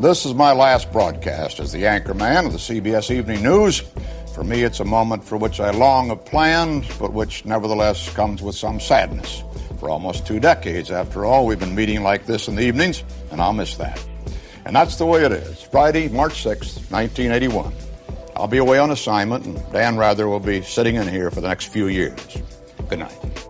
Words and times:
This 0.00 0.24
is 0.24 0.32
my 0.32 0.52
last 0.52 0.90
broadcast 0.92 1.60
as 1.60 1.72
the 1.72 1.82
anchorman 1.82 2.46
of 2.46 2.52
the 2.52 2.58
CBS 2.58 3.10
Evening 3.10 3.42
News. 3.42 3.80
For 4.34 4.42
me, 4.42 4.62
it's 4.62 4.80
a 4.80 4.84
moment 4.86 5.22
for 5.22 5.36
which 5.36 5.60
I 5.60 5.72
long 5.72 6.08
have 6.08 6.24
planned, 6.24 6.86
but 6.98 7.12
which 7.12 7.44
nevertheless 7.44 8.10
comes 8.14 8.40
with 8.40 8.54
some 8.54 8.80
sadness. 8.80 9.44
For 9.78 9.90
almost 9.90 10.26
two 10.26 10.40
decades, 10.40 10.90
after 10.90 11.26
all, 11.26 11.44
we've 11.44 11.60
been 11.60 11.74
meeting 11.74 12.02
like 12.02 12.24
this 12.24 12.48
in 12.48 12.56
the 12.56 12.62
evenings, 12.62 13.04
and 13.30 13.42
I'll 13.42 13.52
miss 13.52 13.76
that. 13.76 14.02
And 14.64 14.74
that's 14.74 14.96
the 14.96 15.04
way 15.04 15.22
it 15.22 15.32
is. 15.32 15.60
Friday, 15.60 16.08
March 16.08 16.44
6th, 16.44 16.90
1981. 16.90 17.70
I'll 18.36 18.48
be 18.48 18.56
away 18.56 18.78
on 18.78 18.92
assignment, 18.92 19.44
and 19.44 19.62
Dan 19.70 19.98
Rather 19.98 20.28
will 20.28 20.40
be 20.40 20.62
sitting 20.62 20.94
in 20.94 21.08
here 21.08 21.30
for 21.30 21.42
the 21.42 21.48
next 21.48 21.66
few 21.66 21.88
years. 21.88 22.38
Good 22.88 23.00
night. 23.00 23.49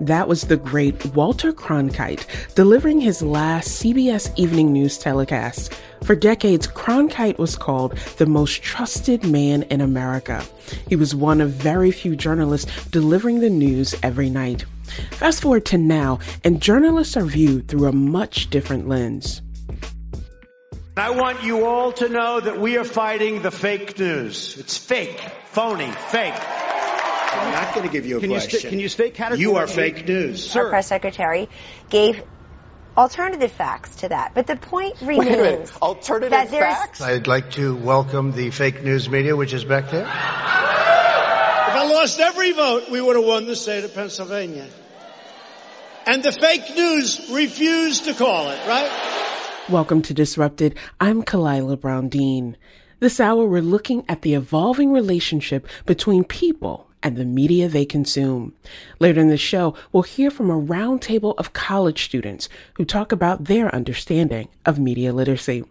That 0.00 0.28
was 0.28 0.42
the 0.42 0.56
great 0.56 1.06
Walter 1.06 1.52
Cronkite 1.52 2.24
delivering 2.54 3.00
his 3.00 3.20
last 3.20 3.82
CBS 3.82 4.32
Evening 4.38 4.72
News 4.72 4.96
telecast. 4.96 5.74
For 6.04 6.14
decades, 6.14 6.68
Cronkite 6.68 7.38
was 7.38 7.56
called 7.56 7.96
the 8.16 8.26
most 8.26 8.62
trusted 8.62 9.24
man 9.24 9.64
in 9.64 9.80
America. 9.80 10.44
He 10.88 10.94
was 10.94 11.16
one 11.16 11.40
of 11.40 11.50
very 11.50 11.90
few 11.90 12.14
journalists 12.14 12.86
delivering 12.90 13.40
the 13.40 13.50
news 13.50 13.96
every 14.04 14.30
night. 14.30 14.64
Fast 15.10 15.42
forward 15.42 15.66
to 15.66 15.78
now, 15.78 16.20
and 16.44 16.62
journalists 16.62 17.16
are 17.16 17.24
viewed 17.24 17.66
through 17.66 17.88
a 17.88 17.92
much 17.92 18.50
different 18.50 18.88
lens. 18.88 19.42
I 20.96 21.10
want 21.10 21.42
you 21.42 21.64
all 21.64 21.92
to 21.92 22.08
know 22.08 22.38
that 22.38 22.60
we 22.60 22.76
are 22.76 22.84
fighting 22.84 23.42
the 23.42 23.50
fake 23.50 23.98
news. 23.98 24.56
It's 24.58 24.78
fake, 24.78 25.20
phony, 25.46 25.90
fake. 26.10 26.34
I'm 27.30 27.52
not 27.52 27.74
going 27.74 27.86
to 27.86 27.92
give 27.92 28.06
you 28.06 28.16
a 28.16 28.20
can 28.20 28.30
question. 28.30 28.52
You 28.56 28.60
st- 28.60 28.70
can 28.70 28.80
you 28.80 28.88
state 28.88 29.14
categorically? 29.14 29.42
You 29.42 29.56
are 29.56 29.66
fake 29.66 30.06
news. 30.08 30.50
Sir. 30.50 30.64
Our 30.64 30.70
press 30.70 30.86
secretary 30.86 31.48
gave 31.90 32.22
alternative 32.96 33.52
facts 33.52 33.96
to 33.96 34.08
that. 34.08 34.32
But 34.34 34.46
the 34.46 34.56
point 34.56 35.00
remains 35.02 35.18
Wait 35.18 35.70
a. 35.76 35.82
Alternative 35.82 36.30
that 36.30 36.50
there's- 36.50 36.74
facts? 36.76 37.00
I'd 37.00 37.26
like 37.26 37.52
to 37.52 37.76
welcome 37.76 38.32
the 38.32 38.50
fake 38.50 38.82
news 38.82 39.08
media, 39.08 39.36
which 39.36 39.52
is 39.52 39.64
back 39.64 39.90
there. 39.90 40.02
If 40.02 40.08
I 40.08 41.90
lost 41.92 42.18
every 42.18 42.52
vote, 42.52 42.90
we 42.90 43.00
would 43.00 43.16
have 43.16 43.24
won 43.24 43.46
the 43.46 43.56
state 43.56 43.84
of 43.84 43.94
Pennsylvania. 43.94 44.66
And 46.06 46.22
the 46.22 46.32
fake 46.32 46.74
news 46.74 47.28
refused 47.30 48.04
to 48.04 48.14
call 48.14 48.48
it, 48.48 48.58
right? 48.66 48.90
Welcome 49.68 50.00
to 50.02 50.14
Disrupted. 50.14 50.76
I'm 50.98 51.22
Khalilah 51.22 51.78
Brown 51.78 52.08
Dean. 52.08 52.56
This 53.00 53.20
hour, 53.20 53.46
we're 53.46 53.60
looking 53.60 54.04
at 54.08 54.22
the 54.22 54.32
evolving 54.34 54.92
relationship 54.92 55.68
between 55.84 56.24
people 56.24 56.87
and 57.02 57.16
the 57.16 57.24
media 57.24 57.68
they 57.68 57.84
consume. 57.84 58.54
Later 58.98 59.20
in 59.20 59.28
the 59.28 59.36
show, 59.36 59.74
we'll 59.92 60.02
hear 60.02 60.30
from 60.30 60.50
a 60.50 60.60
roundtable 60.60 61.34
of 61.38 61.52
college 61.52 62.04
students 62.04 62.48
who 62.74 62.84
talk 62.84 63.12
about 63.12 63.44
their 63.44 63.74
understanding 63.74 64.48
of 64.64 64.78
media 64.78 65.12
literacy. 65.12 65.64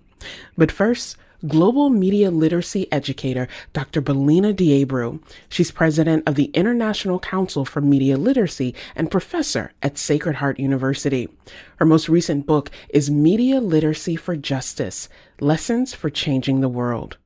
But 0.58 0.72
first, 0.72 1.18
global 1.46 1.90
media 1.90 2.32
literacy 2.32 2.92
educator 2.92 3.48
Dr. 3.74 4.02
Belinha 4.02 4.56
De 4.56 4.84
Abreu. 4.84 5.22
She's 5.50 5.72
president 5.72 6.24
of 6.28 6.36
the 6.36 6.46
International 6.54 7.20
Council 7.20 7.66
for 7.66 7.82
Media 7.82 8.18
Literacy 8.18 8.74
and 8.96 9.12
professor 9.12 9.74
at 9.84 9.98
Sacred 9.98 10.38
Heart 10.38 10.60
University. 10.60 11.30
Her 11.78 11.86
most 11.86 12.10
recent 12.10 12.46
book 12.46 12.72
is 12.90 13.12
Media 13.12 13.60
Literacy 13.62 14.16
for 14.16 14.36
Justice 14.36 15.10
Lessons 15.40 15.94
for 15.94 16.10
Changing 16.10 16.62
the 16.62 16.70
World. 16.70 17.18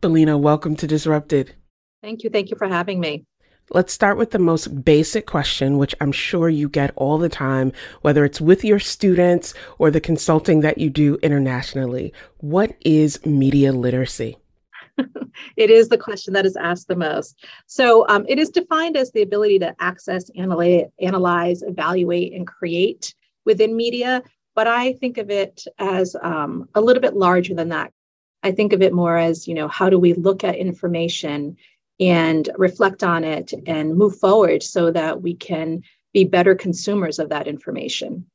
Belinha, 0.00 0.38
welcome 0.38 0.74
to 0.76 0.86
Disrupted. 0.86 1.54
Thank 2.02 2.24
you. 2.24 2.30
Thank 2.30 2.50
you 2.50 2.56
for 2.56 2.66
having 2.66 2.98
me. 2.98 3.24
Let's 3.74 3.94
start 3.94 4.18
with 4.18 4.32
the 4.32 4.38
most 4.38 4.84
basic 4.84 5.26
question, 5.26 5.78
which 5.78 5.94
I'm 5.98 6.12
sure 6.12 6.50
you 6.50 6.68
get 6.68 6.92
all 6.94 7.16
the 7.16 7.30
time, 7.30 7.72
whether 8.02 8.22
it's 8.22 8.38
with 8.38 8.64
your 8.64 8.78
students 8.78 9.54
or 9.78 9.90
the 9.90 10.00
consulting 10.00 10.60
that 10.60 10.76
you 10.76 10.90
do 10.90 11.14
internationally. 11.22 12.12
What 12.38 12.76
is 12.84 13.24
media 13.24 13.72
literacy? 13.72 14.36
it 15.56 15.70
is 15.70 15.88
the 15.88 15.96
question 15.96 16.34
that 16.34 16.44
is 16.44 16.54
asked 16.54 16.88
the 16.88 16.96
most. 16.96 17.42
So, 17.64 18.06
um, 18.08 18.26
it 18.28 18.38
is 18.38 18.50
defined 18.50 18.94
as 18.98 19.10
the 19.12 19.22
ability 19.22 19.58
to 19.60 19.74
access, 19.80 20.28
analyze, 20.36 20.90
analyze, 21.00 21.62
evaluate, 21.62 22.34
and 22.34 22.46
create 22.46 23.14
within 23.46 23.74
media. 23.74 24.22
But 24.54 24.66
I 24.66 24.92
think 24.92 25.16
of 25.16 25.30
it 25.30 25.64
as 25.78 26.14
um, 26.20 26.68
a 26.74 26.80
little 26.82 27.00
bit 27.00 27.14
larger 27.14 27.54
than 27.54 27.70
that. 27.70 27.90
I 28.42 28.52
think 28.52 28.74
of 28.74 28.82
it 28.82 28.92
more 28.92 29.16
as, 29.16 29.48
you 29.48 29.54
know, 29.54 29.68
how 29.68 29.88
do 29.88 29.98
we 29.98 30.12
look 30.12 30.44
at 30.44 30.56
information 30.56 31.56
and 32.00 32.48
reflect 32.56 33.02
on 33.02 33.24
it 33.24 33.52
and 33.66 33.96
move 33.96 34.18
forward 34.18 34.62
so 34.62 34.90
that 34.90 35.22
we 35.22 35.34
can 35.34 35.82
be 36.12 36.24
better 36.24 36.54
consumers 36.54 37.18
of 37.18 37.28
that 37.28 37.46
information. 37.46 38.26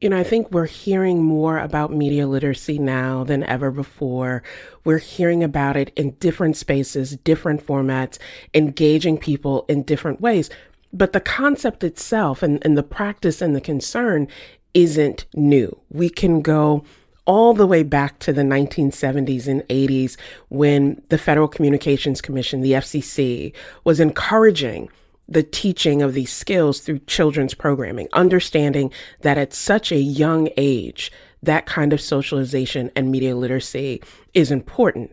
You 0.00 0.08
know, 0.08 0.16
I 0.18 0.24
think 0.24 0.50
we're 0.50 0.66
hearing 0.66 1.22
more 1.22 1.58
about 1.58 1.92
media 1.92 2.26
literacy 2.26 2.78
now 2.78 3.22
than 3.22 3.44
ever 3.44 3.70
before. 3.70 4.42
We're 4.84 4.98
hearing 4.98 5.44
about 5.44 5.76
it 5.76 5.92
in 5.94 6.12
different 6.12 6.56
spaces, 6.56 7.16
different 7.18 7.66
formats, 7.66 8.18
engaging 8.54 9.18
people 9.18 9.66
in 9.68 9.82
different 9.82 10.20
ways. 10.22 10.48
But 10.92 11.12
the 11.12 11.20
concept 11.20 11.84
itself 11.84 12.42
and, 12.42 12.64
and 12.64 12.78
the 12.78 12.82
practice 12.82 13.42
and 13.42 13.54
the 13.54 13.60
concern 13.60 14.26
isn't 14.72 15.26
new. 15.34 15.78
We 15.90 16.08
can 16.08 16.40
go 16.40 16.84
all 17.30 17.54
the 17.54 17.64
way 17.64 17.84
back 17.84 18.18
to 18.18 18.32
the 18.32 18.42
1970s 18.42 19.46
and 19.46 19.62
80s 19.68 20.16
when 20.48 21.00
the 21.10 21.16
Federal 21.16 21.46
Communications 21.46 22.20
Commission, 22.20 22.60
the 22.60 22.72
FCC, 22.72 23.52
was 23.84 24.00
encouraging 24.00 24.88
the 25.28 25.44
teaching 25.44 26.02
of 26.02 26.12
these 26.12 26.32
skills 26.32 26.80
through 26.80 26.98
children's 27.06 27.54
programming, 27.54 28.08
understanding 28.14 28.92
that 29.20 29.38
at 29.38 29.54
such 29.54 29.92
a 29.92 30.00
young 30.00 30.48
age, 30.56 31.12
that 31.40 31.66
kind 31.66 31.92
of 31.92 32.00
socialization 32.00 32.90
and 32.96 33.12
media 33.12 33.36
literacy 33.36 34.02
is 34.34 34.50
important. 34.50 35.12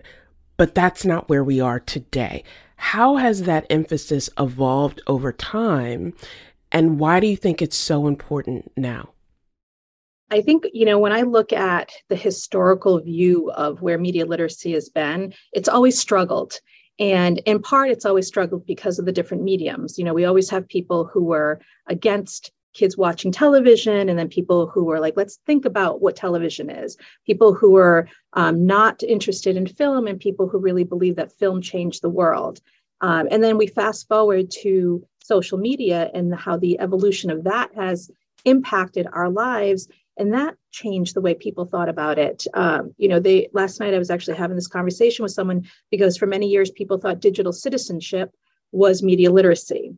But 0.57 0.73
that's 0.73 1.05
not 1.05 1.29
where 1.29 1.43
we 1.43 1.59
are 1.59 1.79
today. 1.79 2.43
How 2.77 3.17
has 3.17 3.43
that 3.43 3.67
emphasis 3.69 4.27
evolved 4.39 5.03
over 5.05 5.31
time? 5.31 6.15
And 6.71 6.99
why 6.99 7.19
do 7.19 7.27
you 7.27 7.37
think 7.37 7.61
it's 7.61 7.77
so 7.77 8.07
important 8.07 8.71
now? 8.75 9.09
I 10.29 10.41
think, 10.41 10.65
you 10.73 10.85
know, 10.85 10.99
when 10.99 11.13
I 11.13 11.21
look 11.21 11.53
at 11.53 11.91
the 12.09 12.15
historical 12.15 12.99
view 12.99 13.49
of 13.51 13.81
where 13.81 13.97
media 13.97 14.25
literacy 14.25 14.73
has 14.73 14.89
been, 14.89 15.33
it's 15.53 15.69
always 15.69 15.97
struggled. 15.97 16.59
And 16.99 17.39
in 17.45 17.61
part, 17.61 17.91
it's 17.91 18.05
always 18.05 18.27
struggled 18.27 18.65
because 18.65 18.99
of 18.99 19.05
the 19.05 19.11
different 19.11 19.43
mediums. 19.43 19.97
You 19.97 20.03
know, 20.03 20.13
we 20.13 20.25
always 20.25 20.49
have 20.49 20.67
people 20.67 21.05
who 21.05 21.23
were 21.23 21.59
against 21.87 22.51
kids 22.73 22.97
watching 22.97 23.31
television, 23.31 24.09
and 24.09 24.19
then 24.19 24.27
people 24.27 24.67
who 24.67 24.83
were 24.83 24.99
like, 24.99 25.15
let's 25.15 25.39
think 25.47 25.65
about 25.65 26.01
what 26.01 26.15
television 26.15 26.69
is. 26.69 26.97
People 27.25 27.53
who 27.53 27.71
were 27.71 28.07
um, 28.33 28.65
not 28.65 29.01
interested 29.03 29.55
in 29.55 29.65
film, 29.65 30.07
and 30.07 30.19
people 30.19 30.47
who 30.47 30.59
really 30.59 30.83
believe 30.83 31.15
that 31.15 31.31
film 31.31 31.61
changed 31.61 32.01
the 32.01 32.09
world. 32.09 32.59
Um, 33.01 33.27
and 33.31 33.43
then 33.43 33.57
we 33.57 33.67
fast 33.67 34.07
forward 34.07 34.51
to 34.61 35.03
social 35.23 35.57
media 35.57 36.11
and 36.13 36.33
how 36.35 36.57
the 36.57 36.79
evolution 36.79 37.29
of 37.29 37.43
that 37.45 37.69
has 37.75 38.11
impacted 38.45 39.07
our 39.11 39.29
lives 39.29 39.87
and 40.17 40.33
that 40.33 40.55
changed 40.71 41.15
the 41.15 41.21
way 41.21 41.33
people 41.33 41.65
thought 41.65 41.89
about 41.89 42.17
it. 42.17 42.45
Um, 42.53 42.93
you 42.97 43.07
know 43.07 43.19
they 43.19 43.49
last 43.53 43.79
night 43.79 43.93
i 43.93 43.97
was 43.97 44.09
actually 44.09 44.37
having 44.37 44.55
this 44.55 44.67
conversation 44.67 45.23
with 45.23 45.31
someone 45.31 45.67
because 45.91 46.17
for 46.17 46.27
many 46.27 46.47
years 46.47 46.71
people 46.71 46.97
thought 46.97 47.19
digital 47.19 47.53
citizenship 47.53 48.31
was 48.71 49.03
media 49.03 49.31
literacy. 49.31 49.95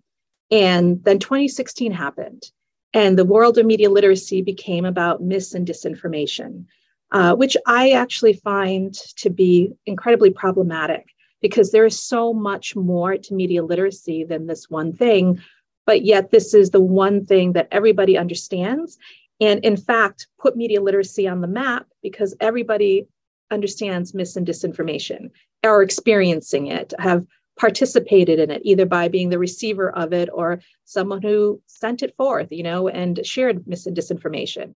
And 0.51 1.04
then 1.04 1.19
2016 1.19 1.92
happened 1.92 2.51
and 2.94 3.18
the 3.18 3.25
world 3.25 3.57
of 3.57 3.66
media 3.66 3.89
literacy 3.89 4.42
became 4.42 4.86
about 4.86 5.21
mis 5.21 5.54
and 5.54 5.68
disinformation 5.68 6.65
uh, 7.12 7.36
which 7.36 7.56
i 7.68 7.92
actually 7.92 8.33
find 8.33 8.95
to 9.15 9.30
be 9.30 9.72
incredibly 9.86 10.31
problematic 10.31 11.06
because 11.42 11.72
there 11.72 11.86
is 11.86 12.01
so 12.01 12.33
much 12.33 12.75
more 12.75 13.18
to 13.18 13.33
media 13.33 13.63
literacy 13.63 14.24
than 14.24 14.48
this 14.48 14.69
one 14.69 14.94
thing. 14.94 15.42
But 15.86 16.04
yet 16.04 16.31
this 16.31 16.54
is 16.54 16.69
the 16.69 16.81
one 16.81 17.25
thing 17.25 17.54
that 17.54 17.68
everybody 17.72 18.18
understands 18.18 18.98
and 19.39 19.63
in 19.63 19.77
fact 19.77 20.27
put 20.39 20.57
media 20.57 20.81
literacy 20.81 21.27
on 21.27 21.41
the 21.41 21.47
map 21.47 21.86
because 22.01 22.36
everybody 22.39 23.07
understands 23.51 24.13
mis 24.13 24.36
and 24.36 24.47
disinformation 24.47 25.30
are 25.63 25.81
experiencing 25.81 26.68
it 26.68 26.94
have 27.00 27.25
participated 27.59 28.39
in 28.39 28.50
it 28.50 28.62
either 28.63 28.86
by 28.86 29.07
being 29.07 29.30
the 29.30 29.38
receiver 29.38 29.91
of 29.91 30.13
it 30.13 30.30
or 30.31 30.62
someone 30.86 31.21
who 31.21 31.62
sent 31.68 32.01
it 32.01 32.15
forth 32.15 32.47
you 32.51 32.63
know 32.63 32.88
and 32.88 33.25
shared 33.25 33.68
mis 33.68 33.86
and 33.86 33.95
disinformation. 33.95 34.74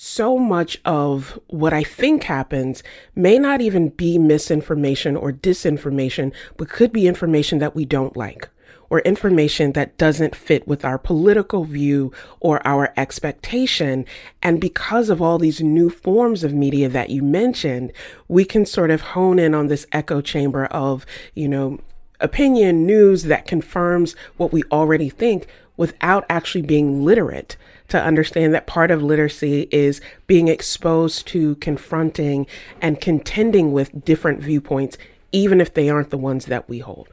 So 0.00 0.38
much 0.38 0.78
of 0.84 1.40
what 1.48 1.72
I 1.72 1.82
think 1.82 2.22
happens 2.22 2.84
may 3.16 3.36
not 3.36 3.60
even 3.60 3.88
be 3.88 4.16
misinformation 4.16 5.16
or 5.16 5.32
disinformation, 5.32 6.32
but 6.56 6.68
could 6.68 6.92
be 6.92 7.08
information 7.08 7.58
that 7.58 7.74
we 7.74 7.84
don't 7.84 8.16
like 8.16 8.48
or 8.90 9.00
information 9.00 9.72
that 9.72 9.96
doesn't 9.98 10.34
fit 10.34 10.66
with 10.66 10.84
our 10.84 10.98
political 10.98 11.64
view 11.64 12.12
or 12.40 12.66
our 12.66 12.92
expectation. 12.96 14.04
And 14.42 14.60
because 14.60 15.10
of 15.10 15.20
all 15.20 15.38
these 15.38 15.60
new 15.60 15.90
forms 15.90 16.44
of 16.44 16.54
media 16.54 16.88
that 16.88 17.10
you 17.10 17.22
mentioned, 17.22 17.92
we 18.28 18.44
can 18.44 18.64
sort 18.66 18.90
of 18.90 19.00
hone 19.00 19.38
in 19.38 19.54
on 19.54 19.66
this 19.66 19.86
echo 19.92 20.20
chamber 20.20 20.66
of, 20.66 21.04
you 21.34 21.48
know, 21.48 21.80
opinion 22.20 22.86
news 22.86 23.24
that 23.24 23.46
confirms 23.46 24.16
what 24.36 24.52
we 24.52 24.62
already 24.72 25.08
think 25.08 25.46
without 25.76 26.26
actually 26.28 26.62
being 26.62 27.04
literate 27.04 27.56
to 27.86 28.02
understand 28.02 28.52
that 28.52 28.66
part 28.66 28.90
of 28.90 29.02
literacy 29.02 29.68
is 29.70 30.00
being 30.26 30.48
exposed 30.48 31.26
to 31.26 31.54
confronting 31.56 32.46
and 32.82 33.00
contending 33.00 33.72
with 33.72 34.04
different 34.04 34.40
viewpoints, 34.40 34.98
even 35.32 35.60
if 35.60 35.72
they 35.72 35.88
aren't 35.88 36.10
the 36.10 36.18
ones 36.18 36.46
that 36.46 36.68
we 36.68 36.80
hold. 36.80 37.08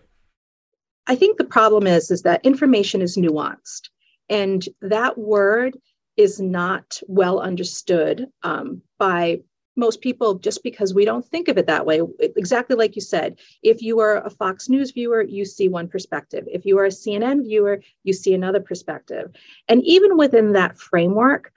I 1.07 1.15
think 1.15 1.37
the 1.37 1.45
problem 1.45 1.87
is 1.87 2.11
is 2.11 2.23
that 2.23 2.45
information 2.45 3.01
is 3.01 3.17
nuanced, 3.17 3.89
and 4.29 4.67
that 4.81 5.17
word 5.17 5.77
is 6.17 6.39
not 6.39 7.01
well 7.07 7.39
understood 7.39 8.27
um, 8.43 8.81
by 8.97 9.39
most 9.75 10.01
people 10.01 10.35
just 10.35 10.63
because 10.63 10.93
we 10.93 11.03
don't 11.03 11.25
think 11.25 11.47
of 11.47 11.57
it 11.57 11.67
that 11.67 11.85
way. 11.85 12.01
Exactly 12.19 12.75
like 12.75 12.95
you 12.95 13.01
said, 13.01 13.37
if 13.61 13.81
you 13.81 13.99
are 13.99 14.25
a 14.25 14.29
Fox 14.29 14.69
News 14.69 14.91
viewer, 14.91 15.21
you 15.21 15.43
see 15.43 15.67
one 15.67 15.87
perspective. 15.87 16.47
If 16.49 16.65
you 16.65 16.77
are 16.79 16.85
a 16.85 16.89
CNN 16.89 17.43
viewer, 17.43 17.81
you 18.03 18.13
see 18.13 18.33
another 18.33 18.61
perspective. 18.61 19.31
And 19.67 19.83
even 19.83 20.17
within 20.17 20.53
that 20.53 20.77
framework, 20.77 21.51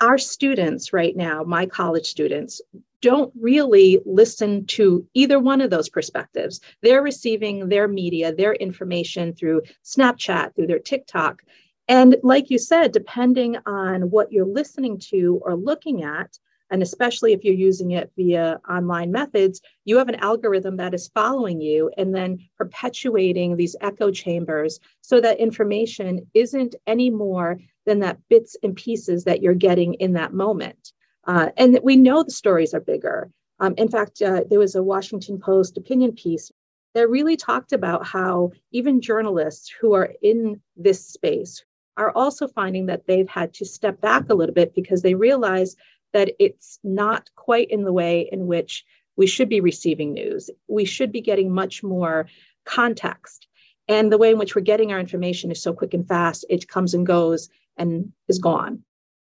our 0.00 0.18
students 0.18 0.92
right 0.92 1.16
now, 1.16 1.42
my 1.42 1.66
college 1.66 2.06
students, 2.06 2.60
don't 3.00 3.32
really 3.40 4.00
listen 4.04 4.66
to 4.66 5.06
either 5.14 5.38
one 5.38 5.60
of 5.60 5.70
those 5.70 5.88
perspectives. 5.88 6.60
They're 6.82 7.02
receiving 7.02 7.68
their 7.68 7.86
media, 7.86 8.34
their 8.34 8.54
information 8.54 9.34
through 9.34 9.62
Snapchat, 9.84 10.54
through 10.54 10.66
their 10.66 10.80
TikTok. 10.80 11.42
And 11.86 12.16
like 12.22 12.50
you 12.50 12.58
said, 12.58 12.92
depending 12.92 13.56
on 13.66 14.10
what 14.10 14.32
you're 14.32 14.44
listening 14.44 14.98
to 15.10 15.40
or 15.42 15.54
looking 15.54 16.02
at, 16.02 16.38
and 16.70 16.82
especially 16.82 17.32
if 17.32 17.44
you're 17.44 17.54
using 17.54 17.92
it 17.92 18.10
via 18.16 18.60
online 18.68 19.10
methods, 19.10 19.60
you 19.84 19.98
have 19.98 20.08
an 20.08 20.16
algorithm 20.16 20.76
that 20.76 20.94
is 20.94 21.10
following 21.14 21.60
you 21.60 21.90
and 21.96 22.14
then 22.14 22.38
perpetuating 22.56 23.56
these 23.56 23.76
echo 23.80 24.10
chambers 24.10 24.78
so 25.00 25.20
that 25.20 25.40
information 25.40 26.26
isn't 26.34 26.74
any 26.86 27.10
more 27.10 27.58
than 27.86 28.00
that 28.00 28.18
bits 28.28 28.56
and 28.62 28.76
pieces 28.76 29.24
that 29.24 29.42
you're 29.42 29.54
getting 29.54 29.94
in 29.94 30.12
that 30.12 30.34
moment. 30.34 30.92
Uh, 31.26 31.48
and 31.56 31.78
we 31.82 31.96
know 31.96 32.22
the 32.22 32.30
stories 32.30 32.74
are 32.74 32.80
bigger. 32.80 33.30
Um, 33.60 33.74
in 33.76 33.88
fact, 33.88 34.22
uh, 34.22 34.42
there 34.48 34.58
was 34.58 34.74
a 34.74 34.82
Washington 34.82 35.38
Post 35.38 35.76
opinion 35.76 36.12
piece 36.12 36.50
that 36.94 37.10
really 37.10 37.36
talked 37.36 37.72
about 37.72 38.06
how 38.06 38.52
even 38.72 39.00
journalists 39.00 39.72
who 39.80 39.94
are 39.94 40.12
in 40.22 40.60
this 40.76 41.06
space 41.06 41.64
are 41.96 42.12
also 42.12 42.46
finding 42.46 42.86
that 42.86 43.06
they've 43.06 43.28
had 43.28 43.52
to 43.54 43.64
step 43.64 44.00
back 44.00 44.30
a 44.30 44.34
little 44.34 44.54
bit 44.54 44.74
because 44.74 45.02
they 45.02 45.14
realize 45.14 45.74
that 46.12 46.32
it's 46.38 46.78
not 46.82 47.30
quite 47.36 47.70
in 47.70 47.84
the 47.84 47.92
way 47.92 48.28
in 48.32 48.46
which 48.46 48.84
we 49.16 49.26
should 49.26 49.48
be 49.48 49.60
receiving 49.60 50.12
news. 50.12 50.48
We 50.68 50.84
should 50.84 51.12
be 51.12 51.20
getting 51.20 51.52
much 51.52 51.82
more 51.82 52.28
context. 52.64 53.46
And 53.88 54.12
the 54.12 54.18
way 54.18 54.30
in 54.30 54.38
which 54.38 54.54
we're 54.54 54.62
getting 54.62 54.92
our 54.92 55.00
information 55.00 55.50
is 55.50 55.62
so 55.62 55.72
quick 55.72 55.94
and 55.94 56.06
fast, 56.06 56.44
it 56.48 56.68
comes 56.68 56.94
and 56.94 57.06
goes 57.06 57.48
and 57.76 58.12
is 58.28 58.38
gone. 58.38 58.82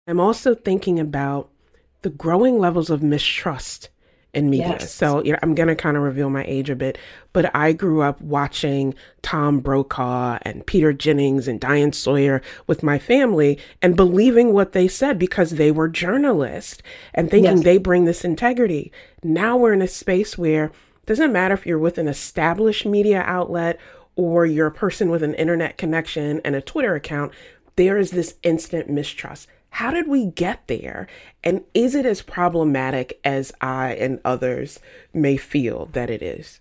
I'm 0.08 0.20
also 0.20 0.56
thinking 0.56 1.00
about 1.00 1.50
the 2.02 2.10
growing 2.10 2.60
levels 2.60 2.90
of 2.90 3.04
mistrust 3.04 3.90
in 4.34 4.50
media. 4.50 4.78
Yes. 4.80 4.94
So, 4.94 5.24
you 5.24 5.32
know, 5.32 5.40
I'm 5.44 5.54
going 5.54 5.68
to 5.68 5.76
kind 5.76 5.96
of 5.96 6.04
reveal 6.04 6.30
my 6.30 6.44
age 6.46 6.70
a 6.70 6.76
bit, 6.76 6.98
but 7.34 7.56
I 7.56 7.72
grew 7.72 8.02
up 8.02 8.20
watching 8.20 8.96
Tom 9.22 9.60
Brokaw 9.60 10.40
and 10.42 10.66
Peter 10.66 10.92
Jennings 10.92 11.48
and 11.48 11.60
Diane 11.60 11.94
Sawyer 11.94 12.42
with 12.66 12.82
my 12.82 12.98
family 12.98 13.60
and 13.82 13.96
believing 13.96 14.52
what 14.52 14.72
they 14.72 14.88
said 14.88 15.20
because 15.20 15.52
they 15.52 15.72
were 15.72 15.88
journalists 15.88 16.82
and 17.14 17.30
thinking 17.30 17.58
yes. 17.58 17.64
they 17.64 17.78
bring 17.78 18.06
this 18.06 18.26
integrity. 18.26 18.92
Now 19.24 19.56
we're 19.56 19.74
in 19.74 19.82
a 19.82 19.88
space 19.88 20.38
where 20.38 20.66
it 20.66 21.06
doesn't 21.06 21.32
matter 21.32 21.54
if 21.54 21.66
you're 21.66 21.78
with 21.78 22.00
an 22.00 22.08
established 22.08 22.86
media 22.86 23.22
outlet 23.26 23.80
or 24.16 24.46
you're 24.46 24.68
a 24.68 24.72
person 24.72 25.10
with 25.10 25.22
an 25.22 25.36
internet 25.36 25.78
connection 25.78 26.42
and 26.44 26.56
a 26.56 26.62
Twitter 26.62 26.96
account, 26.96 27.32
there 27.76 27.98
is 27.98 28.12
this 28.12 28.36
instant 28.44 28.90
mistrust. 28.90 29.48
How 29.74 29.90
did 29.90 30.08
we 30.08 30.28
get 30.28 30.68
there? 30.68 31.08
And 31.44 31.64
is 31.74 31.96
it 31.96 32.06
as 32.06 32.22
problematic 32.22 33.20
as 33.24 33.52
I 33.60 33.94
and 33.96 34.20
others 34.24 34.80
may 35.16 35.36
feel 35.36 35.88
that 35.94 36.12
it 36.12 36.22
is? 36.22 36.60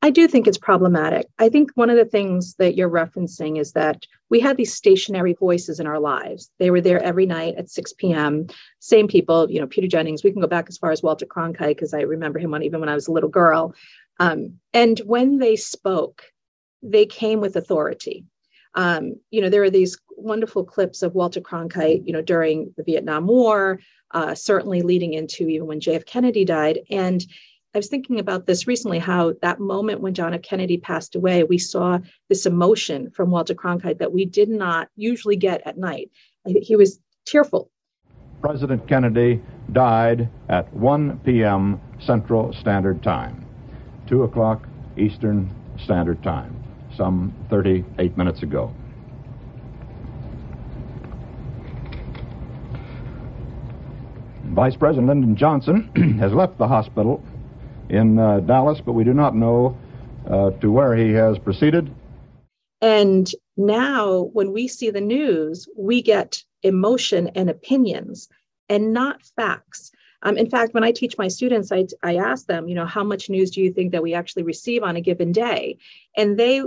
I 0.00 0.08
do 0.08 0.26
think 0.26 0.46
it's 0.46 0.56
problematic. 0.56 1.26
I 1.38 1.50
think 1.50 1.70
one 1.74 1.90
of 1.90 1.98
the 1.98 2.06
things 2.06 2.54
that 2.54 2.76
you're 2.76 2.88
referencing 2.88 3.60
is 3.60 3.72
that 3.72 4.06
we 4.30 4.40
had 4.40 4.56
these 4.56 4.72
stationary 4.72 5.34
voices 5.34 5.80
in 5.80 5.86
our 5.86 6.00
lives. 6.00 6.50
They 6.58 6.70
were 6.70 6.80
there 6.80 7.02
every 7.02 7.26
night 7.26 7.56
at 7.58 7.68
6 7.68 7.92
p.m. 7.94 8.46
Same 8.78 9.06
people, 9.06 9.50
you 9.50 9.60
know, 9.60 9.66
Peter 9.66 9.86
Jennings. 9.86 10.24
We 10.24 10.32
can 10.32 10.40
go 10.40 10.46
back 10.46 10.66
as 10.70 10.78
far 10.78 10.92
as 10.92 11.02
Walter 11.02 11.26
Cronkite 11.26 11.76
because 11.76 11.92
I 11.92 12.00
remember 12.00 12.38
him 12.38 12.54
even 12.62 12.80
when 12.80 12.88
I 12.88 12.94
was 12.94 13.08
a 13.08 13.12
little 13.12 13.28
girl. 13.28 13.74
Um, 14.18 14.58
and 14.72 14.98
when 15.00 15.40
they 15.40 15.56
spoke, 15.56 16.22
they 16.82 17.04
came 17.04 17.40
with 17.42 17.54
authority. 17.54 18.24
Um, 18.74 19.16
you 19.30 19.40
know, 19.40 19.48
there 19.48 19.62
are 19.62 19.70
these 19.70 19.98
wonderful 20.16 20.64
clips 20.64 21.02
of 21.02 21.14
Walter 21.14 21.40
Cronkite, 21.40 22.06
you 22.06 22.12
know, 22.12 22.22
during 22.22 22.72
the 22.76 22.82
Vietnam 22.82 23.26
War, 23.26 23.80
uh, 24.12 24.34
certainly 24.34 24.82
leading 24.82 25.14
into 25.14 25.48
even 25.48 25.66
when 25.66 25.80
JF 25.80 26.06
Kennedy 26.06 26.44
died. 26.44 26.80
And 26.90 27.24
I 27.74 27.78
was 27.78 27.88
thinking 27.88 28.18
about 28.18 28.46
this 28.46 28.66
recently 28.66 28.98
how 28.98 29.34
that 29.42 29.60
moment 29.60 30.00
when 30.00 30.14
John 30.14 30.34
F. 30.34 30.42
Kennedy 30.42 30.78
passed 30.78 31.14
away, 31.14 31.44
we 31.44 31.58
saw 31.58 31.98
this 32.28 32.46
emotion 32.46 33.10
from 33.10 33.30
Walter 33.30 33.54
Cronkite 33.54 33.98
that 33.98 34.12
we 34.12 34.24
did 34.24 34.48
not 34.48 34.88
usually 34.96 35.36
get 35.36 35.60
at 35.66 35.78
night. 35.78 36.10
He 36.46 36.76
was 36.76 36.98
tearful. 37.26 37.70
President 38.40 38.86
Kennedy 38.88 39.42
died 39.72 40.28
at 40.48 40.72
1 40.72 41.18
p.m. 41.20 41.80
Central 41.98 42.52
Standard 42.54 43.02
Time, 43.02 43.44
2 44.06 44.22
o'clock 44.22 44.66
Eastern 44.96 45.54
Standard 45.78 46.22
Time, 46.22 46.56
some 46.98 47.32
38 47.48 48.18
minutes 48.18 48.42
ago. 48.42 48.74
Vice 54.46 54.76
President 54.76 55.06
Lyndon 55.06 55.36
Johnson 55.36 55.88
has 56.18 56.32
left 56.32 56.58
the 56.58 56.66
hospital 56.66 57.22
in 57.88 58.18
uh, 58.18 58.40
Dallas, 58.40 58.80
but 58.84 58.92
we 58.92 59.04
do 59.04 59.14
not 59.14 59.36
know 59.36 59.78
uh, 60.28 60.50
to 60.60 60.70
where 60.70 60.96
he 60.96 61.12
has 61.12 61.38
proceeded. 61.38 61.94
And 62.80 63.30
now, 63.56 64.30
when 64.32 64.52
we 64.52 64.68
see 64.68 64.90
the 64.90 65.00
news, 65.00 65.68
we 65.76 66.02
get 66.02 66.42
emotion 66.62 67.28
and 67.34 67.48
opinions 67.48 68.28
and 68.68 68.92
not 68.92 69.22
facts. 69.36 69.92
Um, 70.22 70.36
in 70.36 70.50
fact, 70.50 70.74
when 70.74 70.84
I 70.84 70.90
teach 70.90 71.16
my 71.16 71.28
students, 71.28 71.70
I, 71.70 71.86
I 72.02 72.16
ask 72.16 72.46
them, 72.46 72.68
you 72.68 72.74
know, 72.74 72.86
how 72.86 73.04
much 73.04 73.30
news 73.30 73.52
do 73.52 73.62
you 73.62 73.72
think 73.72 73.92
that 73.92 74.02
we 74.02 74.14
actually 74.14 74.42
receive 74.42 74.82
on 74.82 74.96
a 74.96 75.00
given 75.00 75.30
day? 75.30 75.78
And 76.16 76.36
they 76.36 76.62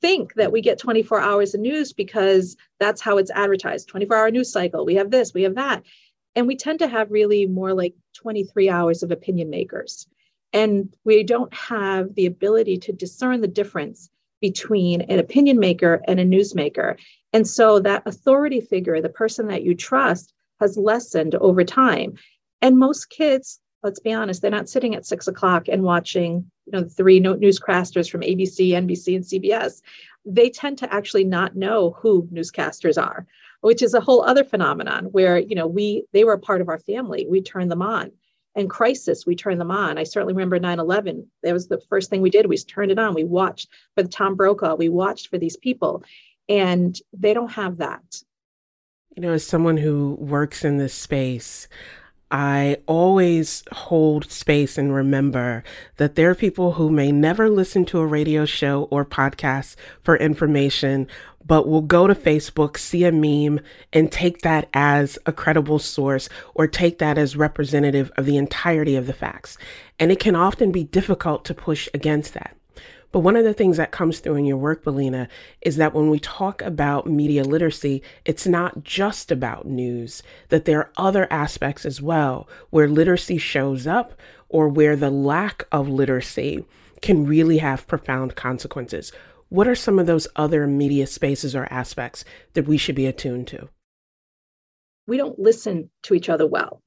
think 0.00 0.34
that 0.34 0.52
we 0.52 0.60
get 0.60 0.78
24 0.78 1.20
hours 1.20 1.54
of 1.54 1.60
news 1.60 1.92
because 1.92 2.56
that's 2.78 3.00
how 3.00 3.18
it's 3.18 3.30
advertised 3.30 3.88
24 3.88 4.16
hour 4.16 4.30
news 4.30 4.52
cycle. 4.52 4.84
We 4.84 4.94
have 4.94 5.10
this, 5.10 5.34
we 5.34 5.42
have 5.42 5.56
that. 5.56 5.82
And 6.36 6.46
we 6.46 6.56
tend 6.56 6.78
to 6.78 6.88
have 6.88 7.10
really 7.10 7.46
more 7.46 7.74
like 7.74 7.94
23 8.14 8.68
hours 8.68 9.02
of 9.02 9.10
opinion 9.10 9.50
makers. 9.50 10.06
And 10.52 10.94
we 11.04 11.22
don't 11.22 11.52
have 11.54 12.14
the 12.14 12.26
ability 12.26 12.78
to 12.78 12.92
discern 12.92 13.40
the 13.40 13.48
difference 13.48 14.10
between 14.40 15.02
an 15.02 15.18
opinion 15.18 15.58
maker 15.58 16.02
and 16.08 16.18
a 16.18 16.24
newsmaker. 16.24 16.98
And 17.32 17.46
so 17.46 17.78
that 17.80 18.02
authority 18.06 18.60
figure, 18.60 19.00
the 19.00 19.08
person 19.08 19.48
that 19.48 19.62
you 19.62 19.74
trust, 19.74 20.32
has 20.60 20.76
lessened 20.76 21.34
over 21.36 21.64
time. 21.64 22.14
And 22.62 22.78
most 22.78 23.10
kids, 23.10 23.60
let's 23.82 24.00
be 24.00 24.12
honest, 24.12 24.42
they're 24.42 24.50
not 24.50 24.68
sitting 24.68 24.94
at 24.94 25.06
six 25.06 25.28
o'clock 25.28 25.68
and 25.68 25.82
watching, 25.82 26.50
you 26.66 26.72
know, 26.72 26.84
three 26.84 27.20
newscasters 27.20 28.10
from 28.10 28.20
ABC, 28.20 28.70
NBC, 28.70 29.16
and 29.16 29.24
CBS. 29.24 29.82
They 30.24 30.50
tend 30.50 30.78
to 30.78 30.92
actually 30.92 31.24
not 31.24 31.56
know 31.56 31.96
who 32.00 32.28
newscasters 32.32 33.02
are 33.02 33.26
which 33.60 33.82
is 33.82 33.94
a 33.94 34.00
whole 34.00 34.22
other 34.22 34.44
phenomenon 34.44 35.06
where 35.06 35.38
you 35.38 35.54
know 35.54 35.66
we 35.66 36.04
they 36.12 36.24
were 36.24 36.32
a 36.32 36.38
part 36.38 36.60
of 36.60 36.68
our 36.68 36.78
family. 36.78 37.26
We 37.28 37.42
turned 37.42 37.70
them 37.70 37.82
on. 37.82 38.12
And 38.56 38.68
crisis 38.68 39.24
we 39.24 39.36
turned 39.36 39.60
them 39.60 39.70
on. 39.70 39.96
I 39.96 40.02
certainly 40.02 40.34
remember 40.34 40.58
9-11 40.58 41.24
that 41.44 41.52
was 41.52 41.68
the 41.68 41.80
first 41.88 42.10
thing 42.10 42.20
we 42.20 42.30
did 42.30 42.46
we 42.46 42.56
turned 42.56 42.90
it 42.90 42.98
on. 42.98 43.14
We 43.14 43.24
watched 43.24 43.68
for 43.94 44.02
the 44.02 44.08
tom 44.08 44.34
brokaw. 44.34 44.74
We 44.74 44.88
watched 44.88 45.28
for 45.28 45.38
these 45.38 45.56
people. 45.56 46.02
And 46.48 46.98
they 47.12 47.32
don't 47.32 47.52
have 47.52 47.76
that. 47.76 48.02
You 49.16 49.22
know 49.22 49.32
as 49.32 49.46
someone 49.46 49.76
who 49.76 50.16
works 50.18 50.64
in 50.64 50.78
this 50.78 50.94
space 50.94 51.68
I 52.30 52.78
always 52.86 53.64
hold 53.72 54.30
space 54.30 54.78
and 54.78 54.94
remember 54.94 55.64
that 55.96 56.14
there 56.14 56.30
are 56.30 56.34
people 56.36 56.72
who 56.72 56.90
may 56.90 57.10
never 57.10 57.48
listen 57.48 57.84
to 57.86 57.98
a 57.98 58.06
radio 58.06 58.44
show 58.44 58.84
or 58.84 59.04
podcast 59.04 59.74
for 60.02 60.16
information, 60.16 61.08
but 61.44 61.66
will 61.66 61.82
go 61.82 62.06
to 62.06 62.14
Facebook, 62.14 62.76
see 62.76 63.04
a 63.04 63.10
meme, 63.10 63.60
and 63.92 64.12
take 64.12 64.42
that 64.42 64.68
as 64.72 65.18
a 65.26 65.32
credible 65.32 65.80
source 65.80 66.28
or 66.54 66.68
take 66.68 66.98
that 66.98 67.18
as 67.18 67.36
representative 67.36 68.12
of 68.16 68.26
the 68.26 68.36
entirety 68.36 68.94
of 68.94 69.08
the 69.08 69.12
facts. 69.12 69.58
And 69.98 70.12
it 70.12 70.20
can 70.20 70.36
often 70.36 70.70
be 70.70 70.84
difficult 70.84 71.44
to 71.46 71.54
push 71.54 71.88
against 71.92 72.34
that. 72.34 72.56
But 73.12 73.20
one 73.20 73.36
of 73.36 73.44
the 73.44 73.54
things 73.54 73.76
that 73.76 73.90
comes 73.90 74.20
through 74.20 74.36
in 74.36 74.44
your 74.44 74.56
work, 74.56 74.84
Belinha, 74.84 75.28
is 75.62 75.76
that 75.76 75.94
when 75.94 76.10
we 76.10 76.20
talk 76.20 76.62
about 76.62 77.06
media 77.06 77.42
literacy, 77.42 78.02
it's 78.24 78.46
not 78.46 78.84
just 78.84 79.32
about 79.32 79.66
news, 79.66 80.22
that 80.48 80.64
there 80.64 80.78
are 80.78 80.90
other 80.96 81.26
aspects 81.30 81.84
as 81.84 82.00
well 82.00 82.48
where 82.70 82.88
literacy 82.88 83.38
shows 83.38 83.86
up 83.86 84.14
or 84.48 84.68
where 84.68 84.94
the 84.94 85.10
lack 85.10 85.64
of 85.72 85.88
literacy 85.88 86.64
can 87.02 87.26
really 87.26 87.58
have 87.58 87.86
profound 87.88 88.36
consequences. 88.36 89.12
What 89.48 89.66
are 89.66 89.74
some 89.74 89.98
of 89.98 90.06
those 90.06 90.28
other 90.36 90.66
media 90.68 91.06
spaces 91.06 91.56
or 91.56 91.66
aspects 91.72 92.24
that 92.54 92.68
we 92.68 92.76
should 92.76 92.94
be 92.94 93.06
attuned 93.06 93.48
to? 93.48 93.68
We 95.08 95.16
don't 95.16 95.38
listen 95.38 95.90
to 96.04 96.14
each 96.14 96.28
other 96.28 96.46
well. 96.46 96.82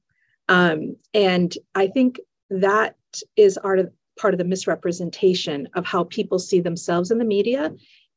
Um, 0.48 0.96
and 1.12 1.54
I 1.74 1.88
think 1.88 2.20
that 2.48 2.96
is 3.36 3.58
of, 3.78 3.92
part 4.16 4.34
of 4.34 4.38
the 4.38 4.44
misrepresentation 4.44 5.68
of 5.74 5.84
how 5.84 6.04
people 6.04 6.38
see 6.38 6.60
themselves 6.60 7.10
in 7.10 7.18
the 7.18 7.24
media 7.24 7.72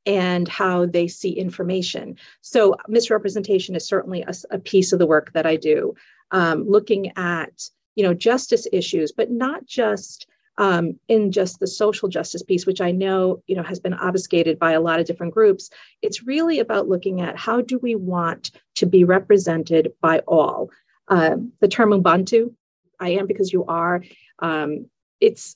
and 0.06 0.48
how 0.48 0.86
they 0.86 1.08
see 1.08 1.32
information. 1.32 2.16
So, 2.42 2.76
misrepresentation 2.88 3.76
is 3.76 3.86
certainly 3.86 4.24
a, 4.24 4.34
a 4.52 4.60
piece 4.60 4.94
of 4.94 5.00
the 5.00 5.08
work 5.08 5.34
that 5.34 5.46
I 5.46 5.58
do, 5.58 5.94
um, 6.32 6.68
looking 6.68 7.12
at 7.18 7.70
you 7.96 8.04
know 8.04 8.14
justice 8.14 8.68
issues, 8.72 9.12
but 9.12 9.30
not 9.30 9.66
just 9.66 10.28
um, 10.58 10.98
in 11.08 11.32
just 11.32 11.60
the 11.60 11.68
social 11.68 12.10
justice 12.10 12.42
piece, 12.42 12.66
which 12.66 12.82
I 12.82 12.92
know 12.92 13.44
you 13.48 13.56
know 13.56 13.64
has 13.64 13.80
been 13.80 13.94
obfuscated 13.94 14.58
by 14.58 14.72
a 14.72 14.82
lot 14.82 15.00
of 15.00 15.06
different 15.06 15.34
groups. 15.34 15.70
It's 16.02 16.26
really 16.26 16.60
about 16.60 16.88
looking 16.88 17.22
at 17.22 17.38
how 17.38 17.62
do 17.62 17.78
we 17.78 17.96
want 17.96 18.52
to 18.76 18.86
be 18.86 19.04
represented 19.04 19.92
by 20.02 20.20
all. 20.20 20.70
Um, 21.10 21.52
the 21.60 21.68
term 21.68 21.92
Ubuntu, 21.92 22.54
I 23.00 23.10
am 23.10 23.28
because 23.28 23.52
you 23.52 23.66
are. 23.66 24.04
Um, 24.40 24.88
it's 25.20 25.56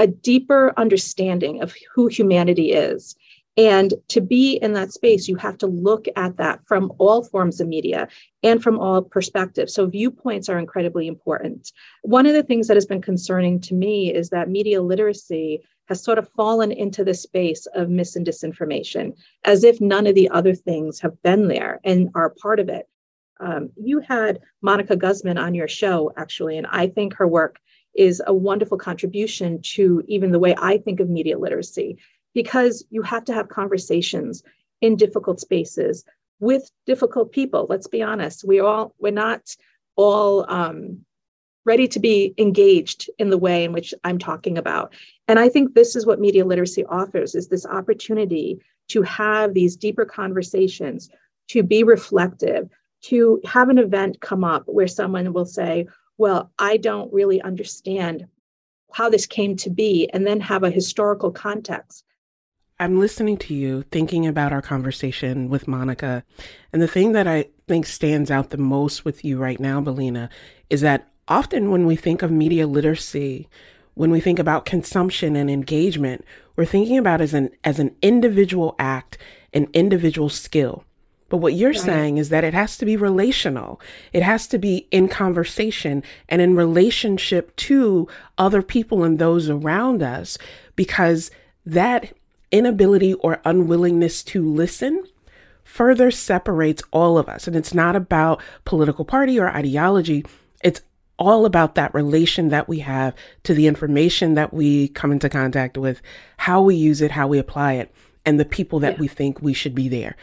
a 0.00 0.06
deeper 0.06 0.72
understanding 0.78 1.62
of 1.62 1.74
who 1.94 2.06
humanity 2.06 2.72
is 2.72 3.14
and 3.56 3.92
to 4.08 4.22
be 4.22 4.54
in 4.54 4.72
that 4.72 4.90
space, 4.90 5.28
you 5.28 5.36
have 5.36 5.58
to 5.58 5.66
look 5.66 6.06
at 6.16 6.38
that 6.38 6.60
from 6.66 6.90
all 6.96 7.22
forms 7.22 7.60
of 7.60 7.68
media 7.68 8.08
and 8.42 8.62
from 8.62 8.78
all 8.78 9.02
perspectives. 9.02 9.74
So, 9.74 9.84
viewpoints 9.84 10.48
are 10.48 10.58
incredibly 10.58 11.06
important. 11.06 11.70
One 12.00 12.24
of 12.24 12.32
the 12.32 12.42
things 12.42 12.68
that 12.68 12.78
has 12.78 12.86
been 12.86 13.02
concerning 13.02 13.60
to 13.62 13.74
me 13.74 14.14
is 14.14 14.30
that 14.30 14.48
media 14.48 14.80
literacy 14.80 15.62
has 15.88 16.02
sort 16.02 16.16
of 16.18 16.30
fallen 16.30 16.72
into 16.72 17.04
the 17.04 17.12
space 17.12 17.66
of 17.74 17.90
mis 17.90 18.16
and 18.16 18.26
disinformation, 18.26 19.14
as 19.44 19.62
if 19.62 19.78
none 19.78 20.06
of 20.06 20.14
the 20.14 20.30
other 20.30 20.54
things 20.54 21.00
have 21.00 21.20
been 21.22 21.48
there 21.48 21.80
and 21.84 22.08
are 22.14 22.30
part 22.40 22.60
of 22.60 22.70
it. 22.70 22.88
Um, 23.40 23.70
you 23.76 24.00
had 24.00 24.40
Monica 24.62 24.96
Guzman 24.96 25.36
on 25.36 25.54
your 25.54 25.68
show, 25.68 26.12
actually, 26.16 26.56
and 26.56 26.66
I 26.68 26.86
think 26.86 27.14
her 27.14 27.28
work 27.28 27.58
is 27.94 28.22
a 28.26 28.34
wonderful 28.34 28.78
contribution 28.78 29.60
to 29.62 30.02
even 30.06 30.32
the 30.32 30.38
way 30.38 30.54
I 30.58 30.78
think 30.78 31.00
of 31.00 31.08
media 31.08 31.38
literacy 31.38 31.98
because 32.34 32.84
you 32.90 33.02
have 33.02 33.24
to 33.24 33.34
have 33.34 33.48
conversations 33.48 34.42
in 34.80 34.96
difficult 34.96 35.40
spaces 35.40 36.04
with 36.38 36.70
difficult 36.86 37.32
people. 37.32 37.66
Let's 37.68 37.88
be 37.88 38.02
honest 38.02 38.44
we 38.46 38.60
all 38.60 38.94
we're 38.98 39.12
not 39.12 39.56
all 39.96 40.50
um, 40.50 41.04
ready 41.64 41.86
to 41.88 42.00
be 42.00 42.34
engaged 42.38 43.10
in 43.18 43.28
the 43.30 43.38
way 43.38 43.64
in 43.64 43.72
which 43.72 43.92
i'm 44.04 44.18
talking 44.18 44.56
about. 44.56 44.94
And 45.28 45.38
i 45.38 45.48
think 45.48 45.74
this 45.74 45.94
is 45.96 46.06
what 46.06 46.20
media 46.20 46.44
literacy 46.44 46.84
offers 46.86 47.34
is 47.34 47.48
this 47.48 47.66
opportunity 47.66 48.60
to 48.88 49.02
have 49.02 49.54
these 49.54 49.76
deeper 49.76 50.04
conversations 50.04 51.10
to 51.48 51.62
be 51.62 51.82
reflective 51.84 52.68
to 53.02 53.40
have 53.44 53.68
an 53.68 53.78
event 53.78 54.20
come 54.20 54.44
up 54.44 54.64
where 54.66 54.88
someone 54.88 55.32
will 55.32 55.46
say 55.46 55.86
well 56.20 56.50
i 56.58 56.76
don't 56.76 57.12
really 57.12 57.40
understand 57.42 58.26
how 58.92 59.08
this 59.08 59.26
came 59.26 59.56
to 59.56 59.70
be 59.70 60.08
and 60.12 60.26
then 60.26 60.38
have 60.38 60.62
a 60.62 60.70
historical 60.70 61.32
context 61.32 62.04
I'm 62.78 62.98
listening 62.98 63.36
to 63.36 63.52
you, 63.52 63.82
thinking 63.90 64.26
about 64.26 64.54
our 64.54 64.62
conversation 64.62 65.50
with 65.50 65.68
Monica. 65.68 66.24
And 66.72 66.80
the 66.80 66.88
thing 66.88 67.12
that 67.12 67.26
I 67.26 67.50
think 67.68 67.84
stands 67.84 68.30
out 68.30 68.48
the 68.48 68.56
most 68.56 69.04
with 69.04 69.22
you 69.22 69.36
right 69.36 69.60
now, 69.60 69.82
Belinha, 69.82 70.30
is 70.70 70.80
that 70.80 71.06
often 71.28 71.70
when 71.70 71.84
we 71.84 71.94
think 71.94 72.22
of 72.22 72.30
media 72.30 72.66
literacy, 72.66 73.50
when 73.92 74.10
we 74.10 74.18
think 74.18 74.38
about 74.38 74.64
consumption 74.64 75.36
and 75.36 75.50
engagement, 75.50 76.24
we're 76.56 76.64
thinking 76.64 76.96
about 76.96 77.20
as 77.20 77.34
an 77.34 77.50
as 77.64 77.78
an 77.78 77.94
individual 78.00 78.76
act, 78.78 79.18
an 79.52 79.68
individual 79.74 80.30
skill. 80.30 80.82
But 81.30 81.38
what 81.38 81.54
you're 81.54 81.70
right. 81.70 81.80
saying 81.80 82.18
is 82.18 82.28
that 82.28 82.44
it 82.44 82.52
has 82.52 82.76
to 82.76 82.84
be 82.84 82.96
relational. 82.96 83.80
It 84.12 84.22
has 84.22 84.46
to 84.48 84.58
be 84.58 84.88
in 84.90 85.08
conversation 85.08 86.02
and 86.28 86.42
in 86.42 86.56
relationship 86.56 87.56
to 87.56 88.06
other 88.36 88.60
people 88.60 89.04
and 89.04 89.18
those 89.18 89.48
around 89.48 90.02
us 90.02 90.36
because 90.76 91.30
that 91.64 92.12
inability 92.50 93.14
or 93.14 93.40
unwillingness 93.44 94.22
to 94.24 94.44
listen 94.44 95.06
further 95.62 96.10
separates 96.10 96.82
all 96.90 97.16
of 97.16 97.28
us. 97.28 97.46
And 97.46 97.54
it's 97.54 97.72
not 97.72 97.94
about 97.94 98.42
political 98.64 99.04
party 99.04 99.38
or 99.38 99.48
ideology. 99.48 100.24
It's 100.64 100.82
all 101.16 101.46
about 101.46 101.76
that 101.76 101.94
relation 101.94 102.48
that 102.48 102.68
we 102.68 102.80
have 102.80 103.14
to 103.44 103.54
the 103.54 103.68
information 103.68 104.34
that 104.34 104.52
we 104.52 104.88
come 104.88 105.12
into 105.12 105.28
contact 105.28 105.78
with, 105.78 106.02
how 106.38 106.60
we 106.60 106.74
use 106.74 107.00
it, 107.00 107.12
how 107.12 107.28
we 107.28 107.38
apply 107.38 107.74
it, 107.74 107.94
and 108.26 108.40
the 108.40 108.44
people 108.44 108.80
that 108.80 108.94
yeah. 108.94 109.00
we 109.00 109.06
think 109.06 109.40
we 109.40 109.52
should 109.52 109.74
be 109.74 109.88
there. 109.88 110.16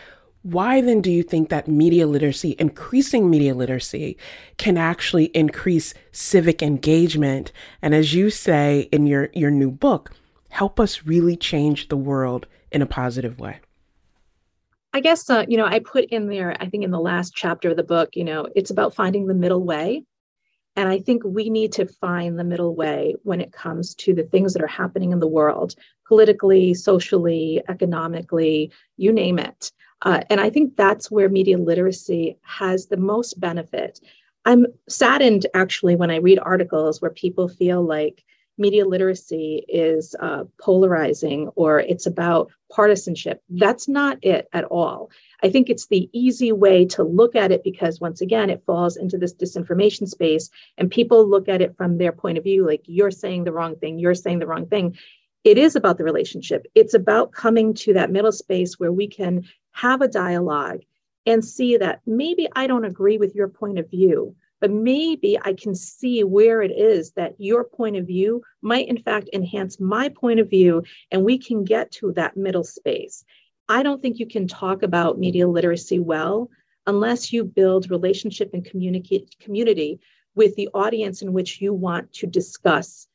Why 0.44 0.82
then 0.82 1.02
do 1.02 1.12
you 1.12 1.24
think 1.24 1.50
that 1.50 1.68
media 1.68 2.08
literacy, 2.08 2.56
increasing 2.58 3.30
media 3.30 3.54
literacy, 3.54 4.18
can 4.58 4.78
actually 4.78 5.26
increase 5.26 5.94
civic 6.12 6.62
engagement? 6.62 7.52
And 7.82 7.94
as 7.94 8.14
you 8.14 8.30
say 8.30 8.88
in 8.92 9.08
your, 9.08 9.30
your 9.34 9.52
new 9.52 9.72
book, 9.72 10.12
help 10.50 10.80
us 10.80 11.06
really 11.06 11.36
change 11.36 11.90
the 11.90 11.98
world 11.98 12.48
in 12.72 12.82
a 12.82 12.86
positive 12.86 13.40
way? 13.40 13.60
I 14.94 15.00
guess, 15.00 15.30
uh, 15.30 15.46
you 15.48 15.58
know, 15.58 15.66
I 15.66 15.80
put 15.80 16.06
in 16.06 16.28
there, 16.28 16.56
I 16.60 16.70
think 16.70 16.84
in 16.84 16.92
the 16.92 17.00
last 17.00 17.36
chapter 17.36 17.70
of 17.70 17.78
the 17.78 17.84
book, 17.84 18.16
you 18.16 18.24
know, 18.24 18.48
it's 18.56 18.72
about 18.72 18.96
finding 18.96 19.28
the 19.28 19.34
middle 19.34 19.64
way. 19.64 20.04
And 20.76 20.88
I 20.88 21.00
think 21.00 21.24
we 21.26 21.50
need 21.50 21.72
to 21.74 21.88
find 21.88 22.38
the 22.38 22.44
middle 22.44 22.76
way 22.76 23.16
when 23.24 23.42
it 23.42 23.52
comes 23.52 23.96
to 23.96 24.14
the 24.14 24.24
things 24.24 24.54
that 24.54 24.62
are 24.62 24.68
happening 24.68 25.12
in 25.12 25.20
the 25.20 25.28
world, 25.28 25.76
politically, 26.08 26.74
socially, 26.74 27.62
economically, 27.68 28.72
you 28.96 29.12
name 29.12 29.40
it. 29.40 29.72
Uh, 30.04 30.22
and 30.30 30.40
I 30.40 30.50
think 30.50 30.76
that's 30.76 31.10
where 31.10 31.30
media 31.30 31.58
literacy 31.58 32.38
has 32.44 32.88
the 32.88 32.98
most 32.98 33.40
benefit. 33.40 34.00
I'm 34.46 34.68
saddened 34.88 35.46
actually 35.54 35.96
when 35.96 36.12
I 36.12 36.18
read 36.18 36.40
articles 36.40 37.02
where 37.02 37.12
people 37.12 37.48
feel 37.48 37.82
like 37.84 38.24
media 38.60 38.86
literacy 38.86 39.66
is 39.68 40.16
uh, 40.20 40.44
polarizing 40.60 41.48
or 41.56 41.80
it's 41.80 42.06
about 42.06 42.52
partisanship. 42.72 43.42
That's 43.50 43.88
not 43.88 44.18
it 44.24 44.48
at 44.54 44.64
all. 44.66 45.12
I 45.44 45.50
think 45.50 45.70
it's 45.70 45.88
the 45.88 46.10
easy 46.12 46.52
way 46.52 46.86
to 46.86 47.04
look 47.04 47.36
at 47.36 47.52
it 47.52 47.64
because, 47.64 48.02
once 48.02 48.22
again, 48.22 48.50
it 48.50 48.64
falls 48.66 48.98
into 48.98 49.18
this 49.18 49.34
disinformation 49.34 50.08
space 50.08 50.50
and 50.78 50.90
people 50.90 51.30
look 51.30 51.48
at 51.48 51.62
it 51.62 51.76
from 51.78 51.98
their 51.98 52.12
point 52.12 52.38
of 52.38 52.44
view 52.44 52.66
like, 52.66 52.82
you're 52.86 53.12
saying 53.12 53.44
the 53.44 53.52
wrong 53.52 53.76
thing, 53.76 54.00
you're 54.00 54.16
saying 54.16 54.40
the 54.40 54.48
wrong 54.48 54.66
thing. 54.66 54.98
It 55.48 55.58
is 55.58 55.78
about 55.78 55.98
the 55.98 56.04
relationship. 56.04 56.68
It's 56.76 56.94
about 56.94 57.32
coming 57.32 57.74
to 57.76 57.94
that 57.94 58.12
middle 58.12 58.34
space 58.34 58.78
where 58.78 58.92
we 58.92 59.08
can 59.08 59.46
have 59.72 60.02
a 60.02 60.08
dialogue 60.10 60.82
and 61.26 61.44
see 61.44 61.78
that 61.78 62.02
maybe 62.06 62.50
I 62.54 62.68
don't 62.68 62.84
agree 62.84 63.18
with 63.18 63.34
your 63.34 63.48
point 63.48 63.80
of 63.80 63.90
view, 63.90 64.36
but 64.60 64.72
maybe 64.72 65.40
I 65.42 65.54
can 65.54 65.74
see 65.74 66.26
where 66.26 66.62
it 66.62 66.72
is 66.72 67.12
that 67.12 67.36
your 67.38 67.64
point 67.64 67.96
of 67.96 68.06
view 68.06 68.42
might, 68.62 68.90
in 68.90 68.98
fact, 68.98 69.30
enhance 69.32 69.80
my 69.80 70.10
point 70.10 70.42
of 70.42 70.50
view, 70.50 70.84
and 71.12 71.24
we 71.24 71.38
can 71.38 71.64
get 71.64 71.92
to 71.94 72.12
that 72.12 72.36
middle 72.36 72.66
space. 72.66 73.24
I 73.70 73.84
don't 73.84 74.02
think 74.02 74.20
you 74.20 74.28
can 74.28 74.50
talk 74.50 74.84
about 74.84 75.18
media 75.18 75.48
literacy 75.48 76.00
well 76.00 76.50
unless 76.88 77.32
you 77.32 77.46
build 77.46 77.90
relationship 77.90 78.50
and 78.52 78.66
communicate 78.66 79.34
community 79.40 80.02
with 80.36 80.58
the 80.58 80.68
audience 80.74 81.22
in 81.22 81.32
which 81.32 81.62
you 81.62 81.74
want 81.74 82.12
to 82.16 82.28
discuss 82.28 83.08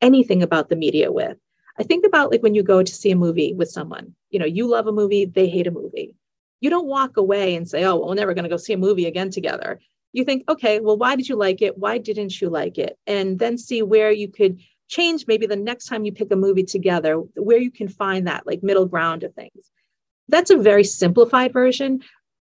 anything 0.00 0.42
about 0.42 0.70
the 0.70 0.76
media 0.76 1.12
with. 1.12 1.36
I 1.78 1.84
think 1.84 2.04
about 2.04 2.30
like 2.30 2.42
when 2.42 2.54
you 2.54 2.62
go 2.62 2.82
to 2.82 2.94
see 2.94 3.10
a 3.10 3.16
movie 3.16 3.54
with 3.54 3.70
someone, 3.70 4.14
you 4.30 4.38
know, 4.38 4.46
you 4.46 4.66
love 4.66 4.86
a 4.86 4.92
movie, 4.92 5.24
they 5.24 5.48
hate 5.48 5.66
a 5.66 5.70
movie. 5.70 6.14
You 6.60 6.70
don't 6.70 6.86
walk 6.86 7.16
away 7.16 7.54
and 7.54 7.68
say, 7.68 7.84
oh, 7.84 7.96
well, 7.96 8.08
we're 8.08 8.14
never 8.14 8.34
going 8.34 8.44
to 8.44 8.50
go 8.50 8.56
see 8.56 8.72
a 8.72 8.78
movie 8.78 9.06
again 9.06 9.30
together 9.30 9.78
you 10.12 10.24
think, 10.24 10.44
okay, 10.48 10.80
well, 10.80 10.96
why 10.96 11.16
did 11.16 11.28
you 11.28 11.36
like 11.36 11.62
it? 11.62 11.76
Why 11.78 11.98
didn't 11.98 12.40
you 12.40 12.48
like 12.48 12.78
it? 12.78 12.98
And 13.06 13.38
then 13.38 13.58
see 13.58 13.82
where 13.82 14.10
you 14.10 14.28
could 14.28 14.60
change 14.88 15.26
maybe 15.26 15.46
the 15.46 15.56
next 15.56 15.86
time 15.86 16.04
you 16.04 16.12
pick 16.12 16.32
a 16.32 16.36
movie 16.36 16.64
together, 16.64 17.16
where 17.34 17.58
you 17.58 17.70
can 17.70 17.88
find 17.88 18.26
that 18.26 18.46
like 18.46 18.62
middle 18.62 18.86
ground 18.86 19.22
of 19.22 19.34
things. 19.34 19.70
That's 20.28 20.50
a 20.50 20.56
very 20.56 20.84
simplified 20.84 21.52
version. 21.52 22.02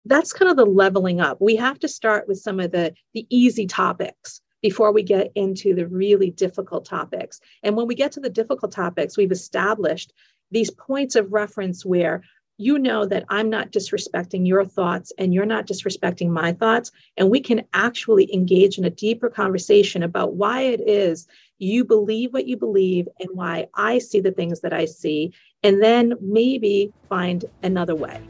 That's 0.05 0.33
kind 0.33 0.49
of 0.49 0.57
the 0.57 0.65
leveling 0.65 1.19
up. 1.19 1.41
We 1.41 1.55
have 1.57 1.79
to 1.79 1.87
start 1.87 2.27
with 2.27 2.39
some 2.39 2.59
of 2.59 2.71
the, 2.71 2.93
the 3.13 3.25
easy 3.29 3.65
topics 3.65 4.41
before 4.61 4.91
we 4.91 5.03
get 5.03 5.31
into 5.35 5.73
the 5.73 5.87
really 5.87 6.29
difficult 6.31 6.85
topics. 6.85 7.39
And 7.63 7.75
when 7.75 7.87
we 7.87 7.95
get 7.95 8.11
to 8.13 8.19
the 8.19 8.29
difficult 8.29 8.71
topics, 8.71 9.17
we've 9.17 9.31
established 9.31 10.13
these 10.51 10.71
points 10.71 11.15
of 11.15 11.33
reference 11.33 11.85
where 11.85 12.23
you 12.59 12.79
know 12.79 13.05
that 13.05 13.25
I'm 13.29 13.49
not 13.49 13.71
disrespecting 13.71 14.47
your 14.47 14.65
thoughts 14.65 15.11
and 15.19 15.31
you're 15.31 15.45
not 15.45 15.67
disrespecting 15.67 16.29
my 16.29 16.53
thoughts. 16.53 16.91
And 17.15 17.29
we 17.29 17.39
can 17.39 17.63
actually 17.73 18.33
engage 18.33 18.79
in 18.79 18.85
a 18.85 18.89
deeper 18.89 19.29
conversation 19.29 20.01
about 20.01 20.33
why 20.33 20.61
it 20.61 20.81
is 20.81 21.27
you 21.59 21.85
believe 21.85 22.33
what 22.33 22.47
you 22.47 22.57
believe 22.57 23.07
and 23.19 23.29
why 23.33 23.67
I 23.75 23.99
see 23.99 24.19
the 24.19 24.31
things 24.31 24.61
that 24.61 24.73
I 24.73 24.85
see, 24.85 25.33
and 25.63 25.81
then 25.81 26.13
maybe 26.21 26.91
find 27.09 27.45
another 27.63 27.95
way. 27.95 28.21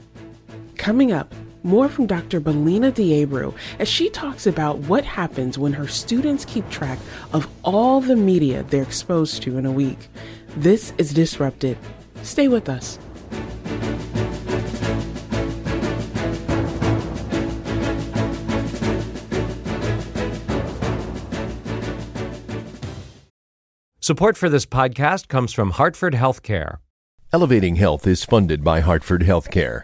Coming 0.75 1.11
up, 1.11 1.33
more 1.67 1.89
from 1.89 2.07
Dr. 2.07 2.39
Belinha 2.39 2.93
De 2.93 3.25
Abreu 3.25 3.53
as 3.77 3.89
she 3.89 4.09
talks 4.09 4.47
about 4.47 4.77
what 4.79 5.03
happens 5.03 5.59
when 5.59 5.73
her 5.73 5.87
students 5.87 6.45
keep 6.45 6.67
track 6.69 6.97
of 7.33 7.47
all 7.63 7.99
the 7.99 8.15
media 8.15 8.63
they're 8.63 8.81
exposed 8.81 9.43
to 9.43 9.57
in 9.57 9.65
a 9.65 9.71
week. 9.71 10.07
This 10.55 10.93
is 10.97 11.13
Disrupted. 11.13 11.77
Stay 12.23 12.47
with 12.47 12.69
us. 12.69 12.97
Support 23.99 24.37
for 24.37 24.47
this 24.47 24.65
podcast 24.65 25.27
comes 25.27 25.51
from 25.51 25.71
Hartford 25.71 26.13
Healthcare. 26.13 26.77
Elevating 27.33 27.75
Health 27.75 28.07
is 28.07 28.23
funded 28.23 28.63
by 28.63 28.79
Hartford 28.79 29.23
Healthcare. 29.23 29.83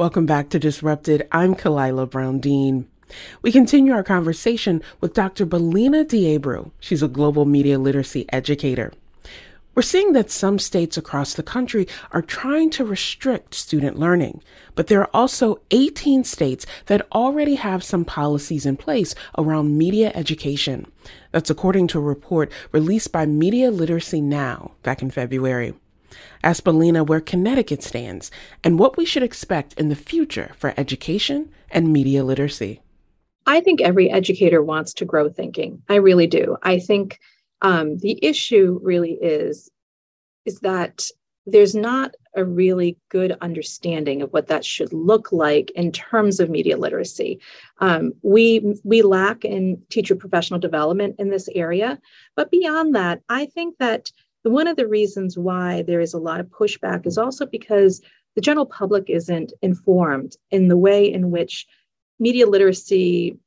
Welcome 0.00 0.24
back 0.24 0.48
to 0.48 0.58
Disrupted. 0.58 1.28
I'm 1.30 1.54
Khalilah 1.54 2.08
Brown 2.08 2.38
Dean. 2.38 2.88
We 3.42 3.52
continue 3.52 3.92
our 3.92 4.02
conversation 4.02 4.80
with 4.98 5.12
Dr. 5.12 5.44
Belinha 5.44 6.08
De 6.08 6.38
Abreu. 6.38 6.70
She's 6.80 7.02
a 7.02 7.06
global 7.06 7.44
media 7.44 7.78
literacy 7.78 8.24
educator. 8.32 8.94
We're 9.74 9.82
seeing 9.82 10.14
that 10.14 10.30
some 10.30 10.58
states 10.58 10.96
across 10.96 11.34
the 11.34 11.42
country 11.42 11.86
are 12.12 12.22
trying 12.22 12.70
to 12.70 12.84
restrict 12.86 13.52
student 13.52 13.98
learning, 13.98 14.42
but 14.74 14.86
there 14.86 15.02
are 15.02 15.10
also 15.12 15.60
18 15.70 16.24
states 16.24 16.64
that 16.86 17.06
already 17.12 17.56
have 17.56 17.84
some 17.84 18.06
policies 18.06 18.64
in 18.64 18.78
place 18.78 19.14
around 19.36 19.76
media 19.76 20.12
education. 20.14 20.90
That's 21.30 21.50
according 21.50 21.88
to 21.88 21.98
a 21.98 22.02
report 22.02 22.50
released 22.72 23.12
by 23.12 23.26
Media 23.26 23.70
Literacy 23.70 24.22
Now 24.22 24.70
back 24.82 25.02
in 25.02 25.10
February. 25.10 25.74
Ask 26.42 26.64
Belinha 26.64 27.06
where 27.06 27.20
Connecticut 27.20 27.82
stands 27.82 28.30
and 28.64 28.78
what 28.78 28.96
we 28.96 29.04
should 29.04 29.22
expect 29.22 29.74
in 29.74 29.88
the 29.88 29.96
future 29.96 30.52
for 30.56 30.74
education 30.76 31.50
and 31.70 31.92
media 31.92 32.24
literacy. 32.24 32.80
I 33.46 33.60
think 33.60 33.80
every 33.80 34.10
educator 34.10 34.62
wants 34.62 34.94
to 34.94 35.04
grow 35.04 35.28
thinking. 35.28 35.82
I 35.88 35.96
really 35.96 36.26
do. 36.26 36.56
I 36.62 36.78
think 36.78 37.18
um, 37.62 37.98
the 37.98 38.18
issue 38.24 38.78
really 38.82 39.12
is 39.12 39.70
is 40.46 40.60
that 40.60 41.04
there's 41.46 41.74
not 41.74 42.14
a 42.34 42.44
really 42.44 42.96
good 43.08 43.36
understanding 43.40 44.22
of 44.22 44.32
what 44.32 44.46
that 44.46 44.64
should 44.64 44.92
look 44.92 45.32
like 45.32 45.70
in 45.72 45.90
terms 45.90 46.38
of 46.38 46.48
media 46.50 46.76
literacy. 46.76 47.40
Um, 47.78 48.12
we 48.22 48.76
we 48.84 49.02
lack 49.02 49.44
in 49.44 49.82
teacher 49.90 50.14
professional 50.14 50.60
development 50.60 51.16
in 51.18 51.30
this 51.30 51.48
area, 51.54 51.98
but 52.36 52.50
beyond 52.50 52.94
that, 52.94 53.22
I 53.28 53.46
think 53.46 53.78
that 53.78 54.12
one 54.42 54.66
of 54.66 54.76
the 54.76 54.86
reasons 54.86 55.36
why 55.36 55.82
there 55.82 56.00
is 56.00 56.14
a 56.14 56.18
lot 56.18 56.40
of 56.40 56.46
pushback 56.46 57.06
is 57.06 57.18
also 57.18 57.46
because 57.46 58.00
the 58.34 58.40
general 58.40 58.66
public 58.66 59.04
isn't 59.08 59.52
informed 59.60 60.36
in 60.50 60.68
the 60.68 60.76
way 60.76 61.12
in 61.12 61.30
which 61.30 61.66
media 62.18 62.46
literacy 62.46 63.38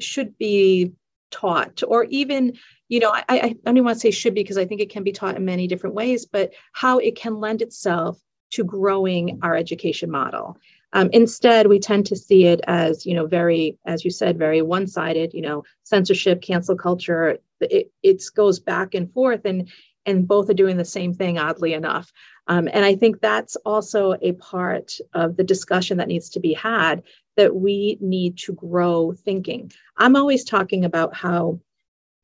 should 0.00 0.36
be 0.38 0.92
taught 1.30 1.82
or 1.86 2.04
even 2.04 2.52
you 2.88 3.00
know 3.00 3.10
I, 3.10 3.24
I 3.28 3.56
don't 3.64 3.84
want 3.84 3.96
to 3.96 4.00
say 4.00 4.10
should 4.10 4.34
be 4.34 4.42
because 4.42 4.58
i 4.58 4.66
think 4.66 4.82
it 4.82 4.90
can 4.90 5.02
be 5.02 5.12
taught 5.12 5.36
in 5.36 5.44
many 5.46 5.66
different 5.66 5.94
ways 5.94 6.26
but 6.26 6.52
how 6.72 6.98
it 6.98 7.16
can 7.16 7.40
lend 7.40 7.62
itself 7.62 8.20
to 8.50 8.64
growing 8.64 9.38
our 9.42 9.56
education 9.56 10.10
model. 10.10 10.58
Um, 10.92 11.08
instead 11.14 11.68
we 11.68 11.78
tend 11.78 12.04
to 12.06 12.16
see 12.16 12.44
it 12.44 12.60
as 12.66 13.06
you 13.06 13.14
know 13.14 13.26
very 13.26 13.78
as 13.86 14.04
you 14.04 14.10
said 14.10 14.36
very 14.36 14.60
one-sided 14.60 15.32
you 15.32 15.40
know 15.40 15.64
censorship 15.84 16.42
cancel 16.42 16.76
culture 16.76 17.38
it, 17.62 17.90
it 18.02 18.22
goes 18.34 18.58
back 18.58 18.94
and 18.94 19.12
forth. 19.12 19.44
And 19.44 19.68
and 20.06 20.26
both 20.26 20.50
are 20.50 20.54
doing 20.54 20.76
the 20.76 20.84
same 20.84 21.14
thing 21.14 21.38
oddly 21.38 21.72
enough 21.72 22.12
um, 22.48 22.68
and 22.72 22.84
i 22.84 22.94
think 22.94 23.20
that's 23.20 23.56
also 23.64 24.14
a 24.22 24.32
part 24.32 24.92
of 25.14 25.36
the 25.36 25.44
discussion 25.44 25.96
that 25.96 26.08
needs 26.08 26.28
to 26.28 26.40
be 26.40 26.52
had 26.52 27.02
that 27.36 27.56
we 27.56 27.98
need 28.00 28.36
to 28.38 28.52
grow 28.52 29.12
thinking. 29.12 29.72
I'm 29.96 30.16
always 30.16 30.44
talking 30.44 30.84
about 30.84 31.14
how 31.14 31.60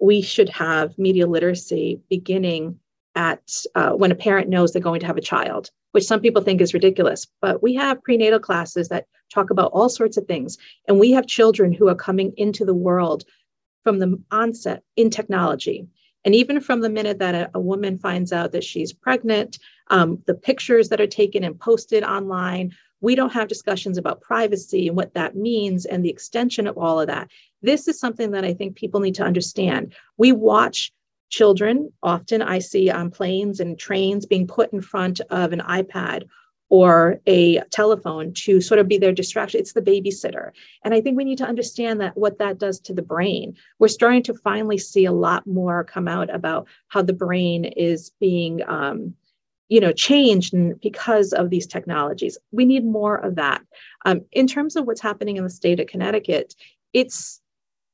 we 0.01 0.23
should 0.23 0.49
have 0.51 0.99
media 0.99 1.27
literacy 1.27 2.01
beginning 2.09 2.79
at 3.15 3.43
uh, 3.75 3.91
when 3.91 4.13
a 4.13 4.17
parent 4.17 4.49
knows 4.49 4.73
they're 4.73 4.83
going 4.83 5.01
to 5.01 5.07
have 5.07 5.17
a 5.17 5.23
child, 5.23 5.71
which 5.93 6.05
some 6.05 6.21
people 6.21 6.43
think 6.43 6.61
is 6.61 6.75
ridiculous. 6.75 7.27
But 7.41 7.63
we 7.63 7.75
have 7.75 8.03
prenatal 8.03 8.39
classes 8.39 8.89
that 8.89 9.07
talk 9.33 9.51
about 9.51 9.73
all 9.73 9.89
sorts 9.89 10.17
of 10.17 10.27
things. 10.27 10.57
And 10.87 11.01
we 11.01 11.11
have 11.13 11.27
children 11.27 11.73
who 11.73 11.89
are 11.89 11.95
coming 11.95 12.33
into 12.37 12.65
the 12.65 12.75
world 12.75 13.25
from 13.83 13.99
the 13.99 14.23
onset 14.31 14.83
in 14.97 15.11
technology. 15.11 15.87
And 16.25 16.35
even 16.35 16.61
from 16.61 16.81
the 16.81 16.91
minute 16.91 17.19
that 17.19 17.35
a, 17.35 17.51
a 17.55 17.61
woman 17.61 17.99
finds 17.99 18.33
out 18.33 18.53
that 18.53 18.65
she's 18.65 18.93
pregnant, 18.93 19.59
um, 19.89 20.23
the 20.27 20.35
pictures 20.35 20.89
that 20.89 21.01
are 21.01 21.07
taken 21.07 21.45
and 21.45 21.59
posted 21.59 22.03
online, 22.03 22.75
we 23.01 23.15
don't 23.15 23.33
have 23.33 23.49
discussions 23.49 23.97
about 23.97 24.21
privacy 24.21 24.89
and 24.89 24.97
what 24.97 25.15
that 25.15 25.37
means 25.37 25.87
and 25.87 26.05
the 26.05 26.11
extension 26.11 26.67
of 26.67 26.77
all 26.77 27.01
of 27.01 27.07
that. 27.07 27.31
This 27.63 27.89
is 27.89 27.99
something 27.99 28.33
that 28.33 28.45
I 28.45 28.55
think 28.55 28.77
people 28.77 29.01
need 29.01 29.15
to 29.17 29.25
understand. 29.25 29.95
We 30.17 30.33
watch 30.33 30.93
children, 31.31 31.93
often 32.03 32.43
I 32.43 32.59
see 32.59 32.91
on 32.91 33.11
planes 33.11 33.61
and 33.61 33.79
trains 33.79 34.27
being 34.27 34.47
put 34.47 34.73
in 34.73 34.81
front 34.81 35.21
of 35.31 35.53
an 35.53 35.61
iPad 35.61 36.25
or 36.71 37.21
a 37.27 37.61
telephone 37.71 38.33
to 38.35 38.61
sort 38.61 38.79
of 38.79 38.89
be 38.89 38.99
their 38.99 39.13
distraction. 39.13 39.61
It's 39.61 39.73
the 39.73 39.83
babysitter. 39.83 40.51
And 40.85 40.93
I 40.93 41.01
think 41.01 41.17
we 41.17 41.25
need 41.25 41.39
to 41.39 41.47
understand 41.47 42.01
that 42.01 42.17
what 42.17 42.39
that 42.39 42.59
does 42.59 42.79
to 42.81 42.93
the 42.93 43.03
brain. 43.03 43.55
We're 43.79 43.89
starting 43.89 44.23
to 44.25 44.35
finally 44.35 44.79
see 44.79 45.05
a 45.05 45.13
lot 45.13 45.47
more 45.47 45.85
come 45.85 46.09
out 46.09 46.33
about 46.35 46.69
how 46.89 47.03
the 47.03 47.13
brain 47.13 47.65
is 47.65 48.13
being 48.21 48.61
um, 48.69 49.15
you 49.69 49.81
know 49.81 49.93
changed 49.93 50.55
because 50.81 51.33
of 51.33 51.51
these 51.51 51.67
technologies 51.67 52.39
we 52.53 52.65
need 52.65 52.85
more 52.85 53.17
of 53.17 53.35
that 53.35 53.63
um, 54.07 54.23
in 54.33 54.47
terms 54.47 54.77
of 54.77 54.87
what's 54.87 55.01
happening 55.01 55.37
in 55.37 55.45
the 55.45 55.51
state 55.51 55.79
of 55.79 55.87
connecticut 55.87 56.55
it's 56.95 57.41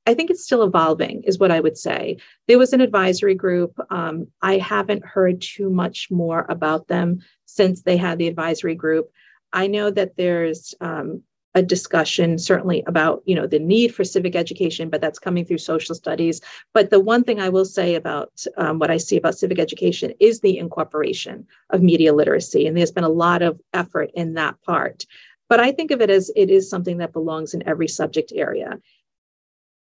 i 0.07 0.15
think 0.15 0.31
it's 0.31 0.45
still 0.45 0.63
evolving 0.63 1.23
is 1.25 1.39
what 1.39 1.51
i 1.51 1.61
would 1.61 1.79
say. 1.79 2.17
There 2.47 2.59
was 2.59 2.73
an 2.73 2.81
advisory 2.81 3.35
group 3.35 3.79
um, 3.91 4.29
i 4.43 4.59
haven't 4.59 5.05
heard 5.05 5.41
too 5.41 5.71
much 5.71 6.11
more 6.11 6.47
about 6.49 6.89
them 6.89 7.21
since 7.47 7.83
they 7.83 7.97
had 7.97 8.19
the 8.19 8.29
advisory 8.29 8.75
group. 8.75 9.11
I 9.53 9.67
know 9.69 9.91
that 9.91 10.17
there's 10.17 10.75
um, 10.81 11.23
a 11.55 11.63
discussion 11.63 12.37
certainly 12.37 12.83
about 12.87 13.23
you 13.27 13.35
know 13.35 13.47
the 13.47 13.61
need 13.61 13.95
for 13.95 14.03
civic 14.05 14.35
education 14.35 14.91
but 14.91 15.01
that's 15.01 15.21
coming 15.21 15.45
through 15.45 15.59
social 15.59 15.95
studies. 15.95 16.41
But 16.73 16.91
the 16.91 17.01
one 17.01 17.25
thing 17.25 17.41
i 17.41 17.49
will 17.49 17.65
say 17.65 17.95
about 17.95 18.45
um, 18.57 18.79
what 18.79 18.91
i 18.91 18.97
see 18.97 19.17
about 19.17 19.39
civic 19.39 19.59
education 19.59 20.13
is 20.21 20.41
the 20.41 20.59
incorporation 20.59 21.47
of 21.71 21.83
media 21.83 22.13
literacy 22.13 22.67
and 22.67 22.77
there's 22.77 22.91
been 22.91 23.05
a 23.05 23.09
lot 23.09 23.43
of 23.43 23.61
effort 23.73 24.11
in 24.15 24.35
that 24.35 24.61
part. 24.63 25.07
But 25.49 25.61
i 25.61 25.71
think 25.71 25.91
of 25.93 26.01
it 26.01 26.11
as 26.11 26.31
it 26.35 26.51
is 26.51 26.69
something 26.69 26.99
that 26.99 27.13
belongs 27.13 27.55
in 27.55 27.67
every 27.69 27.89
subject 27.89 28.33
area 28.35 28.81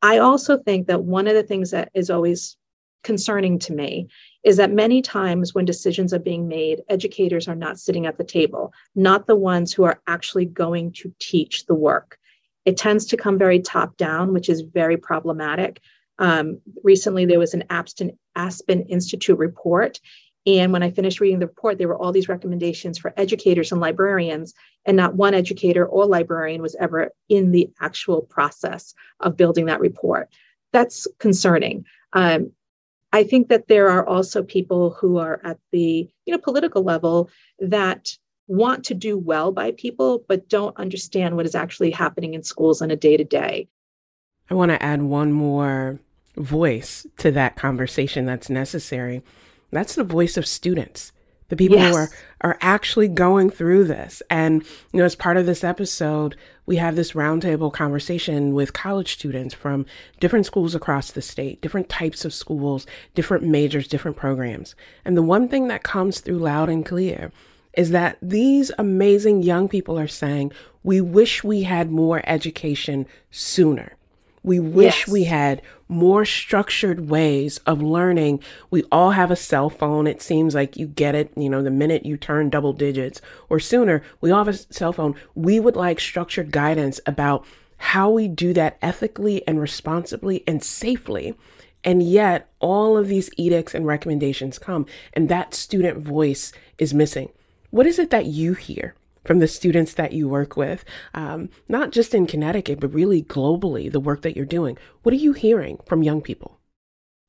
i 0.01 0.17
also 0.17 0.57
think 0.57 0.87
that 0.87 1.03
one 1.03 1.27
of 1.27 1.33
the 1.33 1.43
things 1.43 1.71
that 1.71 1.89
is 1.93 2.09
always 2.09 2.57
concerning 3.03 3.59
to 3.59 3.73
me 3.73 4.07
is 4.43 4.57
that 4.57 4.71
many 4.71 5.01
times 5.01 5.53
when 5.53 5.65
decisions 5.65 6.13
are 6.13 6.19
being 6.19 6.47
made, 6.47 6.81
educators 6.89 7.47
are 7.47 7.55
not 7.55 7.79
sitting 7.79 8.05
at 8.05 8.17
the 8.17 8.23
table, 8.23 8.73
not 8.95 9.27
the 9.27 9.35
ones 9.35 9.73
who 9.73 9.83
are 9.83 10.01
actually 10.07 10.45
going 10.45 10.91
to 10.93 11.13
teach 11.19 11.65
the 11.65 11.73
work. 11.73 12.17
It 12.65 12.77
tends 12.77 13.05
to 13.07 13.17
come 13.17 13.37
very 13.37 13.59
top 13.59 13.97
down, 13.97 14.33
which 14.33 14.49
is 14.49 14.61
very 14.61 14.97
problematic. 14.97 15.81
Um, 16.19 16.59
recently, 16.83 17.25
there 17.25 17.39
was 17.39 17.53
an 17.53 17.63
Aspen, 17.69 18.17
Aspen 18.35 18.83
Institute 18.83 19.37
report. 19.37 19.99
And 20.45 20.71
when 20.71 20.83
I 20.83 20.91
finished 20.91 21.19
reading 21.19 21.39
the 21.39 21.47
report, 21.47 21.77
there 21.77 21.87
were 21.87 21.97
all 21.97 22.11
these 22.11 22.29
recommendations 22.29 22.97
for 22.97 23.13
educators 23.17 23.71
and 23.71 23.81
librarians, 23.81 24.53
and 24.85 24.95
not 24.95 25.15
one 25.15 25.33
educator 25.33 25.85
or 25.85 26.05
librarian 26.05 26.61
was 26.61 26.75
ever 26.79 27.11
in 27.27 27.51
the 27.51 27.69
actual 27.81 28.21
process 28.21 28.93
of 29.19 29.37
building 29.37 29.65
that 29.65 29.79
report. 29.79 30.29
That's 30.71 31.07
concerning. 31.19 31.85
Um, 32.13 32.51
I 33.11 33.23
think 33.23 33.49
that 33.49 33.67
there 33.67 33.89
are 33.89 34.05
also 34.05 34.43
people 34.43 34.91
who 34.91 35.17
are 35.17 35.41
at 35.43 35.57
the 35.71 36.07
you 36.25 36.33
know 36.33 36.37
political 36.37 36.83
level 36.83 37.29
that 37.59 38.17
want 38.47 38.83
to 38.85 38.93
do 38.93 39.17
well 39.17 39.51
by 39.51 39.71
people 39.71 40.23
but 40.27 40.49
don't 40.49 40.75
understand 40.77 41.35
what 41.35 41.45
is 41.45 41.55
actually 41.55 41.91
happening 41.91 42.33
in 42.33 42.43
schools 42.43 42.81
on 42.81 42.91
a 42.91 42.95
day 42.95 43.17
to 43.17 43.23
day. 43.23 43.67
I 44.49 44.55
want 44.55 44.71
to 44.71 44.81
add 44.81 45.03
one 45.03 45.31
more 45.31 45.99
voice 46.35 47.05
to 47.17 47.31
that 47.31 47.55
conversation 47.55 48.25
that's 48.25 48.49
necessary. 48.49 49.21
That's 49.71 49.95
the 49.95 50.03
voice 50.03 50.37
of 50.37 50.45
students 50.45 51.11
the 51.49 51.55
people 51.55 51.77
yes. 51.77 51.91
who 51.91 51.97
are, 51.97 52.09
are 52.41 52.57
actually 52.61 53.07
going 53.07 53.49
through 53.49 53.83
this. 53.83 54.21
And, 54.29 54.63
you 54.93 54.99
know, 54.99 55.05
as 55.05 55.15
part 55.15 55.35
of 55.35 55.45
this 55.45 55.63
episode, 55.63 56.35
we 56.65 56.77
have 56.77 56.95
this 56.95 57.13
roundtable 57.13 57.73
conversation 57.73 58.53
with 58.53 58.73
college 58.73 59.13
students 59.13 59.53
from 59.53 59.85
different 60.19 60.45
schools 60.45 60.73
across 60.73 61.11
the 61.11 61.21
state, 61.21 61.61
different 61.61 61.89
types 61.89 62.23
of 62.23 62.33
schools, 62.33 62.85
different 63.15 63.43
majors, 63.43 63.87
different 63.87 64.15
programs. 64.15 64.75
And 65.03 65.17
the 65.17 65.23
one 65.23 65.49
thing 65.49 65.67
that 65.67 65.83
comes 65.83 66.19
through 66.19 66.37
loud 66.37 66.69
and 66.69 66.85
clear 66.85 67.31
is 67.73 67.91
that 67.91 68.17
these 68.21 68.71
amazing 68.77 69.43
young 69.43 69.67
people 69.67 69.97
are 69.99 70.07
saying, 70.07 70.51
we 70.83 71.01
wish 71.01 71.43
we 71.43 71.63
had 71.63 71.91
more 71.91 72.21
education 72.25 73.05
sooner. 73.31 73.95
We 74.49 74.59
wish 74.59 75.01
yes. 75.01 75.07
we 75.07 75.25
had 75.25 75.61
more 75.87 76.25
structured 76.25 77.07
ways 77.07 77.59
of 77.67 77.83
learning. 77.83 78.41
We 78.71 78.83
all 78.91 79.11
have 79.11 79.29
a 79.29 79.35
cell 79.35 79.69
phone. 79.69 80.07
It 80.07 80.23
seems 80.23 80.55
like 80.55 80.75
you 80.75 80.87
get 80.87 81.13
it, 81.13 81.31
you 81.37 81.51
know, 81.51 81.61
the 81.61 81.69
minute 81.69 82.03
you 82.03 82.17
turn 82.17 82.49
double 82.49 82.73
digits 82.73 83.21
or 83.47 83.59
sooner. 83.59 84.01
We 84.21 84.31
all 84.31 84.43
have 84.43 84.55
a 84.55 84.73
cell 84.73 84.91
phone. 84.91 85.13
We 85.35 85.59
would 85.59 85.75
like 85.75 85.99
structured 85.99 86.51
guidance 86.51 86.99
about 87.05 87.45
how 87.77 88.09
we 88.09 88.27
do 88.27 88.51
that 88.53 88.79
ethically 88.81 89.47
and 89.47 89.61
responsibly 89.61 90.43
and 90.47 90.63
safely. 90.63 91.35
And 91.83 92.01
yet, 92.01 92.49
all 92.59 92.97
of 92.97 93.07
these 93.07 93.29
edicts 93.37 93.75
and 93.75 93.85
recommendations 93.85 94.57
come, 94.57 94.87
and 95.13 95.29
that 95.29 95.53
student 95.53 95.99
voice 95.99 96.51
is 96.79 96.91
missing. 96.91 97.29
What 97.69 97.85
is 97.85 97.99
it 97.99 98.09
that 98.09 98.25
you 98.25 98.55
hear 98.55 98.95
from 99.29 99.37
the 99.37 99.47
students 99.47 99.93
that 99.93 100.11
you 100.11 100.27
work 100.27 100.57
with, 100.57 100.83
um, 101.13 101.51
not 101.67 101.91
just 101.91 102.15
in 102.15 102.25
Connecticut, 102.25 102.79
but 102.79 102.91
really 102.91 103.21
globally, 103.21 103.91
the 103.91 103.99
work 103.99 104.23
that 104.23 104.35
you're 104.35 104.43
doing. 104.43 104.75
What 105.03 105.13
are 105.13 105.17
you 105.17 105.33
hearing 105.33 105.77
from 105.85 106.01
young 106.01 106.19
people? 106.19 106.59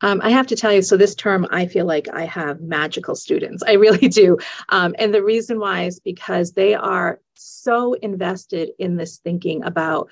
Um, 0.01 0.19
I 0.25 0.31
have 0.31 0.47
to 0.47 0.57
tell 0.57 0.73
you, 0.73 0.81
so 0.81 0.97
this 0.97 1.15
term, 1.15 1.47
I 1.51 1.67
feel 1.67 1.85
like 1.85 2.09
I 2.11 2.25
have 2.25 2.63
magical 2.63 3.15
students. 3.15 3.63
I 3.65 3.73
really 3.75 4.09
do. 4.09 4.39
Um, 4.71 4.95
and 4.99 5.13
the 5.13 5.23
reason 5.23 5.61
why 5.61 5.83
is 5.83 6.01
because 6.01 6.53
they 6.53 6.73
are 6.75 7.21
so 7.35 7.93
invested 7.93 8.71
in 8.79 8.97
this 8.97 9.19
thinking 9.19 9.63
about, 9.65 10.09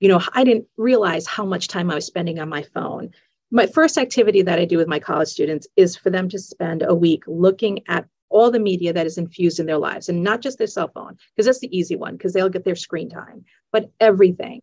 you 0.00 0.08
know, 0.08 0.22
I 0.32 0.42
didn't 0.42 0.68
realize 0.78 1.26
how 1.26 1.44
much 1.44 1.68
time 1.68 1.90
I 1.90 1.96
was 1.96 2.06
spending 2.06 2.38
on 2.38 2.48
my 2.48 2.62
phone. 2.62 3.10
My 3.50 3.66
first 3.66 3.98
activity 3.98 4.40
that 4.40 4.58
I 4.58 4.64
do 4.64 4.78
with 4.78 4.88
my 4.88 5.00
college 5.00 5.28
students 5.28 5.68
is 5.76 5.96
for 5.96 6.08
them 6.08 6.30
to 6.30 6.38
spend 6.38 6.82
a 6.82 6.94
week 6.94 7.24
looking 7.26 7.80
at 7.88 8.08
all 8.34 8.50
the 8.50 8.58
media 8.58 8.92
that 8.92 9.06
is 9.06 9.16
infused 9.16 9.60
in 9.60 9.66
their 9.66 9.78
lives 9.78 10.08
and 10.08 10.24
not 10.24 10.40
just 10.40 10.58
their 10.58 10.66
cell 10.66 10.90
phone, 10.92 11.16
because 11.30 11.46
that's 11.46 11.60
the 11.60 11.76
easy 11.76 11.94
one, 11.94 12.16
because 12.16 12.32
they'll 12.32 12.48
get 12.48 12.64
their 12.64 12.74
screen 12.74 13.08
time, 13.08 13.44
but 13.70 13.90
everything. 14.00 14.60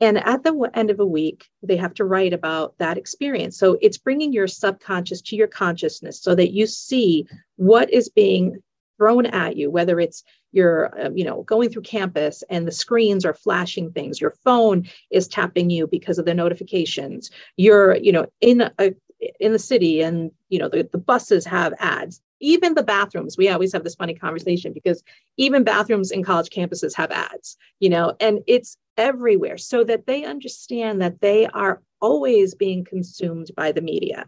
And 0.00 0.18
at 0.18 0.42
the 0.42 0.70
end 0.74 0.90
of 0.90 0.98
a 0.98 1.06
week, 1.06 1.46
they 1.62 1.76
have 1.76 1.94
to 1.94 2.04
write 2.04 2.32
about 2.32 2.76
that 2.78 2.98
experience. 2.98 3.56
So 3.56 3.78
it's 3.80 3.96
bringing 3.96 4.32
your 4.32 4.48
subconscious 4.48 5.22
to 5.22 5.36
your 5.36 5.46
consciousness 5.46 6.20
so 6.20 6.34
that 6.34 6.50
you 6.52 6.66
see 6.66 7.24
what 7.54 7.88
is 7.92 8.08
being 8.08 8.60
thrown 8.96 9.26
at 9.26 9.56
you, 9.56 9.70
whether 9.70 10.00
it's 10.00 10.24
you're, 10.50 11.00
uh, 11.00 11.10
you 11.14 11.24
know, 11.24 11.44
going 11.44 11.70
through 11.70 11.82
campus 11.82 12.42
and 12.50 12.66
the 12.66 12.72
screens 12.72 13.24
are 13.24 13.34
flashing 13.34 13.92
things, 13.92 14.20
your 14.20 14.34
phone 14.44 14.88
is 15.12 15.28
tapping 15.28 15.70
you 15.70 15.86
because 15.86 16.18
of 16.18 16.24
the 16.24 16.34
notifications, 16.34 17.30
you're, 17.56 17.94
you 17.96 18.10
know, 18.10 18.26
in 18.40 18.68
a, 18.80 18.92
in 19.38 19.52
the 19.52 19.58
city 19.60 20.02
and, 20.02 20.32
you 20.48 20.58
know, 20.58 20.68
the, 20.68 20.88
the 20.90 20.98
buses 20.98 21.46
have 21.46 21.72
ads 21.78 22.20
even 22.42 22.74
the 22.74 22.82
bathrooms 22.82 23.38
we 23.38 23.48
always 23.48 23.72
have 23.72 23.84
this 23.84 23.94
funny 23.94 24.14
conversation 24.14 24.72
because 24.72 25.02
even 25.38 25.64
bathrooms 25.64 26.10
in 26.10 26.22
college 26.22 26.50
campuses 26.50 26.94
have 26.94 27.10
ads 27.10 27.56
you 27.80 27.88
know 27.88 28.14
and 28.20 28.40
it's 28.46 28.76
everywhere 28.96 29.56
so 29.56 29.84
that 29.84 30.06
they 30.06 30.24
understand 30.24 31.00
that 31.00 31.20
they 31.20 31.46
are 31.46 31.80
always 32.00 32.54
being 32.54 32.84
consumed 32.84 33.50
by 33.56 33.72
the 33.72 33.80
media. 33.80 34.26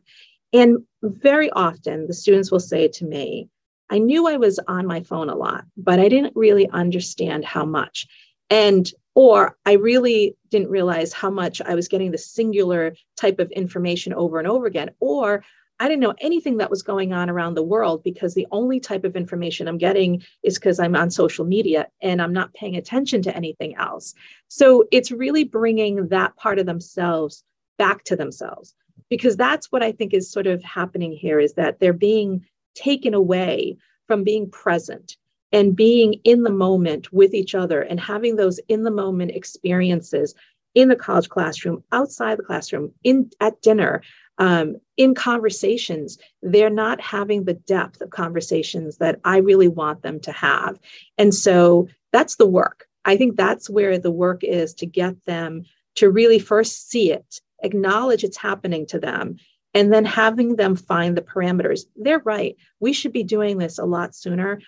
And 0.53 0.79
very 1.03 1.51
often 1.51 2.07
the 2.07 2.15
students 2.15 2.51
will 2.51 2.61
say 2.61 2.89
to 2.89 3.05
me 3.05 3.49
i 3.91 3.99
knew 3.99 4.27
i 4.27 4.37
was 4.37 4.59
on 4.67 4.87
my 4.87 5.03
phone 5.03 5.29
a 5.29 5.35
lot 5.35 5.65
but 5.77 6.01
i 6.01 6.09
didn't 6.09 6.35
really 6.35 6.69
understand 6.71 7.45
how 7.45 7.65
much. 7.65 8.07
And 8.49 8.91
or 9.15 9.57
i 9.67 9.73
really 9.73 10.37
didn't 10.51 10.71
realize 10.71 11.13
how 11.13 11.31
much 11.31 11.61
i 11.63 11.75
was 11.75 11.89
getting 11.89 12.11
the 12.11 12.19
singular 12.19 12.95
type 13.17 13.39
of 13.39 13.51
information 13.51 14.15
over 14.15 14.39
and 14.39 14.49
over 14.49 14.67
again 14.67 14.91
or 15.01 15.45
I 15.81 15.89
didn't 15.89 16.03
know 16.03 16.15
anything 16.21 16.59
that 16.59 16.71
was 16.71 16.83
going 16.83 17.13
on 17.13 17.29
around 17.29 17.55
the 17.55 17.63
world 17.63 18.05
because 18.05 18.35
the 18.35 18.47
only 18.53 18.79
type 18.79 19.05
of 19.05 19.17
information 19.17 19.67
I'm 19.67 19.79
getting 19.79 20.23
is 20.43 20.55
because 20.55 20.79
I'm 20.79 20.95
on 20.95 21.11
social 21.11 21.45
media 21.45 21.89
and 22.01 22.23
I'm 22.23 22.33
not 22.33 22.55
paying 22.55 22.77
attention 22.77 23.23
to 23.23 23.37
anything 23.37 23.77
else. 23.77 24.15
So 24.49 24.85
it's 24.93 25.11
really 25.11 25.45
bringing 25.45 26.09
that 26.09 26.37
part 26.37 26.59
of 26.59 26.67
themselves 26.67 27.43
back 27.77 28.05
to 28.05 28.17
themselves 28.17 28.75
because 29.11 29.37
that's 29.37 29.73
what 29.73 29.83
I 29.83 29.93
think 29.93 30.15
is 30.15 30.31
sort 30.31 30.47
of 30.47 30.63
happening 30.63 31.13
here 31.13 31.41
is 31.41 31.55
that 31.55 31.81
they're 31.81 31.93
being 31.93 32.47
taken 32.75 33.15
away 33.15 33.77
from 34.07 34.25
being 34.25 34.51
present 34.51 35.17
and 35.53 35.77
being 35.77 36.15
in 36.25 36.43
the 36.43 36.51
moment 36.51 37.13
with 37.13 37.35
each 37.35 37.55
other 37.55 37.81
and 37.81 38.01
having 38.01 38.37
those 38.37 38.59
in 38.69 38.83
the 38.83 38.91
moment 38.91 39.31
experiences 39.33 40.35
in 40.75 40.89
the 40.89 40.97
college 40.97 41.29
classroom, 41.29 41.85
outside 41.93 42.39
the 42.39 42.43
classroom, 42.43 42.93
in 43.05 43.31
at 43.41 43.63
dinner, 43.63 44.03
um, 44.39 44.77
in 44.97 45.15
conversations, 45.15 46.19
they're 46.43 46.71
not 46.71 47.01
having 47.01 47.45
the 47.45 47.55
depth 47.55 48.01
of 48.01 48.11
conversations 48.11 48.99
that 48.99 49.21
I 49.25 49.39
really 49.39 49.69
want 49.69 50.03
them 50.03 50.21
to 50.21 50.33
have. 50.33 50.79
And 51.19 51.35
so 51.35 51.89
that's 52.13 52.37
the 52.37 52.47
work. 52.47 52.87
I 53.05 53.17
think 53.17 53.37
that's 53.37 53.69
where 53.69 53.99
the 53.99 54.11
work 54.11 54.43
is 54.43 54.75
to 54.75 54.87
get 54.87 55.25
them 55.25 55.65
to 55.97 56.11
really 56.11 56.39
first 56.39 56.91
see 56.91 57.13
it, 57.13 57.41
acknowledge 57.63 58.25
it's 58.25 58.37
happening 58.37 58.87
to 58.87 58.99
them, 58.99 59.37
and 59.75 59.93
then 59.93 60.05
having 60.05 60.57
them 60.57 60.77
find 60.77 61.17
the 61.17 61.23
parameters. 61.23 61.83
They're 61.97 62.21
right. 62.21 62.57
We 62.81 62.93
should 62.93 63.13
be 63.13 63.25
doing 63.25 63.59
this 63.59 63.79
a 63.79 63.85
lot 63.85 64.15
sooner. 64.15 64.61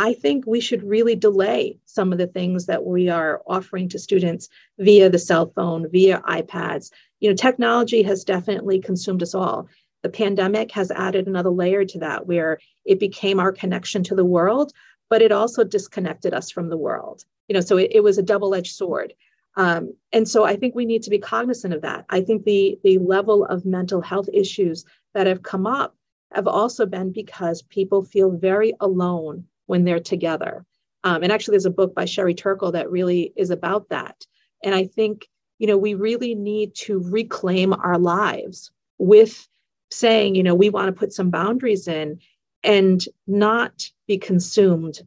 I 0.00 0.14
think 0.14 0.46
we 0.46 0.60
should 0.60 0.82
really 0.82 1.14
delay 1.14 1.78
some 1.84 2.10
of 2.10 2.16
the 2.16 2.26
things 2.26 2.64
that 2.64 2.86
we 2.86 3.10
are 3.10 3.42
offering 3.46 3.86
to 3.90 3.98
students 3.98 4.48
via 4.78 5.10
the 5.10 5.18
cell 5.18 5.52
phone, 5.54 5.90
via 5.90 6.22
iPads, 6.22 6.90
you 7.20 7.28
know, 7.28 7.36
technology 7.36 8.02
has 8.04 8.24
definitely 8.24 8.80
consumed 8.80 9.22
us 9.22 9.34
all. 9.34 9.68
The 10.02 10.08
pandemic 10.08 10.72
has 10.72 10.90
added 10.90 11.26
another 11.26 11.50
layer 11.50 11.84
to 11.84 11.98
that 11.98 12.26
where 12.26 12.60
it 12.86 12.98
became 12.98 13.38
our 13.38 13.52
connection 13.52 14.02
to 14.04 14.14
the 14.14 14.24
world, 14.24 14.72
but 15.10 15.20
it 15.20 15.32
also 15.32 15.64
disconnected 15.64 16.32
us 16.32 16.50
from 16.50 16.70
the 16.70 16.78
world. 16.78 17.26
You 17.48 17.54
know, 17.56 17.60
so 17.60 17.76
it, 17.76 17.90
it 17.92 18.02
was 18.02 18.16
a 18.16 18.22
double-edged 18.22 18.74
sword. 18.74 19.12
Um, 19.58 19.92
and 20.14 20.26
so 20.26 20.44
I 20.44 20.56
think 20.56 20.74
we 20.74 20.86
need 20.86 21.02
to 21.02 21.10
be 21.10 21.18
cognizant 21.18 21.74
of 21.74 21.82
that. 21.82 22.06
I 22.08 22.22
think 22.22 22.44
the 22.44 22.78
the 22.84 22.96
level 22.96 23.44
of 23.44 23.66
mental 23.66 24.00
health 24.00 24.30
issues 24.32 24.86
that 25.12 25.26
have 25.26 25.42
come 25.42 25.66
up 25.66 25.94
have 26.32 26.46
also 26.46 26.86
been 26.86 27.12
because 27.12 27.60
people 27.60 28.02
feel 28.02 28.30
very 28.30 28.72
alone 28.80 29.44
when 29.70 29.84
they're 29.84 30.00
together. 30.00 30.66
Um, 31.04 31.22
and 31.22 31.32
actually, 31.32 31.52
there's 31.52 31.64
a 31.64 31.70
book 31.70 31.94
by 31.94 32.04
Sherry 32.04 32.34
Turkle 32.34 32.72
that 32.72 32.90
really 32.90 33.32
is 33.36 33.50
about 33.50 33.88
that. 33.88 34.26
And 34.62 34.74
I 34.74 34.84
think 34.84 35.26
you 35.60 35.66
know, 35.66 35.76
we 35.76 35.94
really 35.94 36.34
need 36.34 36.74
to 36.74 36.98
reclaim 36.98 37.74
our 37.74 37.98
lives 37.98 38.72
with 38.98 39.46
saying, 39.90 40.34
you 40.34 40.42
know, 40.42 40.54
we 40.54 40.70
want 40.70 40.86
to 40.86 40.98
put 40.98 41.12
some 41.12 41.30
boundaries 41.30 41.86
in 41.86 42.18
and 42.64 43.04
not 43.26 43.84
be 44.08 44.16
consumed 44.16 45.02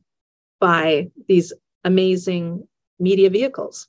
by 0.60 1.10
these 1.28 1.52
amazing 1.84 2.68
media 3.00 3.32
vehicles. 3.32 3.88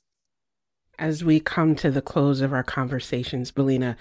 As 0.97 1.23
we 1.23 1.39
come 1.39 1.75
to 1.75 1.91
the 1.91 2.01
close 2.01 2.41
of 2.41 2.51
our 2.51 2.63
conversations, 2.63 3.51
Belinha, 3.51 3.95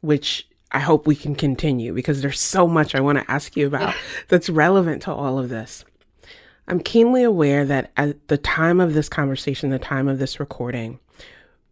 which 0.00 0.48
I 0.72 0.80
hope 0.80 1.06
we 1.06 1.14
can 1.14 1.36
continue 1.36 1.94
because 1.94 2.20
there's 2.20 2.40
so 2.40 2.66
much 2.66 2.96
I 2.96 3.00
want 3.00 3.18
to 3.18 3.30
ask 3.30 3.56
you 3.56 3.68
about 3.68 3.94
that's 4.28 4.50
relevant 4.50 5.02
to 5.02 5.12
all 5.12 5.38
of 5.38 5.50
this. 5.50 5.84
I'm 6.68 6.80
keenly 6.80 7.22
aware 7.22 7.64
that 7.64 7.90
at 7.96 8.28
the 8.28 8.36
time 8.36 8.78
of 8.78 8.92
this 8.92 9.08
conversation, 9.08 9.70
the 9.70 9.78
time 9.78 10.06
of 10.06 10.18
this 10.18 10.38
recording, 10.38 10.98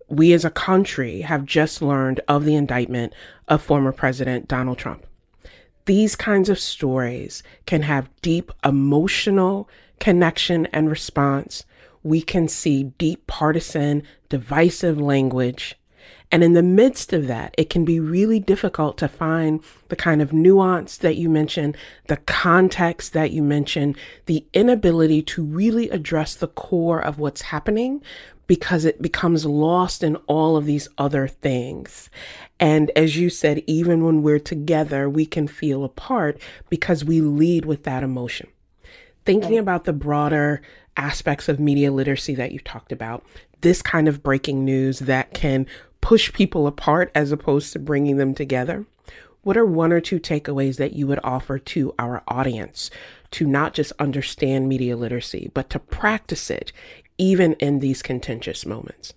we 0.09 0.33
as 0.33 0.43
a 0.43 0.51
country 0.51 1.21
have 1.21 1.45
just 1.45 1.83
learned 1.83 2.21
of 2.29 2.47
the 2.47 2.55
indictment 2.55 3.13
of 3.47 3.63
former 3.63 3.93
President 3.93 4.49
Donald 4.49 4.79
Trump. 4.79 5.07
These 5.85 6.17
kinds 6.17 6.49
of 6.49 6.59
stories 6.59 7.43
can 7.67 7.83
have 7.83 8.09
deep 8.23 8.51
emotional 8.65 9.69
connection 10.01 10.65
and 10.73 10.89
response. 10.89 11.67
We 12.03 12.23
can 12.23 12.49
see 12.49 12.85
deep 12.85 13.27
partisan, 13.27 14.03
divisive 14.31 14.99
language. 14.99 15.77
And 16.33 16.43
in 16.43 16.55
the 16.55 16.63
midst 16.63 17.13
of 17.13 17.29
that, 17.29 17.55
it 17.57 17.71
can 17.71 17.85
be 17.85 18.01
really 18.01 18.41
difficult 18.41 18.99
to 18.99 19.09
find 19.09 19.63
the 19.89 19.97
kind 19.97 20.21
of 20.21 20.33
nuance 20.33 20.97
that 20.99 21.17
you 21.17 21.29
mentioned, 21.29 21.77
the 22.09 22.17
context 22.17 23.13
that 23.13 23.31
you 23.31 23.43
mentioned, 23.43 23.97
the 24.27 24.45
inability 24.53 25.23
to 25.23 25.45
really 25.45 25.89
address 25.91 26.35
the 26.35 26.49
core 26.49 27.01
of 27.01 27.19
what's 27.19 27.43
happening 27.43 28.03
because 28.47 28.85
it 28.85 29.03
becomes 29.03 29.45
lost 29.45 30.03
in 30.03 30.17
all 30.27 30.57
of 30.57 30.67
these 30.67 30.89
other 30.99 31.27
things. 31.27 32.11
And 32.59 32.91
as 32.97 33.17
you 33.17 33.29
said, 33.29 33.63
even 33.67 34.05
when 34.05 34.23
we're 34.23 34.39
together, 34.39 35.09
we 35.09 35.27
can 35.27 35.49
feel 35.49 35.85
apart 35.85 36.41
because 36.69 37.05
we 37.05 37.21
lead 37.21 37.65
with 37.65 37.85
that 37.85 38.03
emotion. 38.03 38.49
Thinking 39.25 39.59
about 39.59 39.85
the 39.85 39.93
broader 39.93 40.63
aspects 40.97 41.49
of 41.49 41.59
media 41.61 41.91
literacy 41.91 42.35
that 42.37 42.53
you 42.53 42.61
talked 42.61 42.93
about, 42.93 43.25
this 43.61 43.83
kind 43.83 44.07
of 44.07 44.23
breaking 44.23 44.65
news 44.65 45.01
that 45.01 45.35
can 45.35 45.67
push 46.07 46.33
people 46.33 46.69
apart 46.69 47.11
as 47.17 47.33
opposed 47.33 47.73
to 47.73 47.81
bringing 47.81 48.17
them 48.17 48.33
together. 48.33 48.87
What 49.43 49.57
are 49.57 49.67
one 49.67 49.93
or 49.93 50.01
two 50.01 50.21
takeaways 50.21 50.77
that 50.77 50.93
you 50.93 51.05
would 51.09 51.19
offer 51.25 51.59
to 51.59 51.97
our 51.99 52.23
audience 52.29 52.93
to 53.33 53.45
not 53.45 53.75
just 53.75 53.93
understand 53.99 54.69
media 54.69 54.97
literacy, 54.97 55.51
but 55.53 55.69
to 55.71 55.81
practice 55.81 56.49
it 56.49 56.71
even 57.19 57.55
in 57.55 57.81
these 57.81 58.03
contentious 58.03 58.65
moments? 58.65 59.15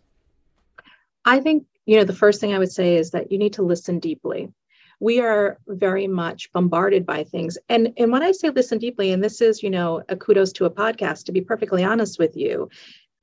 I 1.25 1.39
think, 1.41 1.67
you 1.85 1.95
know, 1.95 2.05
the 2.05 2.11
first 2.11 2.41
thing 2.41 2.55
I 2.55 2.57
would 2.57 2.71
say 2.71 2.95
is 2.95 3.11
that 3.11 3.31
you 3.31 3.37
need 3.37 3.53
to 3.53 3.61
listen 3.61 3.99
deeply. 3.99 4.51
We 4.99 5.21
are 5.21 5.59
very 5.67 6.07
much 6.07 6.51
bombarded 6.53 7.05
by 7.05 7.23
things. 7.23 7.55
And, 7.69 7.93
and 7.97 8.11
when 8.11 8.23
I 8.23 8.31
say 8.31 8.49
listen 8.49 8.79
deeply, 8.79 9.11
and 9.11 9.23
this 9.23 9.41
is, 9.41 9.61
you 9.61 9.69
know, 9.69 10.01
a 10.09 10.15
kudos 10.15 10.51
to 10.53 10.65
a 10.65 10.71
podcast, 10.71 11.25
to 11.25 11.31
be 11.31 11.41
perfectly 11.41 11.83
honest 11.83 12.17
with 12.17 12.35
you, 12.35 12.67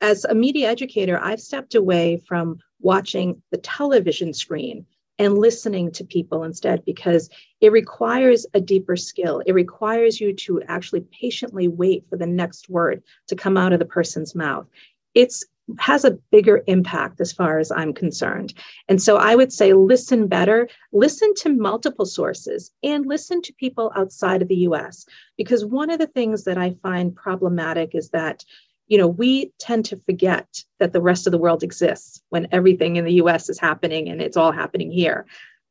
as 0.01 0.25
a 0.25 0.37
media 0.37 0.71
educator, 0.71 1.19
I've 1.21 1.41
stepped 1.41 1.75
away 1.75 2.23
from 2.29 2.61
watching 2.81 3.43
the 3.51 3.59
television 3.59 4.33
screen 4.33 4.87
and 5.19 5.39
listening 5.39 5.91
to 5.93 6.05
people 6.05 6.45
instead 6.45 6.85
because 6.85 7.31
it 7.61 7.73
requires 7.73 8.47
a 8.55 8.61
deeper 8.61 8.97
skill. 8.97 9.43
It 9.47 9.53
requires 9.53 10.21
you 10.21 10.35
to 10.35 10.63
actually 10.69 11.01
patiently 11.01 11.69
wait 11.69 12.05
for 12.09 12.17
the 12.17 12.27
next 12.27 12.69
word 12.69 13.03
to 13.29 13.37
come 13.37 13.57
out 13.57 13.73
of 13.73 13.79
the 13.79 13.87
person's 13.87 14.35
mouth. 14.35 14.67
It's 15.15 15.45
has 15.79 16.05
a 16.05 16.19
bigger 16.31 16.63
impact 16.67 17.21
as 17.21 17.33
far 17.33 17.59
as 17.59 17.73
I'm 17.73 17.93
concerned. 17.93 18.55
And 18.89 19.03
so 19.03 19.17
I 19.17 19.35
would 19.35 19.53
say 19.53 19.73
listen 19.73 20.29
better, 20.29 20.69
listen 20.93 21.35
to 21.39 21.49
multiple 21.49 22.07
sources 22.07 22.71
and 22.83 23.07
listen 23.07 23.43
to 23.43 23.53
people 23.55 23.93
outside 23.97 24.43
of 24.43 24.49
the 24.49 24.69
US 24.69 25.07
because 25.37 25.65
one 25.65 25.91
of 25.91 25.99
the 25.99 26.07
things 26.07 26.45
that 26.45 26.59
I 26.59 26.77
find 26.83 27.15
problematic 27.15 27.95
is 27.95 28.11
that 28.11 28.45
you 28.89 28.99
know, 28.99 29.09
we 29.09 29.53
tend 29.59 29.85
to 29.87 30.01
forget 30.07 30.63
that 30.79 30.93
the 30.93 31.01
rest 31.01 31.27
of 31.27 31.33
the 31.33 31.39
world 31.39 31.63
exists 31.63 32.23
when 32.29 32.49
everything 32.53 32.97
in 32.97 33.05
the 33.05 33.15
US 33.15 33.49
is 33.49 33.59
happening 33.59 34.09
and 34.09 34.21
it's 34.21 34.37
all 34.37 34.53
happening 34.53 34.91
here. 34.91 35.27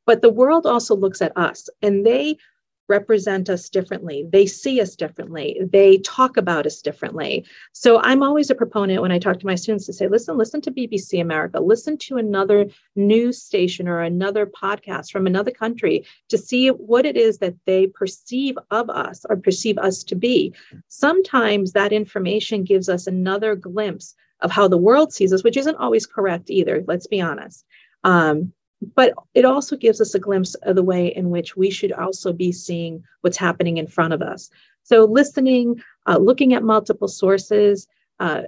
But 0.06 0.21
the 0.21 0.30
world 0.30 0.65
also 0.65 0.95
looks 0.95 1.21
at 1.21 1.36
us 1.38 1.69
and 1.82 2.06
they 2.06 2.38
represent 2.87 3.49
us 3.49 3.69
differently. 3.69 4.25
They 4.31 4.45
see 4.45 4.81
us 4.81 4.95
differently. 4.95 5.59
They 5.71 5.97
talk 5.99 6.37
about 6.37 6.65
us 6.65 6.81
differently. 6.81 7.45
So 7.71 7.99
I'm 8.01 8.21
always 8.21 8.49
a 8.49 8.55
proponent 8.55 9.01
when 9.01 9.11
I 9.11 9.19
talk 9.19 9.39
to 9.39 9.45
my 9.45 9.55
students 9.55 9.85
to 9.87 9.93
say, 9.93 10.07
listen, 10.07 10.37
listen 10.37 10.61
to 10.61 10.71
BBC 10.71 11.21
America, 11.21 11.59
listen 11.59 11.97
to 11.99 12.17
another 12.17 12.67
news 12.95 13.41
station 13.41 13.87
or 13.87 14.01
another 14.01 14.45
podcast 14.45 15.11
from 15.11 15.27
another 15.27 15.51
country 15.51 16.05
to 16.29 16.37
see 16.37 16.69
what 16.69 17.05
it 17.05 17.17
is 17.17 17.39
that 17.39 17.55
they 17.65 17.87
perceive 17.87 18.57
of 18.71 18.89
us 18.89 19.25
or 19.29 19.37
perceive 19.37 19.77
us 19.77 20.03
to 20.03 20.15
be. 20.15 20.53
Sometimes 20.87 21.71
that 21.71 21.93
information 21.93 22.63
gives 22.63 22.89
us 22.89 23.07
another 23.07 23.55
glimpse 23.55 24.15
of 24.41 24.51
how 24.51 24.67
the 24.67 24.77
world 24.77 25.13
sees 25.13 25.33
us, 25.33 25.43
which 25.43 25.57
isn't 25.57 25.77
always 25.77 26.05
correct 26.05 26.49
either, 26.49 26.83
let's 26.87 27.07
be 27.07 27.21
honest. 27.21 27.65
Um, 28.03 28.53
but 28.95 29.13
it 29.33 29.45
also 29.45 29.75
gives 29.75 30.01
us 30.01 30.13
a 30.13 30.19
glimpse 30.19 30.53
of 30.55 30.75
the 30.75 30.83
way 30.83 31.07
in 31.07 31.29
which 31.29 31.55
we 31.55 31.69
should 31.69 31.91
also 31.91 32.33
be 32.33 32.51
seeing 32.51 33.03
what's 33.21 33.38
happening 33.38 33.77
in 33.77 33.88
front 33.88 34.13
of 34.13 34.21
us. 34.21 34.49
So, 34.83 35.05
listening, 35.05 35.81
uh, 36.05 36.17
looking 36.17 36.53
at 36.53 36.63
multiple 36.63 37.07
sources, 37.07 37.88
uh, 38.19 38.43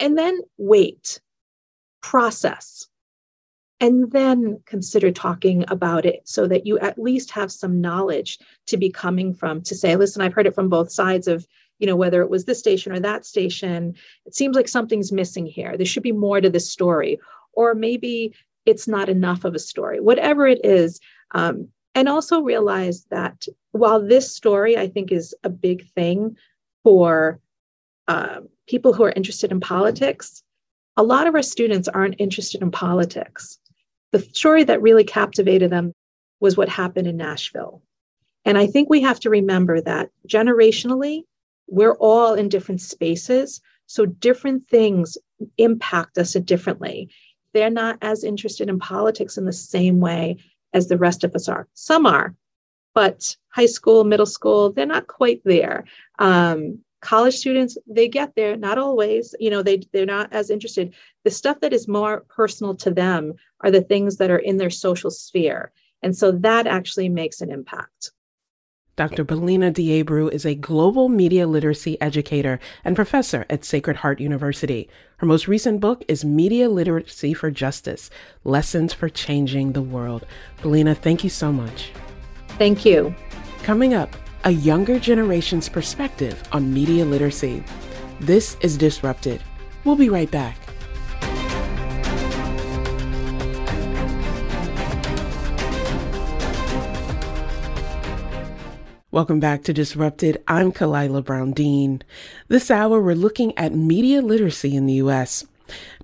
and 0.00 0.16
then 0.18 0.40
wait, 0.58 1.20
process, 2.02 2.88
and 3.80 4.10
then 4.10 4.60
consider 4.66 5.10
talking 5.12 5.64
about 5.68 6.06
it 6.06 6.22
so 6.24 6.46
that 6.48 6.66
you 6.66 6.78
at 6.78 6.98
least 6.98 7.30
have 7.32 7.52
some 7.52 7.80
knowledge 7.80 8.38
to 8.66 8.76
be 8.76 8.90
coming 8.90 9.34
from 9.34 9.62
to 9.62 9.74
say, 9.74 9.96
listen, 9.96 10.22
I've 10.22 10.32
heard 10.32 10.46
it 10.46 10.54
from 10.54 10.68
both 10.68 10.90
sides 10.90 11.28
of 11.28 11.46
you 11.78 11.86
know 11.86 11.96
whether 11.96 12.22
it 12.22 12.30
was 12.30 12.46
this 12.46 12.58
station 12.58 12.92
or 12.92 13.00
that 13.00 13.26
station. 13.26 13.94
It 14.24 14.34
seems 14.34 14.56
like 14.56 14.68
something's 14.68 15.12
missing 15.12 15.46
here. 15.46 15.76
There 15.76 15.86
should 15.86 16.02
be 16.02 16.12
more 16.12 16.40
to 16.40 16.50
this 16.50 16.70
story. 16.70 17.20
Or 17.52 17.74
maybe 17.74 18.34
it's 18.66 18.86
not 18.88 19.08
enough 19.08 19.44
of 19.44 19.54
a 19.54 19.60
story, 19.60 20.00
whatever 20.00 20.46
it 20.46 20.60
is. 20.64 21.00
Um, 21.32 21.68
and 21.94 22.10
also 22.10 22.42
realize 22.42 23.06
that 23.10 23.46
while 23.72 24.06
this 24.06 24.30
story, 24.30 24.76
I 24.76 24.86
think, 24.86 25.10
is 25.10 25.34
a 25.44 25.48
big 25.48 25.88
thing 25.92 26.36
for 26.84 27.40
uh, 28.06 28.40
people 28.68 28.92
who 28.92 29.04
are 29.04 29.14
interested 29.16 29.50
in 29.50 29.60
politics, 29.60 30.42
a 30.98 31.02
lot 31.02 31.26
of 31.26 31.34
our 31.34 31.42
students 31.42 31.88
aren't 31.88 32.20
interested 32.20 32.60
in 32.60 32.70
politics. 32.70 33.58
The 34.12 34.20
story 34.20 34.62
that 34.64 34.82
really 34.82 35.04
captivated 35.04 35.70
them 35.70 35.94
was 36.40 36.56
what 36.56 36.68
happened 36.68 37.06
in 37.06 37.16
Nashville. 37.16 37.82
And 38.44 38.58
I 38.58 38.66
think 38.66 38.88
we 38.88 39.00
have 39.00 39.20
to 39.20 39.30
remember 39.30 39.80
that 39.80 40.10
generationally, 40.28 41.22
we're 41.66 41.96
all 41.96 42.34
in 42.34 42.48
different 42.48 42.82
spaces. 42.82 43.60
So 43.86 44.06
different 44.06 44.68
things 44.68 45.16
impact 45.58 46.18
us 46.18 46.34
differently 46.34 47.10
they're 47.56 47.70
not 47.70 47.96
as 48.02 48.22
interested 48.22 48.68
in 48.68 48.78
politics 48.78 49.38
in 49.38 49.46
the 49.46 49.52
same 49.52 49.98
way 49.98 50.36
as 50.74 50.88
the 50.88 50.98
rest 50.98 51.24
of 51.24 51.34
us 51.34 51.48
are. 51.48 51.66
Some 51.72 52.04
are, 52.04 52.34
but 52.94 53.34
high 53.48 53.64
school, 53.64 54.04
middle 54.04 54.26
school, 54.26 54.72
they're 54.72 54.84
not 54.84 55.06
quite 55.06 55.40
there. 55.44 55.86
Um, 56.18 56.80
college 57.00 57.34
students, 57.34 57.78
they 57.86 58.08
get 58.08 58.34
there, 58.34 58.58
not 58.58 58.76
always. 58.76 59.34
You 59.40 59.48
know, 59.48 59.62
they 59.62 59.80
they're 59.90 60.04
not 60.04 60.30
as 60.34 60.50
interested. 60.50 60.94
The 61.24 61.30
stuff 61.30 61.60
that 61.60 61.72
is 61.72 61.88
more 61.88 62.26
personal 62.28 62.74
to 62.76 62.90
them 62.90 63.32
are 63.62 63.70
the 63.70 63.80
things 63.80 64.18
that 64.18 64.30
are 64.30 64.44
in 64.50 64.58
their 64.58 64.68
social 64.68 65.10
sphere, 65.10 65.72
and 66.02 66.14
so 66.14 66.32
that 66.32 66.66
actually 66.66 67.08
makes 67.08 67.40
an 67.40 67.50
impact. 67.50 68.10
Dr. 68.96 69.26
Belinha 69.26 69.70
De 69.74 70.02
Abreu 70.02 70.32
is 70.32 70.46
a 70.46 70.54
global 70.54 71.10
media 71.10 71.46
literacy 71.46 72.00
educator 72.00 72.58
and 72.82 72.96
professor 72.96 73.44
at 73.50 73.62
Sacred 73.62 73.98
Heart 73.98 74.20
University. 74.20 74.88
Her 75.18 75.26
most 75.26 75.46
recent 75.46 75.80
book 75.80 76.02
is 76.08 76.24
Media 76.24 76.70
Literacy 76.70 77.34
for 77.34 77.50
Justice 77.50 78.08
Lessons 78.42 78.94
for 78.94 79.10
Changing 79.10 79.72
the 79.72 79.82
World. 79.82 80.24
Belinha, 80.62 80.96
thank 80.96 81.22
you 81.22 81.28
so 81.28 81.52
much. 81.52 81.90
Thank 82.56 82.86
you. 82.86 83.14
Coming 83.64 83.92
up, 83.92 84.16
a 84.44 84.50
younger 84.52 84.98
generation's 84.98 85.68
perspective 85.68 86.42
on 86.52 86.72
media 86.72 87.04
literacy. 87.04 87.62
This 88.20 88.56
is 88.62 88.78
Disrupted. 88.78 89.42
We'll 89.84 89.96
be 89.96 90.08
right 90.08 90.30
back. 90.30 90.65
Welcome 99.16 99.40
back 99.40 99.62
to 99.62 99.72
Disrupted. 99.72 100.42
I'm 100.46 100.72
Khalilah 100.72 101.24
Brown 101.24 101.52
Dean. 101.52 102.02
This 102.48 102.70
hour, 102.70 103.00
we're 103.00 103.14
looking 103.14 103.56
at 103.56 103.74
media 103.74 104.20
literacy 104.20 104.76
in 104.76 104.84
the 104.84 104.92
U.S. 105.04 105.46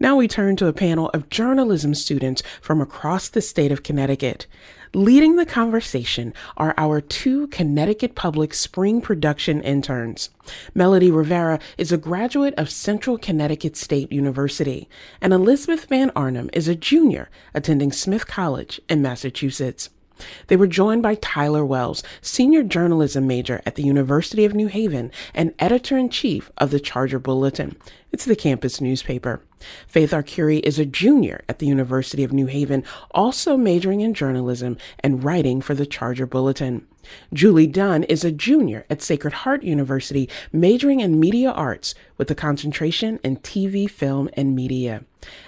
Now 0.00 0.16
we 0.16 0.26
turn 0.26 0.56
to 0.56 0.66
a 0.66 0.72
panel 0.72 1.10
of 1.10 1.28
journalism 1.28 1.92
students 1.92 2.42
from 2.62 2.80
across 2.80 3.28
the 3.28 3.42
state 3.42 3.70
of 3.70 3.82
Connecticut. 3.82 4.46
Leading 4.94 5.36
the 5.36 5.44
conversation 5.44 6.32
are 6.56 6.72
our 6.78 7.02
two 7.02 7.48
Connecticut 7.48 8.14
Public 8.14 8.54
spring 8.54 9.02
production 9.02 9.60
interns. 9.60 10.30
Melody 10.74 11.10
Rivera 11.10 11.58
is 11.76 11.92
a 11.92 11.98
graduate 11.98 12.54
of 12.56 12.70
Central 12.70 13.18
Connecticut 13.18 13.76
State 13.76 14.10
University, 14.10 14.88
and 15.20 15.34
Elizabeth 15.34 15.84
Van 15.84 16.08
Arnam 16.12 16.48
is 16.54 16.66
a 16.66 16.74
junior 16.74 17.28
attending 17.52 17.92
Smith 17.92 18.26
College 18.26 18.80
in 18.88 19.02
Massachusetts. 19.02 19.90
They 20.48 20.56
were 20.56 20.66
joined 20.66 21.02
by 21.02 21.16
Tyler 21.16 21.64
Wells, 21.64 22.02
senior 22.20 22.62
journalism 22.62 23.26
major 23.26 23.62
at 23.64 23.76
the 23.76 23.82
University 23.82 24.44
of 24.44 24.54
New 24.54 24.68
Haven 24.68 25.10
and 25.34 25.54
editor 25.58 25.96
in 25.96 26.08
chief 26.08 26.50
of 26.58 26.70
the 26.70 26.80
Charger 26.80 27.18
Bulletin. 27.18 27.76
It's 28.10 28.24
the 28.24 28.36
campus 28.36 28.80
newspaper. 28.80 29.42
Faith 29.86 30.10
Arcuri 30.10 30.60
is 30.60 30.78
a 30.78 30.84
junior 30.86 31.42
at 31.48 31.58
the 31.58 31.66
University 31.66 32.24
of 32.24 32.32
New 32.32 32.46
Haven, 32.46 32.84
also 33.12 33.56
majoring 33.56 34.00
in 34.00 34.14
journalism 34.14 34.76
and 35.00 35.24
writing 35.24 35.60
for 35.60 35.74
the 35.74 35.86
Charger 35.86 36.26
Bulletin. 36.26 36.86
Julie 37.32 37.66
Dunn 37.66 38.04
is 38.04 38.24
a 38.24 38.32
junior 38.32 38.84
at 38.88 39.02
Sacred 39.02 39.32
Heart 39.32 39.62
University, 39.62 40.28
majoring 40.52 41.00
in 41.00 41.20
media 41.20 41.50
arts 41.50 41.94
with 42.16 42.30
a 42.30 42.34
concentration 42.34 43.18
in 43.22 43.36
TV, 43.38 43.88
film, 43.88 44.28
and 44.34 44.54
media. 44.54 45.04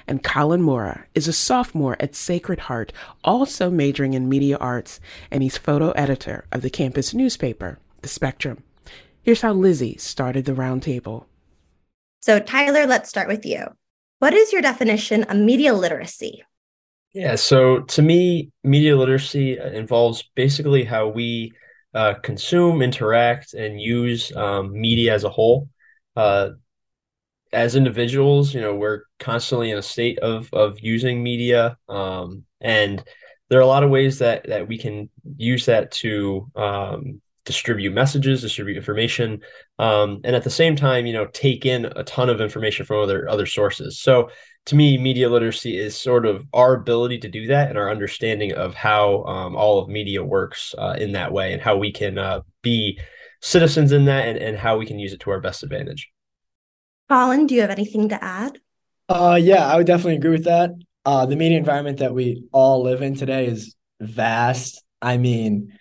And 0.06 0.22
Colin 0.22 0.62
Moura 0.62 1.04
is 1.14 1.28
a 1.28 1.32
sophomore 1.32 1.96
at 2.00 2.14
Sacred 2.14 2.60
Heart, 2.60 2.92
also 3.22 3.70
majoring 3.70 4.14
in 4.14 4.28
media 4.28 4.56
arts, 4.58 5.00
and 5.30 5.42
he's 5.42 5.56
photo 5.58 5.90
editor 5.92 6.44
of 6.52 6.62
the 6.62 6.70
campus 6.70 7.14
newspaper, 7.14 7.78
The 8.02 8.08
Spectrum. 8.08 8.62
Here's 9.22 9.40
how 9.40 9.52
Lizzie 9.52 9.96
started 9.96 10.44
the 10.44 10.52
roundtable. 10.52 11.24
So, 12.20 12.38
Tyler, 12.38 12.86
let's 12.86 13.08
start 13.08 13.28
with 13.28 13.44
you. 13.44 13.66
What 14.18 14.34
is 14.34 14.52
your 14.52 14.62
definition 14.62 15.24
of 15.24 15.36
media 15.36 15.74
literacy? 15.74 16.44
Yeah, 17.14 17.36
so 17.36 17.80
to 17.80 18.02
me, 18.02 18.50
media 18.64 18.96
literacy 18.96 19.56
involves 19.58 20.24
basically 20.34 20.82
how 20.84 21.08
we 21.08 21.52
uh, 21.94 22.14
consume, 22.14 22.82
interact, 22.82 23.54
and 23.54 23.80
use 23.80 24.34
um, 24.34 24.72
media 24.72 25.14
as 25.14 25.22
a 25.22 25.30
whole. 25.30 25.68
Uh, 26.16 26.50
as 27.52 27.76
individuals, 27.76 28.52
you 28.54 28.60
know, 28.60 28.74
we're 28.74 29.02
constantly 29.20 29.70
in 29.70 29.78
a 29.78 29.82
state 29.82 30.18
of 30.18 30.48
of 30.52 30.80
using 30.80 31.22
media, 31.22 31.76
um, 31.88 32.44
and 32.60 33.02
there 33.48 33.58
are 33.58 33.62
a 33.62 33.66
lot 33.66 33.84
of 33.84 33.90
ways 33.90 34.18
that 34.18 34.48
that 34.48 34.66
we 34.66 34.76
can 34.78 35.08
use 35.36 35.66
that 35.66 35.92
to 35.92 36.50
um, 36.56 37.20
distribute 37.44 37.92
messages, 37.92 38.40
distribute 38.40 38.76
information, 38.76 39.40
um, 39.78 40.20
and 40.24 40.34
at 40.34 40.42
the 40.42 40.50
same 40.50 40.74
time, 40.74 41.06
you 41.06 41.12
know, 41.12 41.26
take 41.26 41.64
in 41.64 41.84
a 41.84 42.02
ton 42.04 42.28
of 42.28 42.40
information 42.40 42.84
from 42.86 43.00
other 43.02 43.28
other 43.28 43.46
sources. 43.46 44.00
So 44.00 44.30
to 44.66 44.76
me, 44.76 44.96
media 44.96 45.28
literacy 45.28 45.76
is 45.76 45.96
sort 45.96 46.24
of 46.24 46.46
our 46.54 46.74
ability 46.74 47.18
to 47.18 47.28
do 47.28 47.46
that 47.48 47.68
and 47.68 47.78
our 47.78 47.90
understanding 47.90 48.52
of 48.52 48.74
how 48.74 49.24
um, 49.24 49.56
all 49.56 49.78
of 49.78 49.88
media 49.88 50.24
works 50.24 50.74
uh, 50.78 50.94
in 50.98 51.12
that 51.12 51.32
way 51.32 51.52
and 51.52 51.60
how 51.60 51.76
we 51.76 51.92
can 51.92 52.18
uh, 52.18 52.40
be 52.62 52.98
citizens 53.42 53.92
in 53.92 54.06
that 54.06 54.26
and, 54.26 54.38
and 54.38 54.56
how 54.56 54.78
we 54.78 54.86
can 54.86 54.98
use 54.98 55.12
it 55.12 55.20
to 55.20 55.30
our 55.30 55.40
best 55.40 55.62
advantage. 55.62 56.10
Colin, 57.10 57.46
do 57.46 57.54
you 57.54 57.60
have 57.60 57.70
anything 57.70 58.08
to 58.08 58.24
add? 58.24 58.58
Uh, 59.08 59.38
yeah, 59.40 59.66
I 59.66 59.76
would 59.76 59.86
definitely 59.86 60.16
agree 60.16 60.30
with 60.30 60.44
that. 60.44 60.70
Uh, 61.04 61.26
the 61.26 61.36
media 61.36 61.58
environment 61.58 61.98
that 61.98 62.14
we 62.14 62.44
all 62.50 62.82
live 62.82 63.02
in 63.02 63.14
today 63.14 63.46
is 63.46 63.74
vast. 64.00 64.82
I 65.02 65.18
mean, 65.18 65.78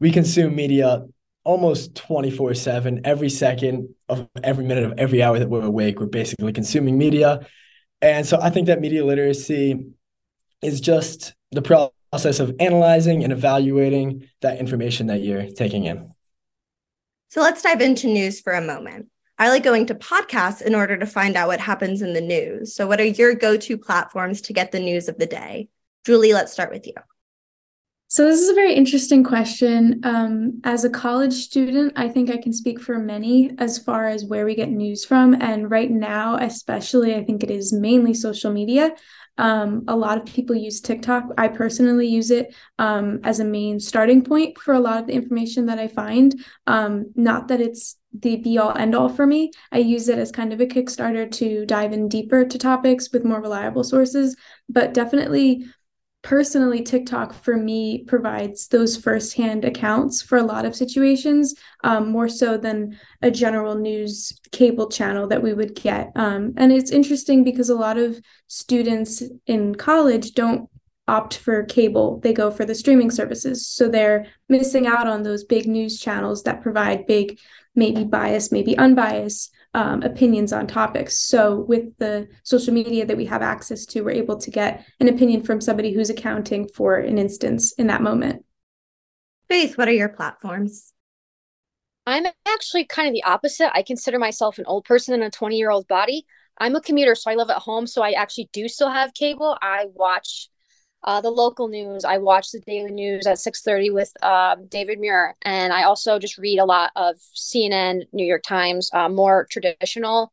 we 0.00 0.10
consume 0.10 0.56
media 0.56 1.04
almost 1.44 1.94
24 1.94 2.54
7 2.54 3.00
every 3.04 3.30
second 3.30 3.94
of 4.08 4.28
every 4.42 4.64
minute 4.64 4.84
of 4.84 4.94
every 4.98 5.22
hour 5.22 5.38
that 5.38 5.48
we're 5.48 5.62
awake 5.62 5.98
we're 5.98 6.04
basically 6.06 6.52
consuming 6.52 6.98
media 6.98 7.46
and 8.02 8.26
so 8.26 8.38
i 8.40 8.50
think 8.50 8.66
that 8.66 8.80
media 8.80 9.04
literacy 9.04 9.86
is 10.62 10.80
just 10.80 11.34
the 11.52 11.62
process 11.62 12.40
of 12.40 12.54
analyzing 12.60 13.24
and 13.24 13.32
evaluating 13.32 14.28
that 14.40 14.58
information 14.58 15.06
that 15.06 15.22
you're 15.22 15.46
taking 15.46 15.84
in. 15.84 16.12
So 17.28 17.40
let's 17.40 17.62
dive 17.62 17.80
into 17.80 18.06
news 18.06 18.40
for 18.40 18.52
a 18.52 18.60
moment. 18.60 19.06
I 19.38 19.50
like 19.50 19.62
going 19.62 19.86
to 19.86 19.94
podcasts 19.94 20.62
in 20.62 20.74
order 20.74 20.96
to 20.96 21.06
find 21.06 21.36
out 21.36 21.48
what 21.48 21.60
happens 21.60 22.02
in 22.02 22.12
the 22.12 22.20
news. 22.20 22.74
So 22.74 22.86
what 22.86 23.00
are 23.00 23.04
your 23.04 23.34
go-to 23.34 23.78
platforms 23.78 24.40
to 24.42 24.52
get 24.52 24.72
the 24.72 24.80
news 24.80 25.08
of 25.08 25.18
the 25.18 25.26
day? 25.26 25.68
Julie 26.04 26.32
let's 26.32 26.52
start 26.52 26.72
with 26.72 26.86
you 26.86 26.94
so, 28.18 28.24
this 28.24 28.40
is 28.40 28.48
a 28.48 28.54
very 28.54 28.74
interesting 28.74 29.22
question. 29.22 30.00
Um, 30.02 30.60
as 30.64 30.82
a 30.82 30.90
college 30.90 31.34
student, 31.34 31.92
I 31.94 32.08
think 32.08 32.30
I 32.30 32.36
can 32.36 32.52
speak 32.52 32.80
for 32.80 32.98
many 32.98 33.52
as 33.58 33.78
far 33.78 34.08
as 34.08 34.24
where 34.24 34.44
we 34.44 34.56
get 34.56 34.70
news 34.70 35.04
from. 35.04 35.40
And 35.40 35.70
right 35.70 35.88
now, 35.88 36.34
especially, 36.34 37.14
I 37.14 37.22
think 37.22 37.44
it 37.44 37.50
is 37.52 37.72
mainly 37.72 38.14
social 38.14 38.52
media. 38.52 38.90
Um, 39.36 39.84
a 39.86 39.94
lot 39.94 40.18
of 40.18 40.26
people 40.26 40.56
use 40.56 40.80
TikTok. 40.80 41.26
I 41.38 41.46
personally 41.46 42.08
use 42.08 42.32
it 42.32 42.52
um, 42.80 43.20
as 43.22 43.38
a 43.38 43.44
main 43.44 43.78
starting 43.78 44.24
point 44.24 44.58
for 44.58 44.74
a 44.74 44.80
lot 44.80 44.98
of 44.98 45.06
the 45.06 45.12
information 45.12 45.66
that 45.66 45.78
I 45.78 45.86
find. 45.86 46.34
Um, 46.66 47.12
not 47.14 47.46
that 47.46 47.60
it's 47.60 47.98
the 48.18 48.34
be 48.34 48.58
all 48.58 48.76
end 48.76 48.96
all 48.96 49.08
for 49.08 49.26
me. 49.26 49.52
I 49.70 49.78
use 49.78 50.08
it 50.08 50.18
as 50.18 50.32
kind 50.32 50.52
of 50.52 50.60
a 50.60 50.66
Kickstarter 50.66 51.30
to 51.30 51.66
dive 51.66 51.92
in 51.92 52.08
deeper 52.08 52.44
to 52.44 52.58
topics 52.58 53.12
with 53.12 53.24
more 53.24 53.40
reliable 53.40 53.84
sources, 53.84 54.34
but 54.68 54.92
definitely 54.92 55.66
personally 56.22 56.82
tiktok 56.82 57.32
for 57.32 57.56
me 57.56 58.04
provides 58.04 58.68
those 58.68 58.96
firsthand 58.96 59.64
accounts 59.64 60.20
for 60.20 60.36
a 60.36 60.42
lot 60.42 60.64
of 60.64 60.74
situations 60.74 61.54
um, 61.84 62.08
more 62.10 62.28
so 62.28 62.56
than 62.56 62.98
a 63.22 63.30
general 63.30 63.76
news 63.76 64.38
cable 64.50 64.88
channel 64.88 65.28
that 65.28 65.42
we 65.42 65.54
would 65.54 65.74
get. 65.74 66.10
Um, 66.16 66.54
and 66.56 66.72
it's 66.72 66.90
interesting 66.90 67.44
because 67.44 67.68
a 67.68 67.74
lot 67.74 67.98
of 67.98 68.20
students 68.48 69.22
in 69.46 69.74
college 69.74 70.32
don't 70.32 70.68
opt 71.06 71.38
for 71.38 71.64
cable. 71.64 72.20
They 72.20 72.32
go 72.32 72.50
for 72.50 72.64
the 72.64 72.74
streaming 72.74 73.10
services. 73.10 73.66
So 73.66 73.88
they're 73.88 74.26
missing 74.48 74.86
out 74.86 75.06
on 75.06 75.22
those 75.22 75.44
big 75.44 75.66
news 75.66 75.98
channels 75.98 76.42
that 76.42 76.62
provide 76.62 77.06
big 77.06 77.38
maybe 77.74 78.04
bias, 78.04 78.52
maybe 78.52 78.76
unbiased 78.76 79.54
um, 79.74 80.02
opinions 80.02 80.52
on 80.52 80.66
topics. 80.66 81.18
So, 81.18 81.60
with 81.60 81.96
the 81.98 82.28
social 82.42 82.72
media 82.72 83.06
that 83.06 83.16
we 83.16 83.26
have 83.26 83.42
access 83.42 83.84
to, 83.86 84.02
we're 84.02 84.10
able 84.10 84.38
to 84.38 84.50
get 84.50 84.86
an 85.00 85.08
opinion 85.08 85.42
from 85.42 85.60
somebody 85.60 85.92
who's 85.92 86.10
accounting 86.10 86.68
for 86.68 86.96
an 86.96 87.18
instance 87.18 87.72
in 87.72 87.86
that 87.88 88.02
moment. 88.02 88.44
Faith, 89.48 89.78
what 89.78 89.88
are 89.88 89.92
your 89.92 90.08
platforms? 90.08 90.92
I'm 92.06 92.24
actually 92.46 92.86
kind 92.86 93.06
of 93.06 93.12
the 93.12 93.24
opposite. 93.24 93.70
I 93.74 93.82
consider 93.82 94.18
myself 94.18 94.58
an 94.58 94.64
old 94.66 94.84
person 94.84 95.14
in 95.14 95.22
a 95.22 95.30
20 95.30 95.56
year 95.56 95.70
old 95.70 95.86
body. 95.88 96.24
I'm 96.58 96.74
a 96.74 96.80
commuter, 96.80 97.14
so 97.14 97.30
I 97.30 97.34
live 97.34 97.50
at 97.50 97.58
home. 97.58 97.86
So 97.86 98.02
I 98.02 98.12
actually 98.12 98.48
do 98.52 98.68
still 98.68 98.90
have 98.90 99.14
cable. 99.14 99.56
I 99.60 99.86
watch 99.92 100.48
uh, 101.04 101.20
the 101.20 101.30
local 101.30 101.68
news. 101.68 102.04
I 102.04 102.18
watch 102.18 102.50
the 102.50 102.60
daily 102.60 102.90
news 102.90 103.26
at 103.26 103.38
6:30 103.38 103.90
with 103.92 104.12
uh, 104.22 104.56
David 104.68 104.98
Muir, 104.98 105.36
and 105.42 105.72
I 105.72 105.84
also 105.84 106.18
just 106.18 106.38
read 106.38 106.58
a 106.58 106.64
lot 106.64 106.90
of 106.96 107.16
CNN, 107.34 108.04
New 108.12 108.26
York 108.26 108.42
Times, 108.42 108.90
uh, 108.92 109.08
more 109.08 109.46
traditional 109.50 110.32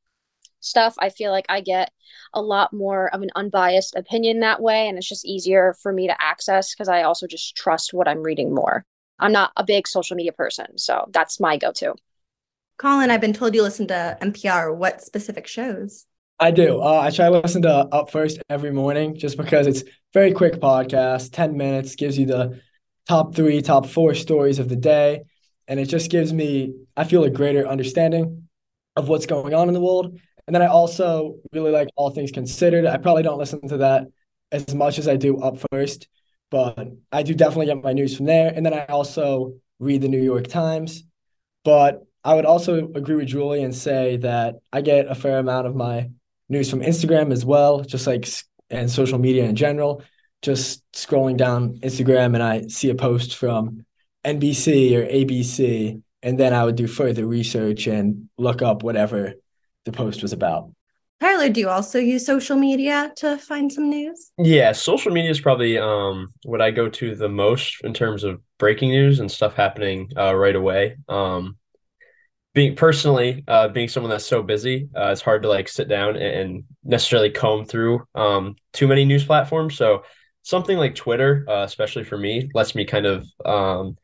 stuff. 0.60 0.96
I 1.00 1.10
feel 1.10 1.32
like 1.32 1.46
I 1.50 1.62
get 1.62 1.92
a 2.34 2.42
lot 2.42 2.74
more 2.74 3.14
of 3.14 3.22
an 3.22 3.30
unbiased 3.36 3.96
opinion 3.96 4.40
that 4.40 4.62
way, 4.62 4.88
and 4.88 4.98
it's 4.98 5.08
just 5.08 5.26
easier 5.26 5.76
for 5.82 5.94
me 5.94 6.08
to 6.08 6.22
access 6.22 6.74
because 6.74 6.90
I 6.90 7.04
also 7.04 7.28
just 7.28 7.56
trust 7.56 7.94
what 7.94 8.08
I'm 8.08 8.24
reading 8.24 8.54
more. 8.54 8.86
I'm 9.20 9.32
not 9.32 9.52
a 9.56 9.64
big 9.64 9.88
social 9.88 10.16
media 10.16 10.34
person, 10.34 10.78
so 10.78 11.06
that's 11.12 11.40
my 11.40 11.58
go-to. 11.58 11.96
Colin, 12.78 13.10
I've 13.10 13.22
been 13.22 13.32
told 13.32 13.56
you 13.56 13.62
listen 13.62 13.88
to 13.88 14.18
NPR. 14.22 14.76
What 14.76 15.02
specific 15.02 15.48
shows? 15.48 16.06
I 16.40 16.52
do. 16.52 16.82
Uh, 16.82 17.00
I 17.00 17.12
try 17.12 17.30
to 17.30 17.40
listen 17.40 17.62
to 17.62 17.70
Up 17.70 18.12
First 18.12 18.40
every 18.50 18.72
morning 18.72 19.18
just 19.18 19.38
because 19.38 19.68
it's 19.68 19.84
very 20.14 20.34
quick 20.34 20.56
podcast, 20.56 21.32
10 21.32 21.56
minutes, 21.56 21.96
gives 21.96 22.18
you 22.18 22.26
the 22.26 22.62
top 23.08 23.36
three, 23.36 23.62
top 23.62 23.86
four 23.86 24.14
stories 24.16 24.60
of 24.60 24.68
the 24.68 24.76
day. 24.76 25.22
And 25.68 25.80
it 25.80 25.86
just 25.86 26.12
gives 26.12 26.34
me, 26.34 26.74
I 26.98 27.06
feel 27.06 27.24
a 27.24 27.30
greater 27.30 27.66
understanding 27.66 28.50
of 28.98 29.08
what's 29.08 29.26
going 29.26 29.54
on 29.54 29.70
in 29.70 29.74
the 29.74 29.80
world. 29.80 30.20
And 30.46 30.54
then 30.54 30.62
I 30.62 30.68
also 30.68 31.38
really 31.54 31.72
like 31.72 31.88
All 31.96 32.10
Things 32.10 32.32
Considered. 32.32 32.86
I 32.86 32.98
probably 32.98 33.24
don't 33.24 33.40
listen 33.40 33.66
to 33.70 33.78
that 33.78 34.08
as 34.52 34.76
much 34.76 35.00
as 35.00 35.08
I 35.08 35.16
do 35.16 35.38
Up 35.38 35.58
First, 35.72 36.10
but 36.52 36.88
I 37.14 37.24
do 37.24 37.34
definitely 37.34 37.68
get 37.68 37.82
my 37.82 37.94
news 37.94 38.16
from 38.16 38.26
there. 38.26 38.52
And 38.54 38.66
then 38.66 38.74
I 38.74 38.86
also 38.88 39.54
read 39.80 40.02
the 40.02 40.10
New 40.10 40.22
York 40.22 40.48
Times. 40.48 41.04
But 41.64 42.06
I 42.26 42.34
would 42.34 42.46
also 42.46 42.92
agree 42.94 43.16
with 43.16 43.28
Julie 43.28 43.64
and 43.64 43.74
say 43.74 44.18
that 44.18 44.56
I 44.74 44.82
get 44.82 45.08
a 45.08 45.16
fair 45.16 45.40
amount 45.40 45.68
of 45.68 45.76
my 45.76 46.10
news 46.50 46.70
from 46.70 46.82
Instagram 46.82 47.32
as 47.32 47.46
well, 47.46 47.82
just 47.82 48.08
like 48.08 48.28
and 48.70 48.90
social 48.90 49.20
media 49.20 49.46
in 49.46 49.56
general. 49.56 50.04
Just 50.42 50.84
scrolling 50.94 51.38
down 51.38 51.80
Instagram 51.80 52.34
and 52.34 52.44
I 52.44 52.68
see 52.68 52.90
a 52.90 52.96
post 52.96 53.36
from 53.36 53.86
NBC 54.26 54.96
or 54.96 55.06
ABC, 55.06 56.02
and 56.22 56.40
then 56.40 56.54
I 56.54 56.64
would 56.64 56.76
do 56.76 56.88
further 56.88 57.26
research 57.26 57.88
and 57.88 58.30
look 58.38 58.62
up 58.62 58.84
whatever 58.84 59.34
the 59.86 59.92
post 59.92 60.22
was 60.22 60.34
about. 60.34 60.72
Tyler, 61.22 61.50
do 61.50 61.62
you 61.62 61.70
also 61.70 61.98
use 61.98 62.26
social 62.26 62.58
media 62.58 63.12
to 63.18 63.38
find 63.38 63.72
some 63.72 63.90
news? 63.90 64.32
Yeah, 64.38 64.74
social 64.74 65.12
media 65.12 65.32
is 65.32 65.40
probably 65.40 65.78
um, 65.78 66.34
what 66.44 66.62
I 66.62 66.72
go 66.72 66.90
to 66.90 67.16
the 67.16 67.30
most 67.30 67.78
in 67.84 67.94
terms 67.94 68.24
of 68.24 68.42
breaking 68.60 68.90
news 68.90 69.20
and 69.20 69.32
stuff 69.32 69.56
happening 69.56 70.12
uh, 70.18 70.36
right 70.36 70.56
away. 70.56 70.98
Um, 71.08 71.58
being 72.56 72.74
personally 72.76 73.44
uh, 73.50 73.68
being 73.68 73.90
someone 73.90 74.10
that's 74.10 74.26
so 74.26 74.42
busy 74.42 74.90
uh, 74.98 75.12
it's 75.12 75.22
hard 75.22 75.44
to 75.44 75.50
like 75.50 75.68
sit 75.68 75.88
down 75.88 76.16
and 76.16 76.64
necessarily 76.84 77.30
comb 77.30 77.66
through 77.66 78.02
um, 78.16 78.56
too 78.74 78.88
many 78.88 79.06
news 79.06 79.26
platforms. 79.26 79.76
So 79.76 80.04
something 80.42 80.78
like 80.78 80.96
twitter 80.96 81.46
uh, 81.48 81.64
especially 81.64 82.04
for 82.06 82.18
me 82.18 82.50
lets 82.56 82.74
me 82.74 82.86
kind 82.86 83.06
of 83.06 83.28
um, 83.46 83.98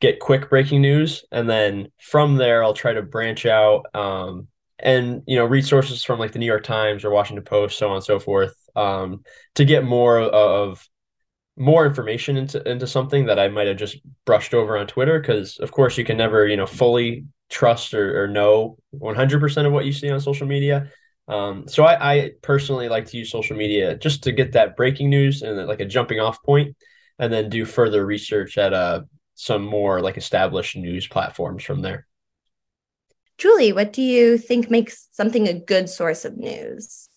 get 0.00 0.20
quick 0.20 0.48
breaking 0.48 0.80
news. 0.80 1.24
And 1.30 1.50
then 1.50 1.88
from 2.00 2.36
there 2.36 2.64
i'll 2.64 2.72
try 2.72 2.94
to 2.94 3.02
branch 3.02 3.44
out 3.44 3.86
um, 3.94 4.46
and 4.78 5.22
you 5.26 5.36
know 5.36 5.44
resources 5.44 6.04
from 6.04 6.20
like 6.20 6.32
the 6.32 6.38
new 6.38 6.46
york 6.46 6.62
times 6.62 7.04
or 7.04 7.10
washington 7.10 7.44
post 7.44 7.76
so 7.76 7.88
on 7.88 7.96
and 7.96 8.04
so 8.04 8.20
forth 8.20 8.54
um, 8.76 9.24
to 9.56 9.64
get 9.64 9.84
more 9.84 10.20
of 10.20 10.88
more 11.56 11.84
information 11.84 12.36
into 12.36 12.62
into 12.70 12.86
something 12.86 13.26
that 13.26 13.40
I 13.40 13.48
might 13.48 13.66
have 13.66 13.76
just 13.76 13.98
brushed 14.24 14.54
over 14.54 14.78
on 14.78 14.86
Twitter. 14.86 15.18
Because 15.18 15.58
of 15.58 15.72
course 15.72 15.98
you 15.98 16.04
can 16.04 16.16
never 16.16 16.46
you 16.46 16.56
know 16.56 16.66
fully 16.66 17.24
trust 17.48 17.94
or, 17.94 18.24
or 18.24 18.28
know 18.28 18.76
100% 18.94 19.66
of 19.66 19.72
what 19.72 19.84
you 19.84 19.92
see 19.92 20.10
on 20.10 20.20
social 20.20 20.46
media. 20.46 20.90
Um, 21.28 21.68
so 21.68 21.84
I, 21.84 22.12
I, 22.12 22.30
personally 22.42 22.88
like 22.88 23.04
to 23.06 23.18
use 23.18 23.30
social 23.30 23.56
media 23.56 23.96
just 23.96 24.22
to 24.22 24.32
get 24.32 24.52
that 24.52 24.76
breaking 24.76 25.10
news 25.10 25.42
and 25.42 25.66
like 25.66 25.80
a 25.80 25.84
jumping 25.84 26.20
off 26.20 26.42
point, 26.42 26.74
and 27.18 27.30
then 27.30 27.50
do 27.50 27.66
further 27.66 28.06
research 28.06 28.56
at 28.56 28.72
a 28.72 29.06
some 29.34 29.62
more 29.62 30.00
like 30.00 30.16
established 30.16 30.76
news 30.76 31.06
platforms 31.06 31.62
from 31.62 31.82
there. 31.82 32.06
Julie, 33.36 33.72
what 33.72 33.92
do 33.92 34.02
you 34.02 34.36
think 34.36 34.70
makes 34.70 35.08
something 35.12 35.46
a 35.46 35.54
good 35.60 35.88
source 35.88 36.24
of 36.24 36.36
news? 36.36 37.08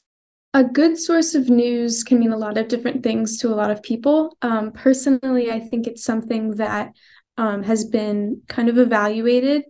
A 0.54 0.64
good 0.64 0.98
source 0.98 1.34
of 1.34 1.50
news 1.50 2.04
can 2.04 2.20
mean 2.20 2.34
a 2.34 2.38
lot 2.38 2.58
of 2.58 2.68
different 2.68 3.02
things 3.02 3.38
to 3.40 3.48
a 3.48 3.56
lot 3.56 3.72
of 3.72 3.82
people. 3.82 4.38
Um, 4.42 4.72
personally, 4.72 5.50
I 5.50 5.60
think 5.62 5.88
it's 5.88 6.04
something 6.04 6.52
that 6.58 6.92
um, 7.38 7.64
has 7.64 7.86
been 7.86 8.42
kind 8.48 8.70
of 8.70 8.78
evaluated. 8.78 9.64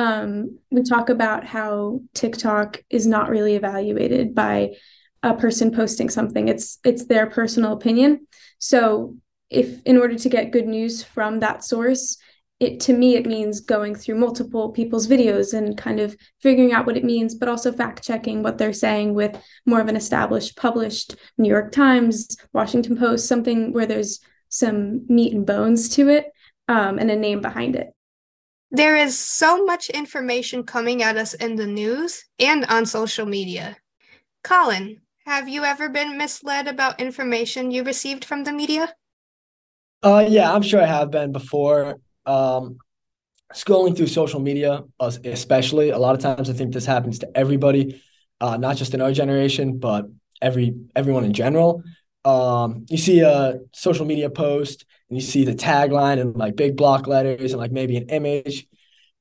Um, 0.00 0.58
we 0.70 0.82
talk 0.82 1.10
about 1.10 1.44
how 1.44 2.00
TikTok 2.14 2.82
is 2.88 3.06
not 3.06 3.28
really 3.28 3.54
evaluated 3.54 4.34
by 4.34 4.70
a 5.22 5.34
person 5.34 5.72
posting 5.72 6.08
something. 6.08 6.48
It's 6.48 6.78
it's 6.84 7.04
their 7.04 7.28
personal 7.28 7.74
opinion. 7.74 8.26
So 8.58 9.18
if 9.50 9.82
in 9.84 9.98
order 9.98 10.16
to 10.16 10.28
get 10.30 10.52
good 10.52 10.66
news 10.66 11.02
from 11.02 11.40
that 11.40 11.64
source, 11.64 12.16
it 12.60 12.80
to 12.80 12.94
me 12.94 13.14
it 13.14 13.26
means 13.26 13.60
going 13.60 13.94
through 13.94 14.14
multiple 14.14 14.70
people's 14.70 15.06
videos 15.06 15.52
and 15.52 15.76
kind 15.76 16.00
of 16.00 16.16
figuring 16.40 16.72
out 16.72 16.86
what 16.86 16.96
it 16.96 17.04
means 17.04 17.34
but 17.34 17.48
also 17.48 17.70
fact 17.70 18.02
checking 18.02 18.42
what 18.42 18.56
they're 18.58 18.72
saying 18.72 19.14
with 19.14 19.34
more 19.64 19.80
of 19.80 19.88
an 19.88 19.96
established 19.96 20.56
published 20.58 21.16
new 21.38 21.48
york 21.48 21.72
times 21.72 22.36
washington 22.52 22.98
post 22.98 23.26
something 23.26 23.72
where 23.72 23.86
there's 23.86 24.20
some 24.50 25.06
meat 25.08 25.32
and 25.32 25.46
bones 25.46 25.88
to 25.88 26.10
it 26.10 26.26
um, 26.68 26.98
and 26.98 27.10
a 27.10 27.16
name 27.16 27.40
behind 27.40 27.76
it 27.76 27.94
there 28.70 28.96
is 28.96 29.18
so 29.18 29.64
much 29.64 29.90
information 29.90 30.62
coming 30.64 31.02
at 31.02 31.16
us 31.16 31.34
in 31.34 31.56
the 31.56 31.66
news 31.66 32.24
and 32.38 32.64
on 32.66 32.86
social 32.86 33.26
media. 33.26 33.76
Colin 34.42 35.00
have 35.26 35.48
you 35.48 35.64
ever 35.64 35.88
been 35.88 36.18
misled 36.18 36.66
about 36.66 36.98
information 36.98 37.70
you 37.70 37.84
received 37.84 38.24
from 38.24 38.42
the 38.42 38.52
media? 38.52 38.92
Uh, 40.02 40.26
yeah, 40.28 40.52
I'm 40.52 40.62
sure 40.62 40.82
I 40.82 40.86
have 40.86 41.10
been 41.10 41.30
before. 41.30 42.00
Um, 42.26 42.78
scrolling 43.54 43.96
through 43.96 44.08
social 44.08 44.40
media, 44.40 44.82
especially 44.98 45.90
a 45.90 45.98
lot 45.98 46.14
of 46.14 46.20
times, 46.20 46.50
I 46.50 46.52
think 46.52 46.72
this 46.72 46.86
happens 46.86 47.20
to 47.20 47.28
everybody, 47.36 48.02
uh, 48.40 48.56
not 48.56 48.76
just 48.76 48.94
in 48.94 49.00
our 49.00 49.12
generation, 49.12 49.78
but 49.78 50.06
every 50.42 50.74
everyone 50.96 51.24
in 51.24 51.32
general. 51.32 51.82
Um, 52.24 52.86
you 52.88 52.98
see 52.98 53.20
a 53.20 53.58
social 53.72 54.06
media 54.06 54.30
post 54.30 54.84
and 55.10 55.18
you 55.18 55.20
see 55.20 55.44
the 55.44 55.54
tagline 55.54 56.20
and 56.20 56.36
like 56.36 56.56
big 56.56 56.76
block 56.76 57.06
letters 57.06 57.52
and 57.52 57.60
like 57.60 57.72
maybe 57.72 57.96
an 57.96 58.08
image, 58.08 58.66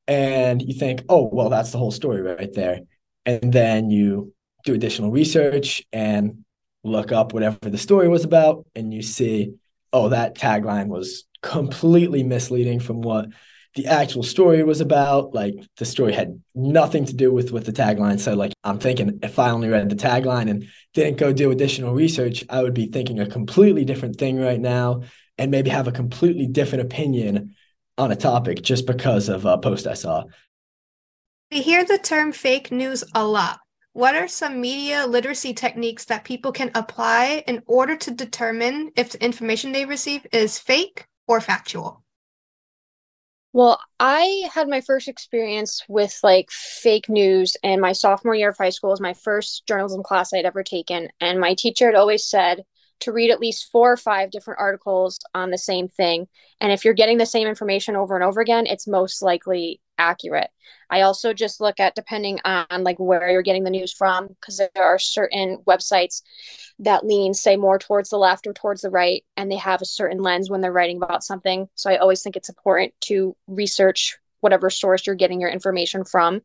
and 0.07 0.61
you 0.61 0.73
think, 0.73 1.03
oh, 1.09 1.29
well, 1.31 1.49
that's 1.49 1.71
the 1.71 1.77
whole 1.77 1.91
story 1.91 2.21
right 2.21 2.53
there. 2.53 2.79
And 3.25 3.51
then 3.51 3.89
you 3.89 4.33
do 4.63 4.73
additional 4.73 5.11
research 5.11 5.83
and 5.91 6.45
look 6.83 7.11
up 7.11 7.33
whatever 7.33 7.69
the 7.69 7.77
story 7.77 8.07
was 8.07 8.23
about, 8.23 8.65
and 8.75 8.93
you 8.93 9.01
see, 9.01 9.53
oh, 9.91 10.09
that 10.09 10.37
tagline 10.37 10.87
was 10.87 11.25
completely 11.41 12.23
misleading 12.23 12.79
from 12.79 13.01
what 13.01 13.27
the 13.75 13.87
actual 13.87 14.23
story 14.23 14.63
was 14.63 14.81
about. 14.81 15.33
Like 15.33 15.55
the 15.77 15.85
story 15.85 16.13
had 16.13 16.41
nothing 16.55 17.05
to 17.05 17.13
do 17.13 17.31
with 17.31 17.51
what 17.51 17.65
the 17.65 17.71
tagline 17.71 18.19
said. 18.19 18.37
Like 18.37 18.53
I'm 18.63 18.79
thinking 18.79 19.19
if 19.23 19.39
I 19.39 19.51
only 19.51 19.69
read 19.69 19.89
the 19.89 19.95
tagline 19.95 20.49
and 20.49 20.67
didn't 20.93 21.17
go 21.17 21.31
do 21.31 21.51
additional 21.51 21.93
research, 21.93 22.43
I 22.49 22.63
would 22.63 22.73
be 22.73 22.87
thinking 22.87 23.19
a 23.19 23.27
completely 23.27 23.85
different 23.85 24.17
thing 24.17 24.39
right 24.39 24.59
now 24.59 25.01
and 25.39 25.49
maybe 25.49 25.69
have 25.69 25.87
a 25.87 25.91
completely 25.91 26.45
different 26.45 26.83
opinion 26.83 27.55
on 27.97 28.11
a 28.11 28.15
topic 28.15 28.61
just 28.61 28.85
because 28.85 29.29
of 29.29 29.45
a 29.45 29.57
post 29.57 29.87
I 29.87 29.93
saw. 29.93 30.25
We 31.51 31.61
hear 31.61 31.83
the 31.83 31.97
term 31.97 32.31
fake 32.31 32.71
news 32.71 33.03
a 33.15 33.25
lot. 33.25 33.59
What 33.93 34.15
are 34.15 34.27
some 34.27 34.61
media 34.61 35.07
literacy 35.07 35.53
techniques 35.53 36.05
that 36.05 36.23
people 36.23 36.51
can 36.51 36.69
apply 36.75 37.43
in 37.47 37.63
order 37.65 37.95
to 37.95 38.11
determine 38.11 38.91
if 38.95 39.11
the 39.11 39.23
information 39.23 39.71
they 39.71 39.85
receive 39.85 40.27
is 40.31 40.59
fake 40.59 41.07
or 41.27 41.41
factual? 41.41 42.03
Well, 43.51 43.79
I 43.99 44.47
had 44.53 44.67
my 44.67 44.81
first 44.81 45.07
experience 45.07 45.83
with 45.87 46.19
like 46.21 46.51
fake 46.51 47.09
news 47.09 47.57
in 47.63 47.79
my 47.79 47.93
sophomore 47.93 48.35
year 48.35 48.49
of 48.49 48.57
high 48.57 48.69
school. 48.69 48.91
It 48.91 48.93
was 48.93 49.01
my 49.01 49.15
first 49.15 49.65
journalism 49.67 50.03
class 50.03 50.33
I'd 50.33 50.45
ever 50.45 50.63
taken. 50.63 51.09
And 51.19 51.39
my 51.39 51.55
teacher 51.55 51.87
had 51.87 51.95
always 51.95 52.25
said 52.27 52.63
to 53.01 53.11
read 53.11 53.31
at 53.31 53.39
least 53.39 53.71
four 53.71 53.91
or 53.91 53.97
five 53.97 54.31
different 54.31 54.59
articles 54.59 55.19
on 55.33 55.51
the 55.51 55.57
same 55.57 55.87
thing. 55.87 56.27
And 56.59 56.71
if 56.71 56.83
you're 56.83 56.93
getting 56.93 57.17
the 57.17 57.25
same 57.25 57.47
information 57.47 57.95
over 57.95 58.15
and 58.15 58.23
over 58.23 58.41
again, 58.41 58.65
it's 58.65 58.87
most 58.87 59.21
likely 59.21 59.79
accurate. 59.97 60.49
I 60.89 61.01
also 61.01 61.33
just 61.33 61.61
look 61.61 61.79
at 61.79 61.95
depending 61.95 62.39
on 62.45 62.83
like 62.83 62.97
where 62.99 63.29
you're 63.29 63.41
getting 63.41 63.63
the 63.63 63.69
news 63.69 63.93
from, 63.93 64.27
because 64.27 64.57
there 64.57 64.83
are 64.83 64.99
certain 64.99 65.57
websites 65.67 66.21
that 66.79 67.05
lean, 67.05 67.33
say, 67.33 67.57
more 67.57 67.77
towards 67.77 68.09
the 68.09 68.17
left 68.17 68.47
or 68.47 68.53
towards 68.53 68.81
the 68.81 68.89
right, 68.89 69.23
and 69.35 69.51
they 69.51 69.57
have 69.57 69.81
a 69.81 69.85
certain 69.85 70.19
lens 70.19 70.49
when 70.49 70.61
they're 70.61 70.71
writing 70.71 70.97
about 70.97 71.23
something. 71.23 71.67
So 71.75 71.89
I 71.89 71.97
always 71.97 72.21
think 72.21 72.35
it's 72.35 72.49
important 72.49 72.93
to 73.01 73.35
research 73.47 74.17
whatever 74.39 74.69
source 74.69 75.05
you're 75.05 75.15
getting 75.15 75.41
your 75.41 75.49
information 75.49 76.05
from. 76.05 76.41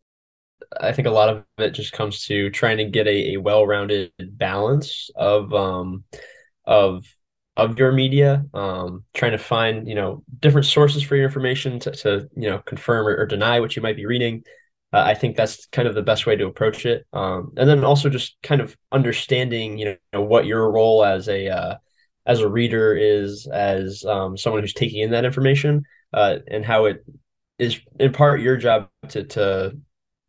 I 0.80 0.92
think 0.92 1.06
a 1.06 1.12
lot 1.12 1.28
of 1.28 1.44
it 1.58 1.70
just 1.70 1.92
comes 1.92 2.24
to 2.26 2.50
trying 2.50 2.78
to 2.78 2.84
get 2.84 3.06
a, 3.06 3.34
a 3.34 3.36
well-rounded 3.36 4.10
balance 4.18 5.10
of 5.14 5.52
um 5.52 6.04
of 6.66 7.04
of 7.56 7.78
your 7.78 7.92
media, 7.92 8.44
um, 8.52 9.04
trying 9.14 9.32
to 9.32 9.38
find 9.38 9.88
you 9.88 9.94
know 9.94 10.24
different 10.40 10.66
sources 10.66 11.02
for 11.02 11.16
your 11.16 11.26
information 11.26 11.78
to, 11.80 11.90
to 11.92 12.28
you 12.36 12.50
know 12.50 12.58
confirm 12.58 13.06
or, 13.06 13.16
or 13.16 13.26
deny 13.26 13.60
what 13.60 13.76
you 13.76 13.82
might 13.82 13.96
be 13.96 14.06
reading. 14.06 14.42
Uh, 14.92 15.02
I 15.06 15.14
think 15.14 15.36
that's 15.36 15.66
kind 15.66 15.88
of 15.88 15.94
the 15.94 16.02
best 16.02 16.24
way 16.24 16.36
to 16.36 16.46
approach 16.46 16.86
it. 16.86 17.04
Um, 17.12 17.52
and 17.56 17.68
then 17.68 17.82
also 17.82 18.08
just 18.08 18.36
kind 18.44 18.60
of 18.60 18.76
understanding, 18.92 19.76
you 19.76 19.96
know, 20.12 20.22
what 20.22 20.46
your 20.46 20.70
role 20.70 21.04
as 21.04 21.28
a 21.28 21.48
uh, 21.48 21.76
as 22.26 22.40
a 22.40 22.48
reader 22.48 22.96
is, 22.96 23.46
as 23.46 24.04
um, 24.04 24.36
someone 24.36 24.62
who's 24.62 24.72
taking 24.72 25.02
in 25.02 25.10
that 25.10 25.24
information, 25.24 25.84
uh, 26.12 26.36
and 26.48 26.64
how 26.64 26.86
it 26.86 27.04
is 27.58 27.80
in 27.98 28.12
part 28.12 28.40
your 28.40 28.56
job 28.56 28.88
to 29.08 29.24
to 29.24 29.76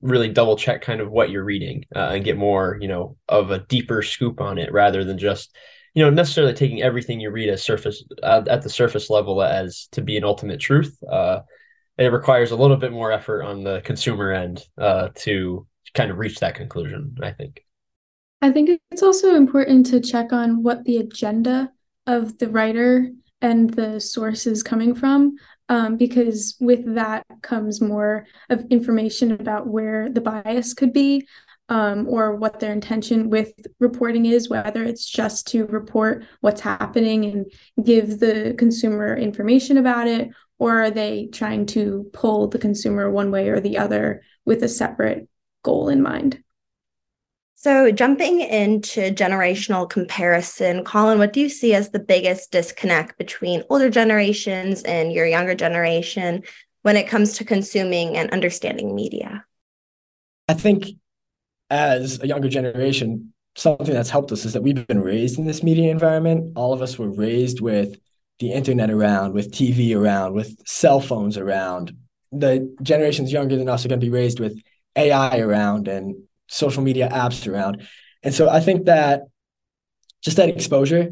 really 0.02 0.30
double 0.30 0.58
check 0.58 0.82
kind 0.82 1.02
of 1.02 1.12
what 1.12 1.30
you're 1.30 1.44
reading 1.44 1.86
uh, 1.96 2.12
and 2.14 2.24
get 2.24 2.38
more, 2.38 2.78
you 2.80 2.88
know, 2.88 3.18
of 3.28 3.50
a 3.52 3.60
deeper 3.60 4.02
scoop 4.02 4.40
on 4.42 4.58
it 4.58 4.72
rather 4.72 5.04
than 5.04 5.18
just 5.18 5.56
you 5.96 6.04
know 6.04 6.10
necessarily 6.10 6.54
taking 6.54 6.82
everything 6.82 7.20
you 7.20 7.32
read 7.32 7.50
as 7.50 7.64
surface 7.64 8.04
uh, 8.22 8.44
at 8.48 8.62
the 8.62 8.70
surface 8.70 9.10
level 9.10 9.42
as 9.42 9.88
to 9.94 10.02
be 10.02 10.18
an 10.18 10.24
ultimate 10.24 10.60
truth. 10.60 10.96
Uh, 11.10 11.40
it 11.98 12.12
requires 12.12 12.52
a 12.52 12.56
little 12.56 12.76
bit 12.76 12.92
more 12.92 13.12
effort 13.12 13.42
on 13.42 13.64
the 13.64 13.82
consumer 13.86 14.32
end 14.32 14.64
uh, 14.78 15.10
to 15.16 15.66
kind 15.94 16.12
of 16.12 16.18
reach 16.18 16.40
that 16.40 16.54
conclusion. 16.56 17.16
I 17.24 17.32
think. 17.32 17.62
I 18.42 18.52
think 18.52 18.80
it's 18.92 19.02
also 19.02 19.36
important 19.36 19.88
to 19.88 20.02
check 20.02 20.34
on 20.34 20.62
what 20.62 20.84
the 20.84 20.98
agenda 20.98 21.72
of 22.06 22.38
the 22.38 22.50
writer 22.50 23.10
and 23.42 23.70
the 23.70 24.00
source 24.00 24.46
is 24.46 24.64
coming 24.64 24.94
from, 24.94 25.36
um, 25.70 25.98
because 25.98 26.56
with 26.60 26.96
that 26.96 27.26
comes 27.42 27.82
more 27.82 28.26
of 28.50 28.66
information 28.70 29.32
about 29.32 29.68
where 29.68 30.10
the 30.10 30.22
bias 30.22 30.74
could 30.74 30.94
be 30.94 31.26
um, 31.70 32.08
or 32.08 32.36
what 32.36 32.60
their 32.60 32.72
intention 32.72 33.30
with 33.30 33.54
reporting 33.80 34.26
is, 34.26 34.50
whether 34.50 34.84
it's 34.84 35.10
just 35.10 35.48
to 35.48 35.66
report 35.66 36.24
what's 36.42 36.62
happening 36.62 37.26
and 37.26 37.52
give 37.84 38.20
the 38.20 38.56
consumer 38.58 39.16
information 39.16 39.78
about 39.78 40.08
it, 40.08 40.30
or 40.60 40.84
are 40.84 40.92
they 40.92 41.28
trying 41.32 41.66
to 41.68 42.10
pull 42.14 42.48
the 42.48 42.60
consumer 42.60 43.10
one 43.10 43.32
way 43.32 43.50
or 43.50 43.60
the 43.60 43.78
other 43.78 44.22
with 44.46 44.64
a 44.64 44.68
separate 44.68 45.28
goal 45.64 45.90
in 45.90 46.02
mind? 46.02 46.42
So, 47.58 47.90
jumping 47.92 48.42
into 48.42 49.12
generational 49.12 49.90
comparison, 49.90 50.84
Colin, 50.84 51.18
what 51.18 51.34
do 51.34 51.40
you 51.40 51.50
see 51.50 51.74
as 51.74 51.90
the 51.90 52.00
biggest 52.00 52.52
disconnect 52.52 53.18
between 53.18 53.64
older 53.70 53.90
generations 53.90 54.84
and 54.84 55.12
your 55.12 55.26
younger 55.26 55.56
generation 55.56 56.44
when 56.84 56.96
it 56.96 57.08
comes 57.08 57.38
to 57.38 57.46
consuming 57.46 58.18
and 58.18 58.30
understanding 58.30 58.94
media? 58.94 59.46
I 60.48 60.54
think 60.54 60.90
as 61.70 62.22
a 62.22 62.28
younger 62.28 62.50
generation, 62.50 63.34
something 63.56 63.94
that's 63.94 64.10
helped 64.10 64.32
us 64.32 64.46
is 64.46 64.54
that 64.54 64.62
we've 64.62 64.86
been 64.88 65.02
raised 65.02 65.40
in 65.40 65.46
this 65.46 65.64
media 65.64 65.92
environment. 65.92 66.54
All 66.56 66.74
of 66.74 66.82
us 66.82 66.98
were 66.98 67.10
raised 67.10 67.62
with 67.62 67.98
the 68.40 68.52
internet 68.52 68.92
around, 68.92 69.34
with 69.34 69.52
TV 69.52 69.96
around, 69.96 70.34
with 70.34 70.56
cell 70.68 71.00
phones 71.00 71.38
around. 71.38 71.96
The 72.32 72.76
generations 72.82 73.32
younger 73.32 73.56
than 73.56 73.70
us 73.70 73.86
are 73.86 73.88
going 73.88 74.00
to 74.00 74.06
be 74.06 74.12
raised 74.12 74.40
with 74.40 74.60
AI 74.96 75.40
around 75.40 75.88
and 75.88 76.16
social 76.48 76.84
media 76.84 77.10
apps 77.10 77.52
around. 77.52 77.88
And 78.24 78.34
so 78.34 78.50
I 78.50 78.60
think 78.60 78.86
that 78.86 79.24
just 80.22 80.38
that 80.38 80.50
exposure 80.50 81.12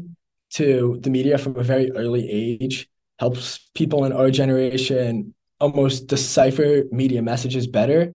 to 0.50 0.98
the 1.00 1.10
media 1.10 1.38
from 1.38 1.56
a 1.56 1.62
very 1.62 1.90
early 1.92 2.28
age 2.30 2.88
helps 3.18 3.70
people 3.74 4.04
in 4.04 4.12
our 4.12 4.30
generation 4.30 5.34
almost 5.60 6.08
decipher 6.08 6.82
media 6.90 7.22
messages 7.22 7.66
better 7.66 8.12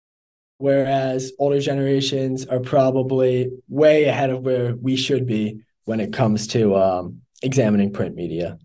whereas 0.59 1.31
older 1.39 1.59
generations 1.59 2.45
are 2.45 2.59
probably 2.59 3.49
way 3.69 4.03
ahead 4.03 4.29
of 4.29 4.43
where 4.43 4.75
we 4.75 4.95
should 4.95 5.25
be 5.25 5.61
when 5.85 5.99
it 5.99 6.13
comes 6.13 6.47
to 6.47 6.75
um, 6.75 7.21
examining 7.41 7.91
print 7.91 8.13
media. 8.13 8.57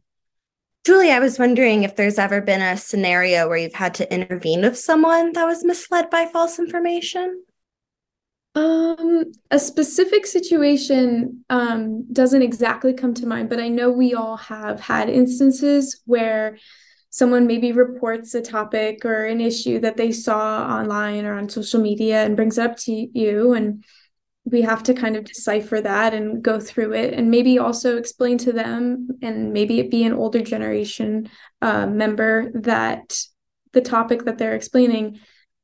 Julie, 0.84 1.12
I 1.12 1.20
was 1.20 1.38
wondering 1.38 1.84
if 1.84 1.96
there's 1.96 2.18
ever 2.18 2.42
been 2.42 2.60
a 2.60 2.76
scenario 2.76 3.48
where 3.48 3.56
you've 3.56 3.72
had 3.72 3.94
to 3.94 4.12
intervene 4.12 4.60
with 4.60 4.76
someone 4.76 5.32
that 5.32 5.46
was 5.46 5.64
misled 5.64 6.10
by 6.10 6.26
false 6.26 6.58
information. 6.58 7.42
Um, 8.56 9.32
a 9.50 9.58
specific 9.58 10.26
situation 10.26 11.44
um, 11.48 12.12
doesn't 12.12 12.42
exactly 12.42 12.92
come 12.92 13.14
to 13.14 13.26
mind, 13.26 13.48
but 13.48 13.60
I 13.60 13.68
know 13.68 13.90
we 13.90 14.14
all 14.14 14.36
have 14.36 14.80
had 14.80 15.08
instances 15.08 16.02
where 16.06 16.58
someone 17.14 17.46
maybe 17.46 17.70
reports 17.70 18.34
a 18.34 18.42
topic 18.42 19.04
or 19.04 19.24
an 19.24 19.40
issue 19.40 19.78
that 19.78 19.96
they 19.96 20.10
saw 20.10 20.66
online 20.66 21.24
or 21.24 21.34
on 21.34 21.48
social 21.48 21.80
media 21.80 22.24
and 22.24 22.34
brings 22.34 22.58
it 22.58 22.68
up 22.68 22.76
to 22.76 22.92
you 22.92 23.52
and 23.52 23.84
we 24.44 24.62
have 24.62 24.82
to 24.82 24.92
kind 24.92 25.14
of 25.14 25.22
decipher 25.22 25.80
that 25.80 26.12
and 26.12 26.42
go 26.42 26.58
through 26.58 26.92
it 26.92 27.14
and 27.14 27.30
maybe 27.30 27.56
also 27.56 27.98
explain 27.98 28.36
to 28.36 28.52
them 28.52 29.06
and 29.22 29.52
maybe 29.52 29.78
it 29.78 29.92
be 29.92 30.02
an 30.02 30.12
older 30.12 30.42
generation 30.42 31.30
uh, 31.62 31.86
member 31.86 32.50
that 32.52 33.16
the 33.74 33.80
topic 33.80 34.24
that 34.24 34.36
they're 34.36 34.56
explaining 34.56 35.20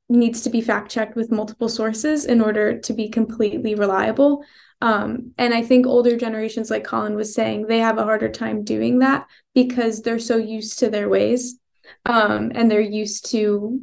needs 0.08 0.42
to 0.42 0.50
be 0.50 0.60
fact 0.60 0.88
checked 0.88 1.16
with 1.16 1.32
multiple 1.32 1.68
sources 1.68 2.26
in 2.26 2.40
order 2.40 2.78
to 2.78 2.92
be 2.92 3.08
completely 3.08 3.74
reliable 3.74 4.44
um, 4.80 5.32
and 5.38 5.54
i 5.54 5.62
think 5.62 5.86
older 5.86 6.16
generations 6.16 6.70
like 6.70 6.84
colin 6.84 7.14
was 7.14 7.34
saying 7.34 7.66
they 7.66 7.78
have 7.78 7.98
a 7.98 8.04
harder 8.04 8.28
time 8.28 8.64
doing 8.64 9.00
that 9.00 9.26
because 9.54 10.02
they're 10.02 10.18
so 10.18 10.36
used 10.36 10.78
to 10.78 10.90
their 10.90 11.08
ways 11.08 11.58
um, 12.06 12.52
and 12.54 12.70
they're 12.70 12.80
used 12.80 13.30
to 13.30 13.80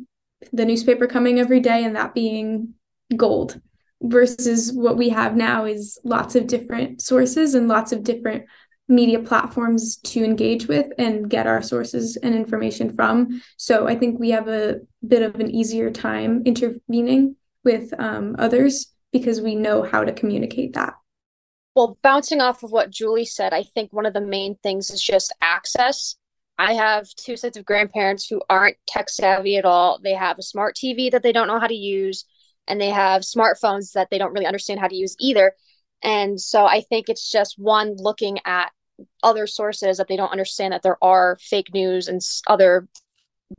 the 0.54 0.66
newspaper 0.66 1.08
coming 1.08 1.40
every 1.40 1.60
day 1.60 1.84
and 1.84 1.96
that 1.96 2.14
being 2.14 2.74
gold 3.16 3.60
versus 4.02 4.72
what 4.72 4.98
we 4.98 5.10
have 5.10 5.36
now 5.36 5.66
is 5.66 6.00
lots 6.04 6.36
of 6.36 6.48
different 6.48 7.02
sources 7.02 7.56
and 7.56 7.68
lots 7.68 7.92
of 7.92 8.04
different 8.04 8.46
media 8.88 9.20
platforms 9.20 9.98
to 9.98 10.24
engage 10.24 10.68
with 10.68 10.88
and 10.98 11.30
get 11.30 11.48
our 11.48 11.62
sources 11.62 12.16
and 12.18 12.34
information 12.34 12.94
from. 12.94 13.42
So 13.58 13.88
I 13.88 13.96
think 13.96 14.20
we 14.20 14.30
have 14.30 14.48
a 14.48 14.78
bit 15.06 15.24
of 15.24 15.36
an 15.36 15.52
easier 15.52 15.92
time 15.92 16.44
intervening 16.46 17.36
with 17.64 17.94
um, 18.00 18.36
others 18.40 18.94
because 19.12 19.42
we 19.42 19.56
know 19.56 19.84
how 19.84 20.04
to 20.04 20.12
communicate 20.12 20.74
that. 20.74 20.96
Well, 21.76 21.98
bouncing 22.02 22.42
off 22.42 22.64
of 22.64 22.72
what 22.72 22.90
Julie 22.90 23.26
said, 23.26 23.54
I 23.54 23.64
think 23.64 23.94
one 23.94 24.06
of 24.06 24.14
the 24.14 24.22
main 24.22 24.56
things 24.64 24.90
is 24.90 25.02
just 25.02 25.34
access. 25.42 26.16
I 26.58 26.74
have 26.74 27.08
two 27.16 27.38
sets 27.38 27.58
of 27.58 27.66
grandparents 27.66 28.28
who 28.28 28.42
aren't 28.50 28.78
tech 28.88 29.10
savvy 29.10 29.58
at 29.58 29.66
all. 29.66 30.00
They 30.04 30.16
have 30.16 30.40
a 30.40 30.44
smart 30.44 30.76
TV 30.76 31.12
that 31.12 31.22
they 31.22 31.32
don't 31.32 31.48
know 31.48 31.60
how 31.60 31.68
to 31.68 31.76
use 31.76 32.26
and 32.68 32.82
they 32.82 32.90
have 32.90 33.22
smartphones 33.22 33.94
that 33.94 34.10
they 34.10 34.18
don't 34.18 34.34
really 34.34 34.48
understand 34.48 34.80
how 34.80 34.88
to 34.88 34.96
use 34.96 35.16
either. 35.20 35.54
And 36.04 36.40
so 36.40 36.66
I 36.66 36.82
think 36.82 37.10
it's 37.10 37.32
just 37.32 37.58
one 37.58 37.96
looking 37.96 38.40
at 38.46 38.72
other 39.24 39.48
sources 39.48 39.98
that 39.98 40.08
they 40.08 40.18
don't 40.18 40.32
understand 40.32 40.74
that 40.74 40.82
there 40.82 40.98
are 41.04 41.38
fake 41.40 41.74
news 41.74 42.08
and 42.08 42.22
other 42.48 42.88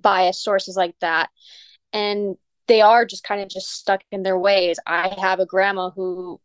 biased 0.00 0.42
sources 0.42 0.76
like 0.76 0.94
that. 1.00 1.30
And 1.92 2.36
they 2.68 2.80
are 2.80 3.04
just 3.04 3.24
kind 3.24 3.40
of 3.40 3.48
just 3.48 3.72
stuck 3.72 4.02
in 4.12 4.22
their 4.22 4.38
ways. 4.38 4.78
I 4.86 5.16
have 5.20 5.40
a 5.40 5.46
grandma 5.46 5.90
who 5.90 6.40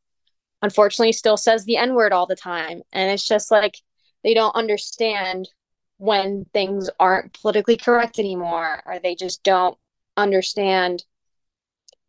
unfortunately 0.61 1.11
still 1.11 1.38
says 1.38 1.65
the 1.65 1.78
N 1.78 1.93
word 1.93 2.13
all 2.13 2.26
the 2.26 2.36
time. 2.36 2.82
And 2.91 3.11
it's 3.11 3.28
just 3.28 3.51
like 3.51 3.78
they 4.24 4.34
don't 4.34 4.55
understand 4.55 5.49
when 5.97 6.45
things 6.53 6.89
aren't 6.99 7.39
politically 7.39 7.78
correct 7.78 8.19
anymore, 8.19 8.82
or 8.86 8.99
they 8.99 9.15
just 9.15 9.43
don't 9.43 9.78
understand 10.17 11.03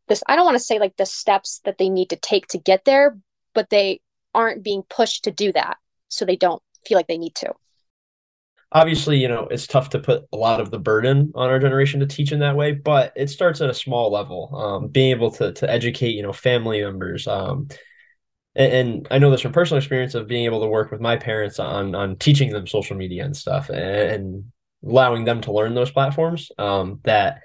this 0.09 0.23
i 0.27 0.37
don't 0.37 0.45
want 0.45 0.57
to 0.57 0.63
say 0.63 0.79
like 0.79 0.97
the 0.97 1.07
steps 1.07 1.61
that 1.65 1.79
they 1.79 1.89
need 1.89 2.11
to 2.11 2.17
take 2.17 2.47
to 2.47 2.59
get 2.59 2.85
there 2.85 3.17
but 3.55 3.71
they 3.71 4.01
aren't 4.35 4.63
being 4.63 4.83
pushed 4.89 5.25
to 5.25 5.31
do 5.31 5.53
that 5.53 5.79
so 6.09 6.25
they 6.25 6.37
don't 6.37 6.63
feel 6.87 6.97
like 6.97 7.07
they 7.07 7.19
need 7.19 7.35
to 7.35 7.53
obviously 8.75 9.17
you 9.17 9.29
know 9.29 9.47
it's 9.51 9.69
tough 9.69 9.89
to 9.89 10.01
put 10.01 10.25
a 10.33 10.37
lot 10.37 10.61
of 10.61 10.71
the 10.71 10.79
burden 10.79 11.33
on 11.37 11.49
our 11.49 11.61
generation 11.61 12.01
to 12.01 12.07
teach 12.07 12.33
in 12.33 12.41
that 12.41 12.57
way 12.57 12.73
but 12.73 13.13
it 13.17 13.31
starts 13.31 13.61
at 13.61 13.71
a 13.71 13.75
small 13.75 14.11
level 14.11 14.51
um, 14.55 14.89
being 14.89 15.11
able 15.11 15.31
to 15.31 15.53
to 15.53 15.71
educate 15.71 16.11
you 16.11 16.23
know 16.23 16.33
family 16.33 16.83
members 16.83 17.27
um, 17.29 17.69
and, 18.57 18.73
and, 18.73 19.09
i 19.13 19.19
know 19.19 19.31
this 19.31 19.41
from 19.41 19.53
personal 19.53 19.79
experience 19.79 20.15
of 20.15 20.27
being 20.27 20.45
able 20.45 20.61
to 20.61 20.67
work 20.67 20.91
with 20.91 21.01
my 21.01 21.17
parents 21.17 21.59
on 21.59 21.95
on 21.95 22.17
teaching 22.17 22.51
them 22.51 22.67
social 22.67 22.97
media 22.97 23.25
and 23.25 23.37
stuff 23.37 23.69
and, 23.71 23.79
and 23.79 24.45
allowing 24.85 25.25
them 25.25 25.41
to 25.41 25.53
learn 25.53 25.75
those 25.75 25.91
platforms 25.91 26.51
um, 26.59 27.01
that 27.05 27.41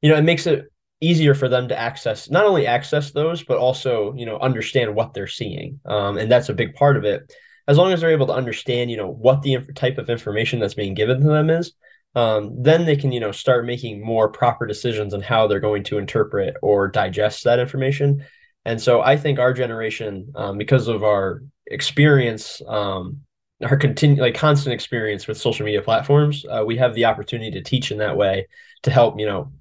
you 0.00 0.10
know 0.10 0.16
it 0.16 0.22
makes 0.22 0.46
it 0.46 0.64
easier 1.02 1.34
for 1.34 1.48
them 1.48 1.68
to 1.68 1.78
access 1.78 2.30
not 2.30 2.44
only 2.44 2.66
access 2.66 3.12
those 3.12 3.42
but 3.42 3.58
also 3.58 4.14
you 4.14 4.24
know 4.24 4.38
understand 4.38 4.94
what 4.94 5.12
they're 5.12 5.26
seeing 5.26 5.78
um, 5.84 6.16
and 6.16 6.30
that's 6.30 6.48
a 6.48 6.54
big 6.54 6.74
part 6.74 6.96
of 6.96 7.04
it 7.04 7.32
as 7.70 7.78
long 7.78 7.92
as 7.92 8.00
they're 8.00 8.10
able 8.10 8.26
to 8.26 8.32
understand 8.32 8.90
you 8.90 8.96
know 8.96 9.08
what 9.08 9.42
the 9.42 9.54
inf- 9.54 9.74
type 9.74 9.96
of 9.96 10.10
information 10.10 10.58
that's 10.58 10.74
being 10.74 10.92
given 10.92 11.20
to 11.20 11.28
them 11.28 11.48
is 11.48 11.72
um, 12.16 12.60
then 12.60 12.84
they 12.84 12.96
can 12.96 13.12
you 13.12 13.20
know 13.20 13.30
start 13.30 13.64
making 13.64 14.04
more 14.04 14.28
proper 14.28 14.66
decisions 14.66 15.14
on 15.14 15.22
how 15.22 15.46
they're 15.46 15.60
going 15.60 15.84
to 15.84 15.98
interpret 15.98 16.56
or 16.60 16.88
digest 16.88 17.44
that 17.44 17.60
information. 17.60 18.26
And 18.64 18.80
so 18.80 19.00
i 19.00 19.16
think 19.16 19.38
our 19.38 19.52
generation 19.52 20.32
um, 20.34 20.58
because 20.58 20.88
of 20.88 21.04
our 21.04 21.42
experience 21.68 22.60
um, 22.66 23.20
our 23.62 23.76
continue 23.76 24.20
like 24.20 24.34
constant 24.34 24.74
experience 24.74 25.28
with 25.28 25.38
social 25.38 25.64
media 25.64 25.82
platforms 25.82 26.44
uh, 26.50 26.64
we 26.66 26.76
have 26.76 26.94
the 26.94 27.04
opportunity 27.04 27.52
to 27.52 27.62
teach 27.62 27.92
in 27.92 27.98
that 27.98 28.16
way 28.16 28.46
to 28.82 28.90
help 28.90 29.18
you 29.18 29.26
know 29.26 29.52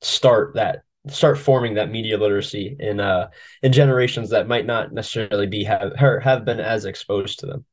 start 0.00 0.54
that 0.54 0.82
start 1.08 1.38
forming 1.38 1.74
that 1.74 1.90
media 1.90 2.16
literacy 2.16 2.76
in 2.78 3.00
uh 3.00 3.28
in 3.62 3.72
generations 3.72 4.30
that 4.30 4.46
might 4.46 4.66
not 4.66 4.92
necessarily 4.92 5.46
be 5.46 5.64
have 5.64 5.92
her 5.96 6.20
have 6.20 6.44
been 6.44 6.60
as 6.60 6.84
exposed 6.84 7.40
to 7.40 7.46
them. 7.46 7.64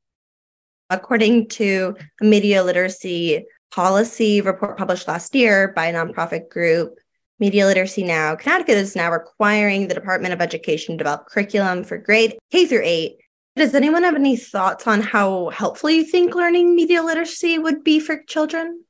According 0.90 1.50
to 1.50 1.96
a 2.22 2.26
media 2.26 2.64
literacy 2.64 3.46
policy 3.72 4.42
report 4.42 4.78
published 4.78 5.08
last 5.08 5.36
year 5.36 5.74
by 5.76 5.88
a 5.88 5.94
nonprofit 5.94 6.50
group 6.50 6.96
media 7.40 7.66
literacy 7.68 8.04
now 8.04 8.36
connecticut 8.36 8.78
is 8.78 8.96
now 8.96 9.12
requiring 9.12 9.88
the 9.88 9.94
department 9.94 10.34
of 10.34 10.42
education 10.42 10.94
to 10.94 10.98
develop 10.98 11.28
curriculum 11.28 11.84
for 11.84 11.98
grade 11.98 12.36
k 12.52 12.66
through 12.66 12.82
8 12.84 13.16
does 13.60 13.76
anyone 13.76 14.04
have 14.04 14.16
any 14.16 14.38
thoughts 14.38 14.88
on 14.88 15.02
how 15.02 15.50
helpful 15.50 15.90
you 15.90 16.06
think 16.06 16.34
learning 16.34 16.76
media 16.76 17.04
literacy 17.04 17.60
would 17.60 17.84
be 17.84 18.00
for 18.00 18.24
children? 18.24 18.86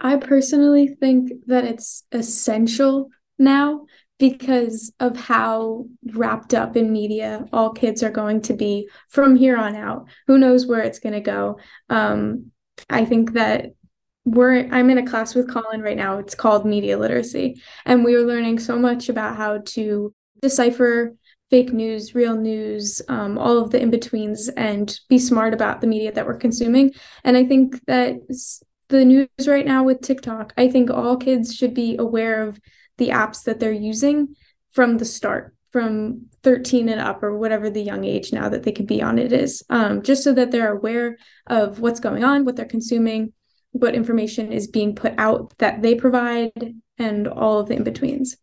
I 0.00 0.16
personally 0.16 0.88
think 0.88 1.32
that 1.46 1.64
it's 1.64 2.04
essential 2.10 3.10
now 3.38 3.86
because 4.18 4.92
of 4.98 5.16
how 5.16 5.86
wrapped 6.12 6.52
up 6.52 6.76
in 6.76 6.92
media 6.92 7.44
all 7.52 7.70
kids 7.70 8.02
are 8.02 8.10
going 8.10 8.40
to 8.42 8.52
be 8.52 8.88
from 9.08 9.36
here 9.36 9.56
on 9.56 9.76
out. 9.76 10.08
Who 10.26 10.38
knows 10.38 10.66
where 10.66 10.80
it's 10.80 10.98
going 10.98 11.12
to 11.12 11.20
go? 11.20 11.58
Um, 11.88 12.50
I 12.90 13.04
think 13.04 13.34
that 13.34 13.66
we're 14.24 14.68
I'm 14.72 14.90
in 14.90 14.98
a 14.98 15.06
class 15.06 15.34
with 15.34 15.50
Colin 15.50 15.82
right 15.82 15.96
now. 15.96 16.18
It's 16.18 16.34
called 16.34 16.66
media 16.66 16.98
literacy, 16.98 17.62
and 17.86 18.04
we 18.04 18.14
are 18.14 18.26
learning 18.26 18.58
so 18.58 18.78
much 18.78 19.08
about 19.08 19.36
how 19.36 19.58
to 19.58 20.12
decipher 20.42 21.14
fake 21.50 21.72
news, 21.72 22.14
real 22.14 22.36
news, 22.36 23.00
um, 23.08 23.38
all 23.38 23.56
of 23.58 23.70
the 23.70 23.80
in 23.80 23.90
betweens, 23.90 24.48
and 24.50 24.98
be 25.08 25.18
smart 25.18 25.54
about 25.54 25.80
the 25.80 25.86
media 25.86 26.12
that 26.12 26.26
we're 26.26 26.36
consuming. 26.36 26.92
And 27.24 27.36
I 27.36 27.44
think 27.44 27.82
that 27.86 28.16
the 28.88 29.04
news 29.04 29.28
right 29.46 29.66
now 29.66 29.84
with 29.84 30.00
TikTok. 30.00 30.52
I 30.56 30.68
think 30.68 30.90
all 30.90 31.16
kids 31.16 31.54
should 31.54 31.74
be 31.74 31.96
aware 31.98 32.42
of 32.42 32.58
the 32.98 33.08
apps 33.08 33.44
that 33.44 33.58
they're 33.58 33.72
using 33.72 34.36
from 34.72 34.98
the 34.98 35.04
start, 35.04 35.54
from 35.72 36.26
13 36.42 36.88
and 36.88 37.00
up, 37.00 37.22
or 37.22 37.38
whatever 37.38 37.70
the 37.70 37.82
young 37.82 38.04
age 38.04 38.32
now 38.32 38.48
that 38.48 38.62
they 38.62 38.72
could 38.72 38.86
be 38.86 39.02
on 39.02 39.18
it 39.18 39.32
is, 39.32 39.62
um, 39.70 40.02
just 40.02 40.22
so 40.22 40.32
that 40.32 40.50
they're 40.50 40.76
aware 40.76 41.16
of 41.46 41.80
what's 41.80 42.00
going 42.00 42.24
on, 42.24 42.44
what 42.44 42.56
they're 42.56 42.66
consuming, 42.66 43.32
what 43.72 43.94
information 43.94 44.52
is 44.52 44.66
being 44.66 44.94
put 44.94 45.14
out 45.18 45.52
that 45.58 45.82
they 45.82 45.94
provide, 45.94 46.74
and 46.98 47.28
all 47.28 47.60
of 47.60 47.68
the 47.68 47.74
in 47.74 47.84
betweens. 47.84 48.36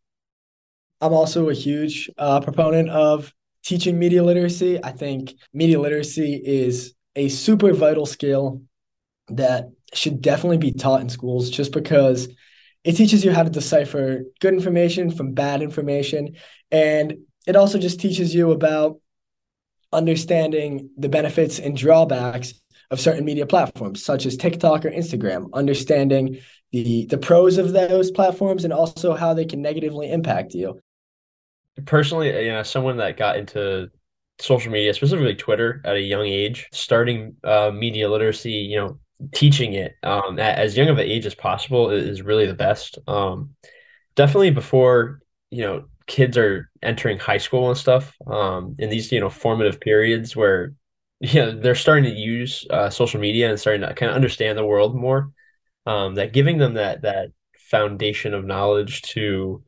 I'm 1.01 1.14
also 1.14 1.49
a 1.49 1.53
huge 1.53 2.10
uh, 2.18 2.39
proponent 2.39 2.89
of 2.89 3.34
teaching 3.64 3.99
media 3.99 4.24
literacy. 4.24 4.82
I 4.84 4.91
think 4.91 5.36
media 5.53 5.80
literacy 5.80 6.41
is 6.43 6.93
a 7.16 7.30
super 7.30 7.74
vital 7.74 8.06
skill 8.06 8.62
that 9.30 9.70
should 9.93 10.22
definitely 10.22 10.58
be 10.58 10.72
taught 10.72 11.01
in 11.01 11.10
schools 11.10 11.49
just 11.49 11.72
because 11.72 12.28
it 12.86 12.94
teaches 12.94 13.26
you 13.26 13.34
how 13.34 13.42
to 13.42 13.50
decipher 13.50 14.22
good 14.40 14.54
information 14.54 15.10
from 15.10 15.34
bad 15.34 15.64
information. 15.64 16.36
And 16.72 17.18
it 17.48 17.56
also 17.56 17.80
just 17.80 18.00
teaches 18.00 18.34
you 18.34 18.52
about 18.52 19.02
understanding 19.92 20.92
the 20.96 21.10
benefits 21.10 21.58
and 21.58 21.76
drawbacks 21.76 22.54
of 22.92 23.00
certain 23.00 23.26
media 23.26 23.48
platforms, 23.48 24.06
such 24.06 24.28
as 24.28 24.38
TikTok 24.38 24.86
or 24.86 24.92
Instagram, 24.92 25.52
understanding 25.54 26.40
the, 26.72 27.08
the 27.08 27.18
pros 27.18 27.58
of 27.58 27.74
those 27.74 28.12
platforms 28.12 28.64
and 28.64 28.72
also 28.72 29.16
how 29.16 29.34
they 29.34 29.46
can 29.46 29.64
negatively 29.64 30.12
impact 30.12 30.54
you. 30.54 30.80
Personally, 31.86 32.28
you 32.46 32.52
know, 32.52 32.62
someone 32.62 32.98
that 32.98 33.18
got 33.18 33.38
into 33.38 33.90
social 34.40 34.72
media, 34.72 34.94
specifically 34.94 35.36
Twitter, 35.36 35.82
at 35.86 35.96
a 35.96 36.02
young 36.02 36.26
age, 36.26 36.68
starting 36.72 37.36
uh, 37.44 37.72
media 37.74 38.08
literacy, 38.10 38.52
you 38.52 38.78
know, 38.78 39.00
teaching 39.34 39.73
it 39.73 39.95
um, 40.03 40.39
at 40.39 40.57
as 40.57 40.78
young 40.78 40.89
of 40.89 40.97
an 40.97 41.05
age 41.05 41.26
as 41.26 41.36
possible 41.36 41.89
is 41.89 42.21
really 42.21 42.45
the 42.45 42.53
best. 42.53 42.97
Um, 43.07 43.55
definitely 44.15 44.51
before 44.51 45.19
you 45.51 45.61
know 45.61 45.86
kids 46.07 46.38
are 46.38 46.69
entering 46.84 47.19
high 47.19 47.38
school 47.38 47.69
and 47.69 47.78
stuff 47.78 48.15
um, 48.28 48.76
in 48.80 48.89
these 48.89 49.11
you 49.11 49.19
know 49.19 49.30
formative 49.30 49.80
periods 49.80 50.36
where 50.36 50.73
you 51.19 51.39
know 51.39 51.59
they're 51.59 51.76
starting 51.76 52.05
to 52.05 52.19
use 52.19 52.65
uh, 52.69 52.89
social 52.89 53.19
media 53.19 53.49
and 53.49 53.59
starting 53.59 53.82
to 53.82 53.93
kind 53.93 54.09
of 54.09 54.15
understand 54.15 54.57
the 54.57 54.65
world 54.65 54.95
more. 54.95 55.32
Um, 55.88 56.15
that 56.15 56.34
giving 56.34 56.57
them 56.57 56.76
that 56.76 57.03
that 57.03 57.30
foundation 57.57 58.34
of 58.34 58.45
knowledge 58.45 59.03
to 59.03 59.63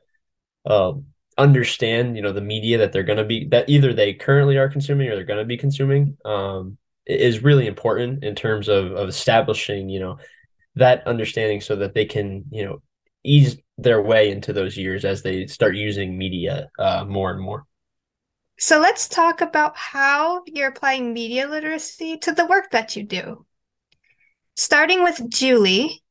uh, 0.65 0.93
understand 1.37 2.15
you 2.15 2.21
know 2.21 2.33
the 2.33 2.41
media 2.41 2.79
that 2.79 2.91
they're 2.91 3.03
going 3.03 3.17
to 3.17 3.23
be 3.23 3.47
that 3.49 3.69
either 3.69 3.93
they 3.93 4.13
currently 4.13 4.57
are 4.57 4.69
consuming 4.69 5.07
or 5.07 5.15
they're 5.15 5.23
going 5.23 5.39
to 5.39 5.45
be 5.45 5.57
consuming 5.57 6.17
um, 6.25 6.77
is 7.07 7.43
really 7.43 7.67
important 7.67 8.23
in 8.23 8.35
terms 8.35 8.67
of, 8.67 8.91
of 8.91 9.09
establishing, 9.09 9.89
you 9.89 9.99
know, 9.99 10.17
that 10.77 11.05
understanding 11.07 11.59
so 11.59 11.75
that 11.75 11.93
they 11.93 12.05
can 12.05 12.45
you 12.51 12.63
know 12.63 12.81
ease 13.23 13.57
their 13.77 14.01
way 14.01 14.31
into 14.31 14.53
those 14.53 14.77
years 14.77 15.03
as 15.05 15.21
they 15.21 15.45
start 15.47 15.75
using 15.75 16.17
media 16.17 16.69
uh, 16.79 17.03
more 17.05 17.31
and 17.31 17.41
more. 17.41 17.65
So 18.57 18.79
let's 18.79 19.07
talk 19.07 19.41
about 19.41 19.75
how 19.75 20.43
you're 20.47 20.69
applying 20.69 21.13
media 21.13 21.47
literacy 21.47 22.17
to 22.19 22.31
the 22.31 22.45
work 22.45 22.71
that 22.71 22.95
you 22.95 23.03
do. 23.03 23.45
Starting 24.55 25.03
with 25.03 25.29
Julie, 25.29 26.03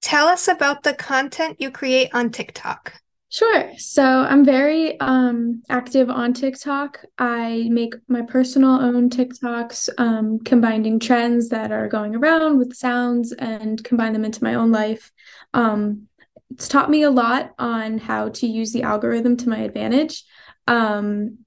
tell 0.00 0.26
us 0.26 0.48
about 0.48 0.82
the 0.82 0.94
content 0.94 1.60
you 1.60 1.70
create 1.70 2.10
on 2.12 2.30
TikTok. 2.30 2.94
Sure. 3.30 3.70
So 3.76 4.02
I'm 4.02 4.42
very 4.42 4.98
um, 5.00 5.62
active 5.68 6.08
on 6.08 6.32
TikTok. 6.32 7.04
I 7.18 7.68
make 7.70 7.94
my 8.08 8.22
personal 8.22 8.80
own 8.80 9.10
TikToks, 9.10 9.90
um, 9.98 10.38
combining 10.40 10.98
trends 10.98 11.50
that 11.50 11.70
are 11.70 11.88
going 11.88 12.16
around 12.16 12.56
with 12.56 12.74
sounds 12.74 13.32
and 13.32 13.84
combine 13.84 14.14
them 14.14 14.24
into 14.24 14.42
my 14.42 14.54
own 14.54 14.72
life. 14.72 15.12
Um, 15.52 16.08
it's 16.50 16.68
taught 16.68 16.88
me 16.88 17.02
a 17.02 17.10
lot 17.10 17.52
on 17.58 17.98
how 17.98 18.30
to 18.30 18.46
use 18.46 18.72
the 18.72 18.82
algorithm 18.82 19.36
to 19.38 19.48
my 19.50 19.58
advantage. 19.58 20.24
Um, 20.66 21.38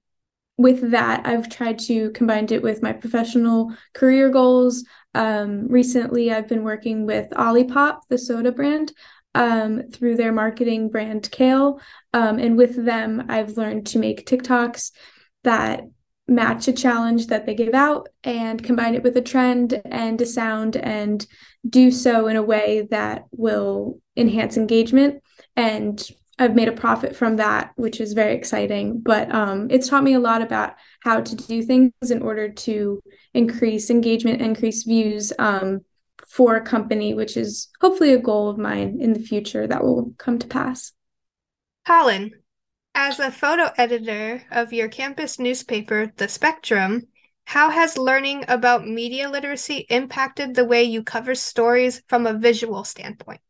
with 0.57 0.91
that, 0.91 1.25
I've 1.25 1.49
tried 1.49 1.79
to 1.79 2.11
combine 2.11 2.45
it 2.51 2.61
with 2.61 2.83
my 2.83 2.93
professional 2.93 3.73
career 3.95 4.29
goals. 4.29 4.85
Um, 5.15 5.67
recently, 5.67 6.31
I've 6.31 6.47
been 6.47 6.63
working 6.63 7.07
with 7.07 7.31
Olipop, 7.31 8.01
the 8.09 8.19
soda 8.19 8.51
brand, 8.51 8.91
um, 9.35 9.83
through 9.91 10.15
their 10.15 10.31
marketing 10.31 10.89
brand 10.89 11.29
Kale. 11.31 11.79
Um, 12.13 12.39
and 12.39 12.57
with 12.57 12.83
them, 12.83 13.25
I've 13.29 13.57
learned 13.57 13.87
to 13.87 13.99
make 13.99 14.25
TikToks 14.25 14.91
that 15.43 15.83
match 16.27 16.67
a 16.67 16.73
challenge 16.73 17.27
that 17.27 17.45
they 17.45 17.53
give 17.53 17.73
out 17.73 18.07
and 18.23 18.63
combine 18.63 18.95
it 18.95 19.03
with 19.03 19.17
a 19.17 19.21
trend 19.21 19.81
and 19.85 20.19
a 20.21 20.25
sound 20.25 20.77
and 20.77 21.25
do 21.67 21.91
so 21.91 22.27
in 22.27 22.37
a 22.37 22.43
way 22.43 22.87
that 22.89 23.25
will 23.31 23.99
enhance 24.15 24.57
engagement. 24.57 25.21
And 25.55 26.01
I've 26.39 26.55
made 26.55 26.69
a 26.69 26.73
profit 26.73 27.15
from 27.15 27.35
that, 27.35 27.71
which 27.75 28.01
is 28.01 28.13
very 28.13 28.33
exciting. 28.33 29.01
But 29.01 29.33
um, 29.33 29.67
it's 29.69 29.89
taught 29.89 30.03
me 30.03 30.13
a 30.13 30.19
lot 30.19 30.41
about 30.41 30.73
how 31.01 31.21
to 31.21 31.35
do 31.35 31.61
things 31.61 31.91
in 32.09 32.21
order 32.21 32.49
to 32.49 33.01
increase 33.33 33.89
engagement, 33.89 34.41
increase 34.41 34.83
views 34.83 35.33
um, 35.37 35.81
for 36.31 36.55
a 36.55 36.61
company, 36.61 37.13
which 37.13 37.35
is 37.35 37.67
hopefully 37.81 38.13
a 38.13 38.17
goal 38.17 38.49
of 38.49 38.57
mine 38.57 38.99
in 39.01 39.11
the 39.11 39.19
future 39.19 39.67
that 39.67 39.83
will 39.83 40.13
come 40.17 40.39
to 40.39 40.47
pass. 40.47 40.93
Colin, 41.85 42.31
as 42.95 43.19
a 43.19 43.31
photo 43.31 43.69
editor 43.77 44.41
of 44.49 44.71
your 44.71 44.87
campus 44.87 45.39
newspaper, 45.39 46.13
The 46.15 46.29
Spectrum, 46.29 47.07
how 47.43 47.69
has 47.69 47.97
learning 47.97 48.45
about 48.47 48.87
media 48.87 49.29
literacy 49.29 49.85
impacted 49.89 50.55
the 50.55 50.63
way 50.63 50.83
you 50.83 51.03
cover 51.03 51.35
stories 51.35 52.01
from 52.07 52.25
a 52.25 52.33
visual 52.33 52.85
standpoint? 52.85 53.41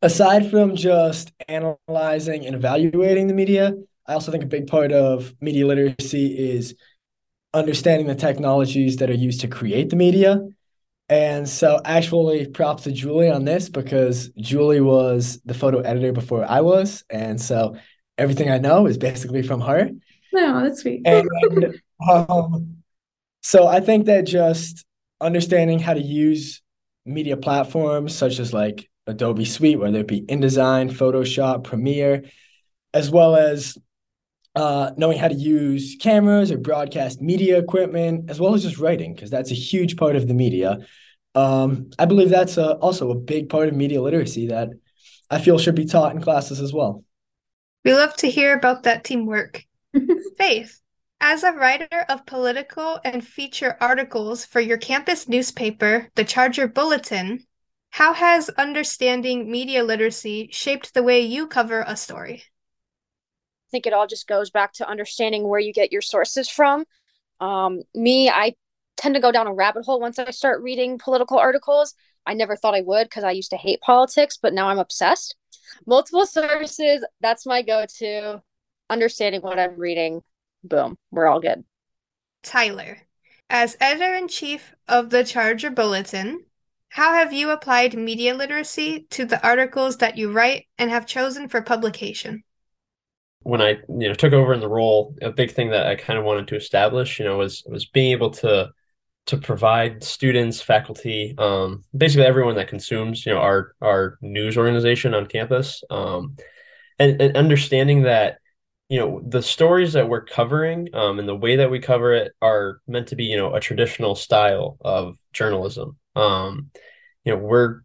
Aside 0.00 0.50
from 0.50 0.76
just 0.76 1.32
analyzing 1.48 2.46
and 2.46 2.54
evaluating 2.54 3.26
the 3.26 3.34
media, 3.34 3.74
I 4.06 4.14
also 4.14 4.30
think 4.32 4.44
a 4.44 4.46
big 4.46 4.68
part 4.68 4.92
of 4.92 5.34
media 5.40 5.66
literacy 5.66 6.38
is 6.38 6.74
understanding 7.52 8.06
the 8.06 8.14
technologies 8.14 8.96
that 8.96 9.10
are 9.10 9.14
used 9.14 9.40
to 9.40 9.48
create 9.48 9.90
the 9.90 9.96
media. 9.96 10.40
And 11.08 11.48
so, 11.48 11.80
actually, 11.84 12.46
props 12.46 12.84
to 12.84 12.92
Julie 12.92 13.30
on 13.30 13.44
this 13.44 13.68
because 13.68 14.30
Julie 14.38 14.80
was 14.80 15.40
the 15.44 15.54
photo 15.54 15.80
editor 15.80 16.12
before 16.12 16.44
I 16.48 16.62
was. 16.62 17.04
And 17.10 17.40
so, 17.40 17.76
everything 18.16 18.50
I 18.50 18.58
know 18.58 18.86
is 18.86 18.96
basically 18.96 19.42
from 19.42 19.60
her. 19.60 19.90
No, 20.32 20.62
that's 20.62 20.82
sweet. 20.82 21.02
and 21.04 21.28
um, 22.10 22.78
so 23.42 23.66
I 23.66 23.80
think 23.80 24.06
that 24.06 24.22
just 24.22 24.84
understanding 25.20 25.78
how 25.78 25.94
to 25.94 26.00
use 26.00 26.62
media 27.06 27.36
platforms 27.36 28.14
such 28.14 28.38
as 28.38 28.52
like 28.52 28.88
Adobe 29.06 29.44
Suite, 29.44 29.78
whether 29.78 30.00
it 30.00 30.08
be 30.08 30.22
InDesign, 30.22 30.90
Photoshop, 30.92 31.64
Premiere, 31.64 32.24
as 32.92 33.10
well 33.10 33.36
as 33.36 33.76
uh, 34.54 34.92
knowing 34.96 35.18
how 35.18 35.28
to 35.28 35.34
use 35.34 35.96
cameras 36.00 36.50
or 36.50 36.58
broadcast 36.58 37.20
media 37.20 37.58
equipment, 37.58 38.30
as 38.30 38.40
well 38.40 38.54
as 38.54 38.62
just 38.62 38.78
writing, 38.78 39.14
because 39.14 39.30
that's 39.30 39.50
a 39.50 39.54
huge 39.54 39.96
part 39.96 40.16
of 40.16 40.28
the 40.28 40.34
media. 40.34 40.78
Um, 41.34 41.90
I 41.98 42.04
believe 42.04 42.30
that's 42.30 42.56
a, 42.56 42.74
also 42.76 43.10
a 43.10 43.16
big 43.16 43.48
part 43.48 43.68
of 43.68 43.74
media 43.74 44.00
literacy 44.00 44.48
that 44.48 44.68
I 45.30 45.40
feel 45.40 45.58
should 45.58 45.74
be 45.74 45.86
taught 45.86 46.14
in 46.14 46.22
classes 46.22 46.60
as 46.60 46.72
well. 46.72 47.04
We 47.84 47.94
love 47.94 48.14
to 48.16 48.30
hear 48.30 48.54
about 48.54 48.84
that 48.84 49.04
teamwork. 49.04 49.64
Faith, 50.38 50.80
as 51.20 51.42
a 51.42 51.52
writer 51.52 52.04
of 52.08 52.26
political 52.26 53.00
and 53.04 53.26
feature 53.26 53.76
articles 53.80 54.44
for 54.44 54.60
your 54.60 54.78
campus 54.78 55.28
newspaper, 55.28 56.08
the 56.14 56.24
Charger 56.24 56.68
Bulletin, 56.68 57.44
how 57.90 58.12
has 58.12 58.48
understanding 58.50 59.50
media 59.50 59.84
literacy 59.84 60.48
shaped 60.52 60.94
the 60.94 61.02
way 61.02 61.20
you 61.20 61.46
cover 61.46 61.84
a 61.86 61.96
story? 61.96 62.44
Think 63.74 63.88
it 63.88 63.92
all 63.92 64.06
just 64.06 64.28
goes 64.28 64.50
back 64.50 64.72
to 64.74 64.88
understanding 64.88 65.48
where 65.48 65.58
you 65.58 65.72
get 65.72 65.90
your 65.90 66.00
sources 66.00 66.48
from. 66.48 66.84
Um, 67.40 67.82
me, 67.92 68.30
I 68.30 68.54
tend 68.96 69.16
to 69.16 69.20
go 69.20 69.32
down 69.32 69.48
a 69.48 69.52
rabbit 69.52 69.84
hole 69.84 69.98
once 69.98 70.16
I 70.16 70.30
start 70.30 70.62
reading 70.62 70.96
political 70.96 71.40
articles. 71.40 71.92
I 72.24 72.34
never 72.34 72.54
thought 72.54 72.76
I 72.76 72.82
would 72.82 73.06
because 73.06 73.24
I 73.24 73.32
used 73.32 73.50
to 73.50 73.56
hate 73.56 73.80
politics, 73.80 74.38
but 74.40 74.54
now 74.54 74.68
I'm 74.68 74.78
obsessed. 74.78 75.34
Multiple 75.88 76.24
sources, 76.24 77.04
that's 77.20 77.46
my 77.46 77.62
go 77.62 77.84
to. 77.98 78.40
Understanding 78.88 79.40
what 79.40 79.58
I'm 79.58 79.76
reading, 79.76 80.22
boom, 80.62 80.96
we're 81.10 81.26
all 81.26 81.40
good. 81.40 81.64
Tyler, 82.44 82.98
as 83.50 83.76
editor 83.80 84.14
in 84.14 84.28
chief 84.28 84.72
of 84.86 85.10
the 85.10 85.24
Charger 85.24 85.70
Bulletin, 85.70 86.44
how 86.90 87.14
have 87.14 87.32
you 87.32 87.50
applied 87.50 87.94
media 87.94 88.36
literacy 88.36 89.08
to 89.10 89.24
the 89.24 89.44
articles 89.44 89.96
that 89.96 90.16
you 90.16 90.30
write 90.30 90.66
and 90.78 90.90
have 90.90 91.06
chosen 91.06 91.48
for 91.48 91.60
publication? 91.60 92.44
When 93.44 93.62
I, 93.62 93.76
you 93.88 94.08
know, 94.08 94.14
took 94.14 94.32
over 94.32 94.52
in 94.52 94.60
the 94.60 94.68
role, 94.68 95.14
a 95.22 95.30
big 95.30 95.52
thing 95.52 95.70
that 95.70 95.86
I 95.86 95.94
kind 95.94 96.18
of 96.18 96.24
wanted 96.24 96.48
to 96.48 96.56
establish, 96.56 97.18
you 97.18 97.24
know, 97.24 97.38
was 97.38 97.62
was 97.66 97.86
being 97.86 98.12
able 98.12 98.30
to 98.30 98.72
to 99.26 99.38
provide 99.38 100.04
students, 100.04 100.60
faculty, 100.60 101.34
um, 101.38 101.82
basically 101.96 102.26
everyone 102.26 102.56
that 102.56 102.68
consumes, 102.68 103.24
you 103.24 103.32
know, 103.32 103.38
our 103.38 103.74
our 103.80 104.18
news 104.20 104.56
organization 104.58 105.14
on 105.14 105.26
campus, 105.26 105.82
um, 105.90 106.36
and, 106.98 107.20
and 107.20 107.36
understanding 107.36 108.02
that 108.02 108.38
you 108.88 108.98
know 108.98 109.22
the 109.26 109.42
stories 109.42 109.94
that 109.94 110.08
we're 110.08 110.24
covering 110.24 110.88
um, 110.94 111.18
and 111.18 111.28
the 111.28 111.36
way 111.36 111.56
that 111.56 111.70
we 111.70 111.80
cover 111.80 112.12
it 112.14 112.32
are 112.42 112.80
meant 112.86 113.08
to 113.08 113.16
be 113.16 113.24
you 113.24 113.36
know 113.36 113.54
a 113.54 113.60
traditional 113.60 114.14
style 114.14 114.76
of 114.82 115.16
journalism. 115.32 115.96
Um, 116.16 116.70
you 117.24 117.32
know 117.32 117.38
we're 117.38 117.80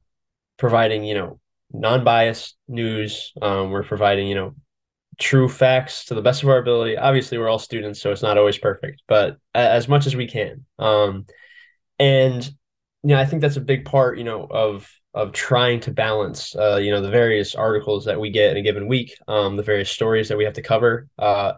providing 0.57 1.03
you 1.05 1.15
know 1.15 1.39
non-biased 1.71 2.57
news 2.67 3.31
um, 3.41 3.71
we're 3.71 3.83
providing 3.83 4.27
you 4.27 4.35
know 4.35 4.55
true 5.19 5.49
facts 5.49 6.05
to 6.05 6.15
the 6.15 6.21
best 6.21 6.43
of 6.43 6.49
our 6.49 6.57
ability 6.57 6.97
obviously 6.97 7.37
we're 7.37 7.49
all 7.49 7.59
students 7.59 8.01
so 8.01 8.11
it's 8.11 8.21
not 8.21 8.37
always 8.37 8.57
perfect 8.57 9.01
but 9.07 9.37
as 9.53 9.87
much 9.87 10.07
as 10.07 10.15
we 10.15 10.27
can 10.27 10.65
um, 10.79 11.25
and 11.99 12.45
you 13.03 13.09
know 13.09 13.19
i 13.19 13.25
think 13.25 13.41
that's 13.41 13.57
a 13.57 13.61
big 13.61 13.85
part 13.85 14.17
you 14.17 14.23
know 14.23 14.45
of 14.49 14.89
of 15.13 15.31
trying 15.31 15.79
to 15.81 15.91
balance, 15.91 16.55
uh, 16.55 16.77
you 16.77 16.91
know, 16.91 17.01
the 17.01 17.09
various 17.09 17.55
articles 17.55 18.05
that 18.05 18.19
we 18.19 18.29
get 18.29 18.51
in 18.51 18.57
a 18.57 18.61
given 18.61 18.87
week, 18.87 19.15
um, 19.27 19.57
the 19.57 19.63
various 19.63 19.89
stories 19.89 20.29
that 20.29 20.37
we 20.37 20.43
have 20.43 20.53
to 20.53 20.61
cover. 20.61 21.07
Uh, 21.17 21.53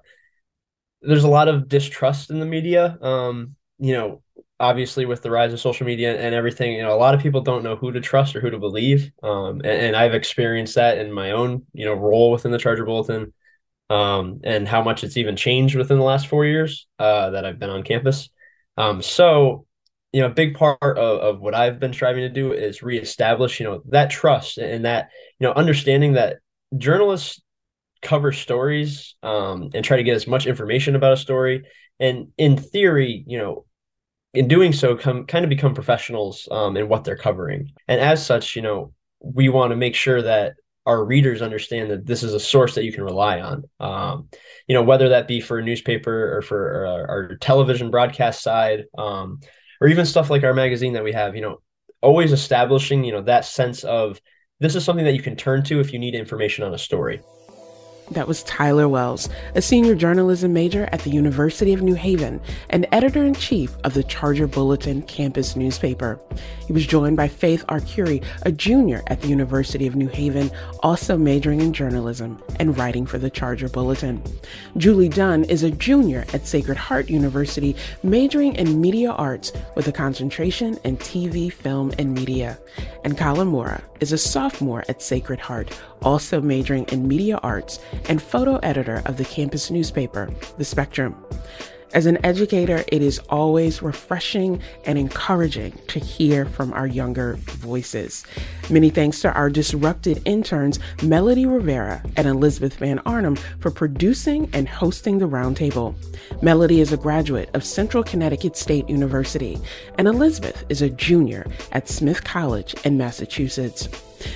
there's 1.02 1.26
a 1.26 1.30
lot 1.30 1.48
of 1.48 1.68
distrust 1.68 2.30
in 2.30 2.40
the 2.40 2.46
media. 2.46 2.98
Um, 3.02 3.56
you 3.78 3.94
know, 3.94 4.22
obviously 4.60 5.06
with 5.06 5.22
the 5.22 5.32
rise 5.32 5.52
of 5.52 5.60
social 5.60 5.86
media 5.86 6.18
and 6.18 6.34
everything, 6.34 6.74
you 6.74 6.84
know, 6.84 6.94
a 6.94 6.98
lot 6.98 7.14
of 7.14 7.22
people 7.22 7.42
don't 7.42 7.64
know 7.64 7.76
who 7.76 7.92
to 7.92 8.00
trust 8.00 8.36
or 8.36 8.42
who 8.42 8.52
to 8.52 8.60
believe. 8.60 9.12
Um, 9.24 9.58
and, 9.58 9.66
and, 9.66 9.96
I've 9.96 10.14
experienced 10.14 10.76
that 10.76 11.00
in 11.00 11.12
my 11.12 11.32
own, 11.32 11.66
you 11.74 11.86
know, 11.86 11.94
role 11.94 12.32
within 12.32 12.52
the 12.52 12.60
Charger 12.60 12.86
Bulletin, 12.86 13.34
um, 13.92 14.42
and 14.44 14.68
how 14.68 14.84
much 14.84 15.04
it's 15.04 15.18
even 15.18 15.36
changed 15.36 15.76
within 15.76 15.98
the 15.98 16.04
last 16.04 16.28
four 16.28 16.46
years 16.46 16.88
uh, 17.00 17.32
that 17.32 17.46
I've 17.46 17.60
been 17.60 17.70
on 17.70 17.84
campus. 17.84 18.30
Um, 18.78 19.02
so 19.02 19.66
you 20.12 20.22
know, 20.22 20.28
a 20.28 20.32
big 20.32 20.56
part 20.56 20.78
of, 20.82 21.20
of 21.20 21.40
what 21.40 21.56
I've 21.56 21.80
been 21.80 21.94
striving 21.94 22.22
to 22.22 22.30
do 22.30 22.52
is 22.52 22.84
reestablish, 22.84 23.60
you 23.60 23.66
know, 23.66 23.82
that 23.90 24.10
trust 24.10 24.58
and 24.58 24.86
that, 24.86 25.10
you 25.40 25.48
know, 25.48 25.54
understanding 25.54 26.14
that 26.14 26.38
journalists 26.78 27.42
cover 28.02 28.32
stories 28.32 29.16
um, 29.24 29.70
and 29.74 29.86
try 29.86 29.98
to 29.98 30.04
get 30.04 30.16
as 30.16 30.28
much 30.28 30.48
information 30.48 30.96
about 30.96 31.14
a 31.14 31.18
story. 31.18 31.64
And 32.00 32.30
in 32.38 32.58
theory, 32.58 33.24
you 33.26 33.38
know, 33.38 33.66
in 34.34 34.48
doing 34.48 34.74
so, 34.74 34.96
come 34.96 35.26
kind 35.26 35.46
of 35.46 35.50
become 35.50 35.74
professionals 35.74 36.48
um, 36.52 36.76
in 36.76 36.90
what 36.90 37.04
they're 37.04 37.16
covering. 37.16 37.72
And 37.88 38.02
as 38.02 38.26
such, 38.26 38.56
you 38.56 38.62
know, 38.62 38.94
we 39.20 39.50
want 39.50 39.72
to 39.72 39.78
make 39.78 39.96
sure 39.96 40.22
that 40.22 40.56
our 40.86 41.04
readers 41.06 41.42
understand 41.42 41.92
that 41.92 42.06
this 42.06 42.24
is 42.24 42.34
a 42.34 42.40
source 42.40 42.76
that 42.76 42.84
you 42.84 42.92
can 42.92 43.04
rely 43.04 43.40
on. 43.40 43.64
Um, 43.80 44.30
you 44.68 44.74
know, 44.74 44.84
whether 44.84 45.10
that 45.10 45.28
be 45.28 45.40
for 45.40 45.60
a 45.60 45.64
newspaper 45.64 46.38
or 46.38 46.42
for 46.42 46.86
our, 46.86 47.10
our 47.10 47.36
television 47.38 47.92
broadcast 47.92 48.42
side. 48.42 48.86
Um, 48.98 49.42
or 49.82 49.88
even 49.88 50.06
stuff 50.06 50.30
like 50.30 50.44
our 50.44 50.54
magazine 50.54 50.94
that 50.94 51.04
we 51.04 51.12
have, 51.12 51.36
you 51.36 51.42
know, 51.42 51.60
always 52.02 52.32
establishing, 52.32 53.04
you 53.04 53.12
know, 53.12 53.24
that 53.24 53.46
sense 53.46 53.84
of 53.84 54.22
this 54.60 54.76
is 54.76 54.86
something 54.86 55.06
that 55.06 55.16
you 55.16 55.22
can 55.22 55.36
turn 55.36 55.64
to 55.64 55.80
if 55.80 55.92
you 55.92 56.00
need 56.00 56.14
information 56.14 56.64
on 56.64 56.74
a 56.74 56.78
story. 56.78 57.22
That 58.12 58.28
was 58.28 58.44
Tyler 58.44 58.90
Wells, 58.90 59.30
a 59.56 59.62
senior 59.62 59.96
journalism 59.96 60.52
major 60.52 60.90
at 60.92 61.00
the 61.00 61.10
University 61.10 61.72
of 61.72 61.82
New 61.82 61.94
Haven 61.94 62.42
and 62.70 62.86
editor 62.92 63.24
in 63.24 63.34
chief 63.34 63.74
of 63.86 63.94
the 63.94 64.04
Charger 64.04 64.48
Bulletin 64.48 65.02
campus 65.04 65.56
newspaper. 65.56 66.20
He 66.68 66.74
was 66.74 66.86
joined 66.86 67.16
by 67.16 67.30
Faith 67.30 67.66
Arcuri, 67.68 68.22
a 68.42 68.52
junior 68.52 69.02
at 69.08 69.22
the 69.22 69.30
University 69.30 69.88
of 69.88 69.96
New 69.96 70.10
Haven, 70.10 70.52
also 70.82 71.18
majoring 71.18 71.62
in 71.62 71.72
journalism 71.72 72.42
and 72.60 72.78
writing 72.78 73.06
for 73.06 73.18
the 73.18 73.30
Charger 73.30 73.70
Bulletin. 73.70 74.22
Julie 74.76 75.08
Dunn 75.08 75.46
is 75.46 75.64
a 75.64 75.72
junior 75.72 76.26
at 76.34 76.46
Sacred 76.46 76.78
Heart 76.78 77.10
University, 77.10 77.78
majoring 78.04 78.56
in 78.56 78.82
media 78.82 79.12
arts 79.12 79.54
with 79.76 79.88
a 79.88 79.94
concentration 79.94 80.78
in 80.84 80.98
TV, 80.98 81.52
film, 81.52 81.94
and 81.98 82.14
media. 82.14 82.60
And 83.06 83.18
Colin 83.18 83.50
Moura 83.50 83.82
is 84.02 84.12
a 84.12 84.18
sophomore 84.18 84.84
at 84.90 85.02
Sacred 85.02 85.40
Heart, 85.40 85.74
also 86.02 86.42
majoring 86.42 86.86
in 86.86 87.08
media 87.08 87.40
arts 87.44 87.80
and 88.10 88.22
photo 88.22 88.58
editor 88.58 89.02
of 89.06 89.18
the 89.18 89.26
campus 89.26 89.70
newspaper, 89.70 90.30
The 90.58 90.66
Spectrum. 90.66 91.16
As 91.94 92.06
an 92.06 92.24
educator, 92.26 92.86
it 92.88 93.02
is 93.02 93.20
always 93.30 93.82
refreshing 93.82 94.62
and 94.86 94.98
encouraging 94.98 95.78
to 95.88 96.00
hear 96.00 96.46
from 96.46 96.72
our 96.72 96.88
younger 96.88 97.34
voices. 97.36 98.24
Many 98.70 98.90
thanks 98.90 99.20
to 99.22 99.34
our 99.34 99.50
disrupted 99.50 100.22
interns, 100.24 100.80
Melody 101.04 101.46
Rivera 101.46 102.02
and 102.16 102.28
Elizabeth 102.28 102.76
Van 102.76 103.00
Arnam, 103.00 103.38
for 103.60 103.72
producing 103.72 104.50
and 104.54 104.70
hosting 104.70 105.18
the 105.18 105.28
roundtable. 105.28 105.94
Melody 106.42 106.80
is 106.80 106.94
a 106.94 106.98
graduate 106.98 107.50
of 107.54 107.66
Central 107.66 108.04
Connecticut 108.04 108.56
State 108.56 108.90
University, 108.90 109.60
and 109.98 110.08
Elizabeth 110.08 110.64
is 110.70 110.82
a 110.82 110.90
junior 110.90 111.46
at 111.74 111.90
Smith 111.90 112.24
College 112.24 112.74
in 112.86 112.98
Massachusetts. 112.98 113.90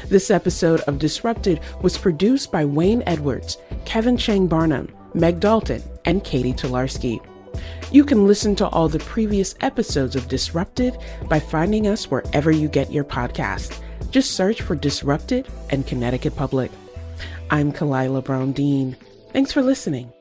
This 0.09 0.29
episode 0.29 0.81
of 0.81 0.99
Disrupted 0.99 1.61
was 1.81 1.97
produced 1.97 2.51
by 2.51 2.65
Wayne 2.65 3.03
Edwards, 3.05 3.57
Kevin 3.85 4.17
Chang 4.17 4.47
Barnum, 4.47 4.93
Meg 5.13 5.39
Dalton, 5.39 5.81
and 6.03 6.21
Katie 6.25 6.53
Tolarski. 6.53 7.21
You 7.91 8.03
can 8.03 8.27
listen 8.27 8.55
to 8.57 8.67
all 8.69 8.89
the 8.89 8.99
previous 8.99 9.55
episodes 9.61 10.15
of 10.15 10.27
Disrupted 10.27 10.97
by 11.29 11.39
finding 11.39 11.88
us 11.88 12.09
wherever 12.09 12.51
you 12.51 12.67
get 12.67 12.91
your 12.91 13.03
podcast. 13.03 13.79
Just 14.09 14.31
search 14.31 14.61
for 14.61 14.75
Disrupted 14.75 15.47
and 15.69 15.86
Connecticut 15.86 16.36
Public. 16.36 16.71
I'm 17.49 17.71
Khalilah 17.71 18.23
Brown 18.23 18.53
Dean. 18.53 18.97
Thanks 19.31 19.51
for 19.51 19.61
listening. 19.61 20.11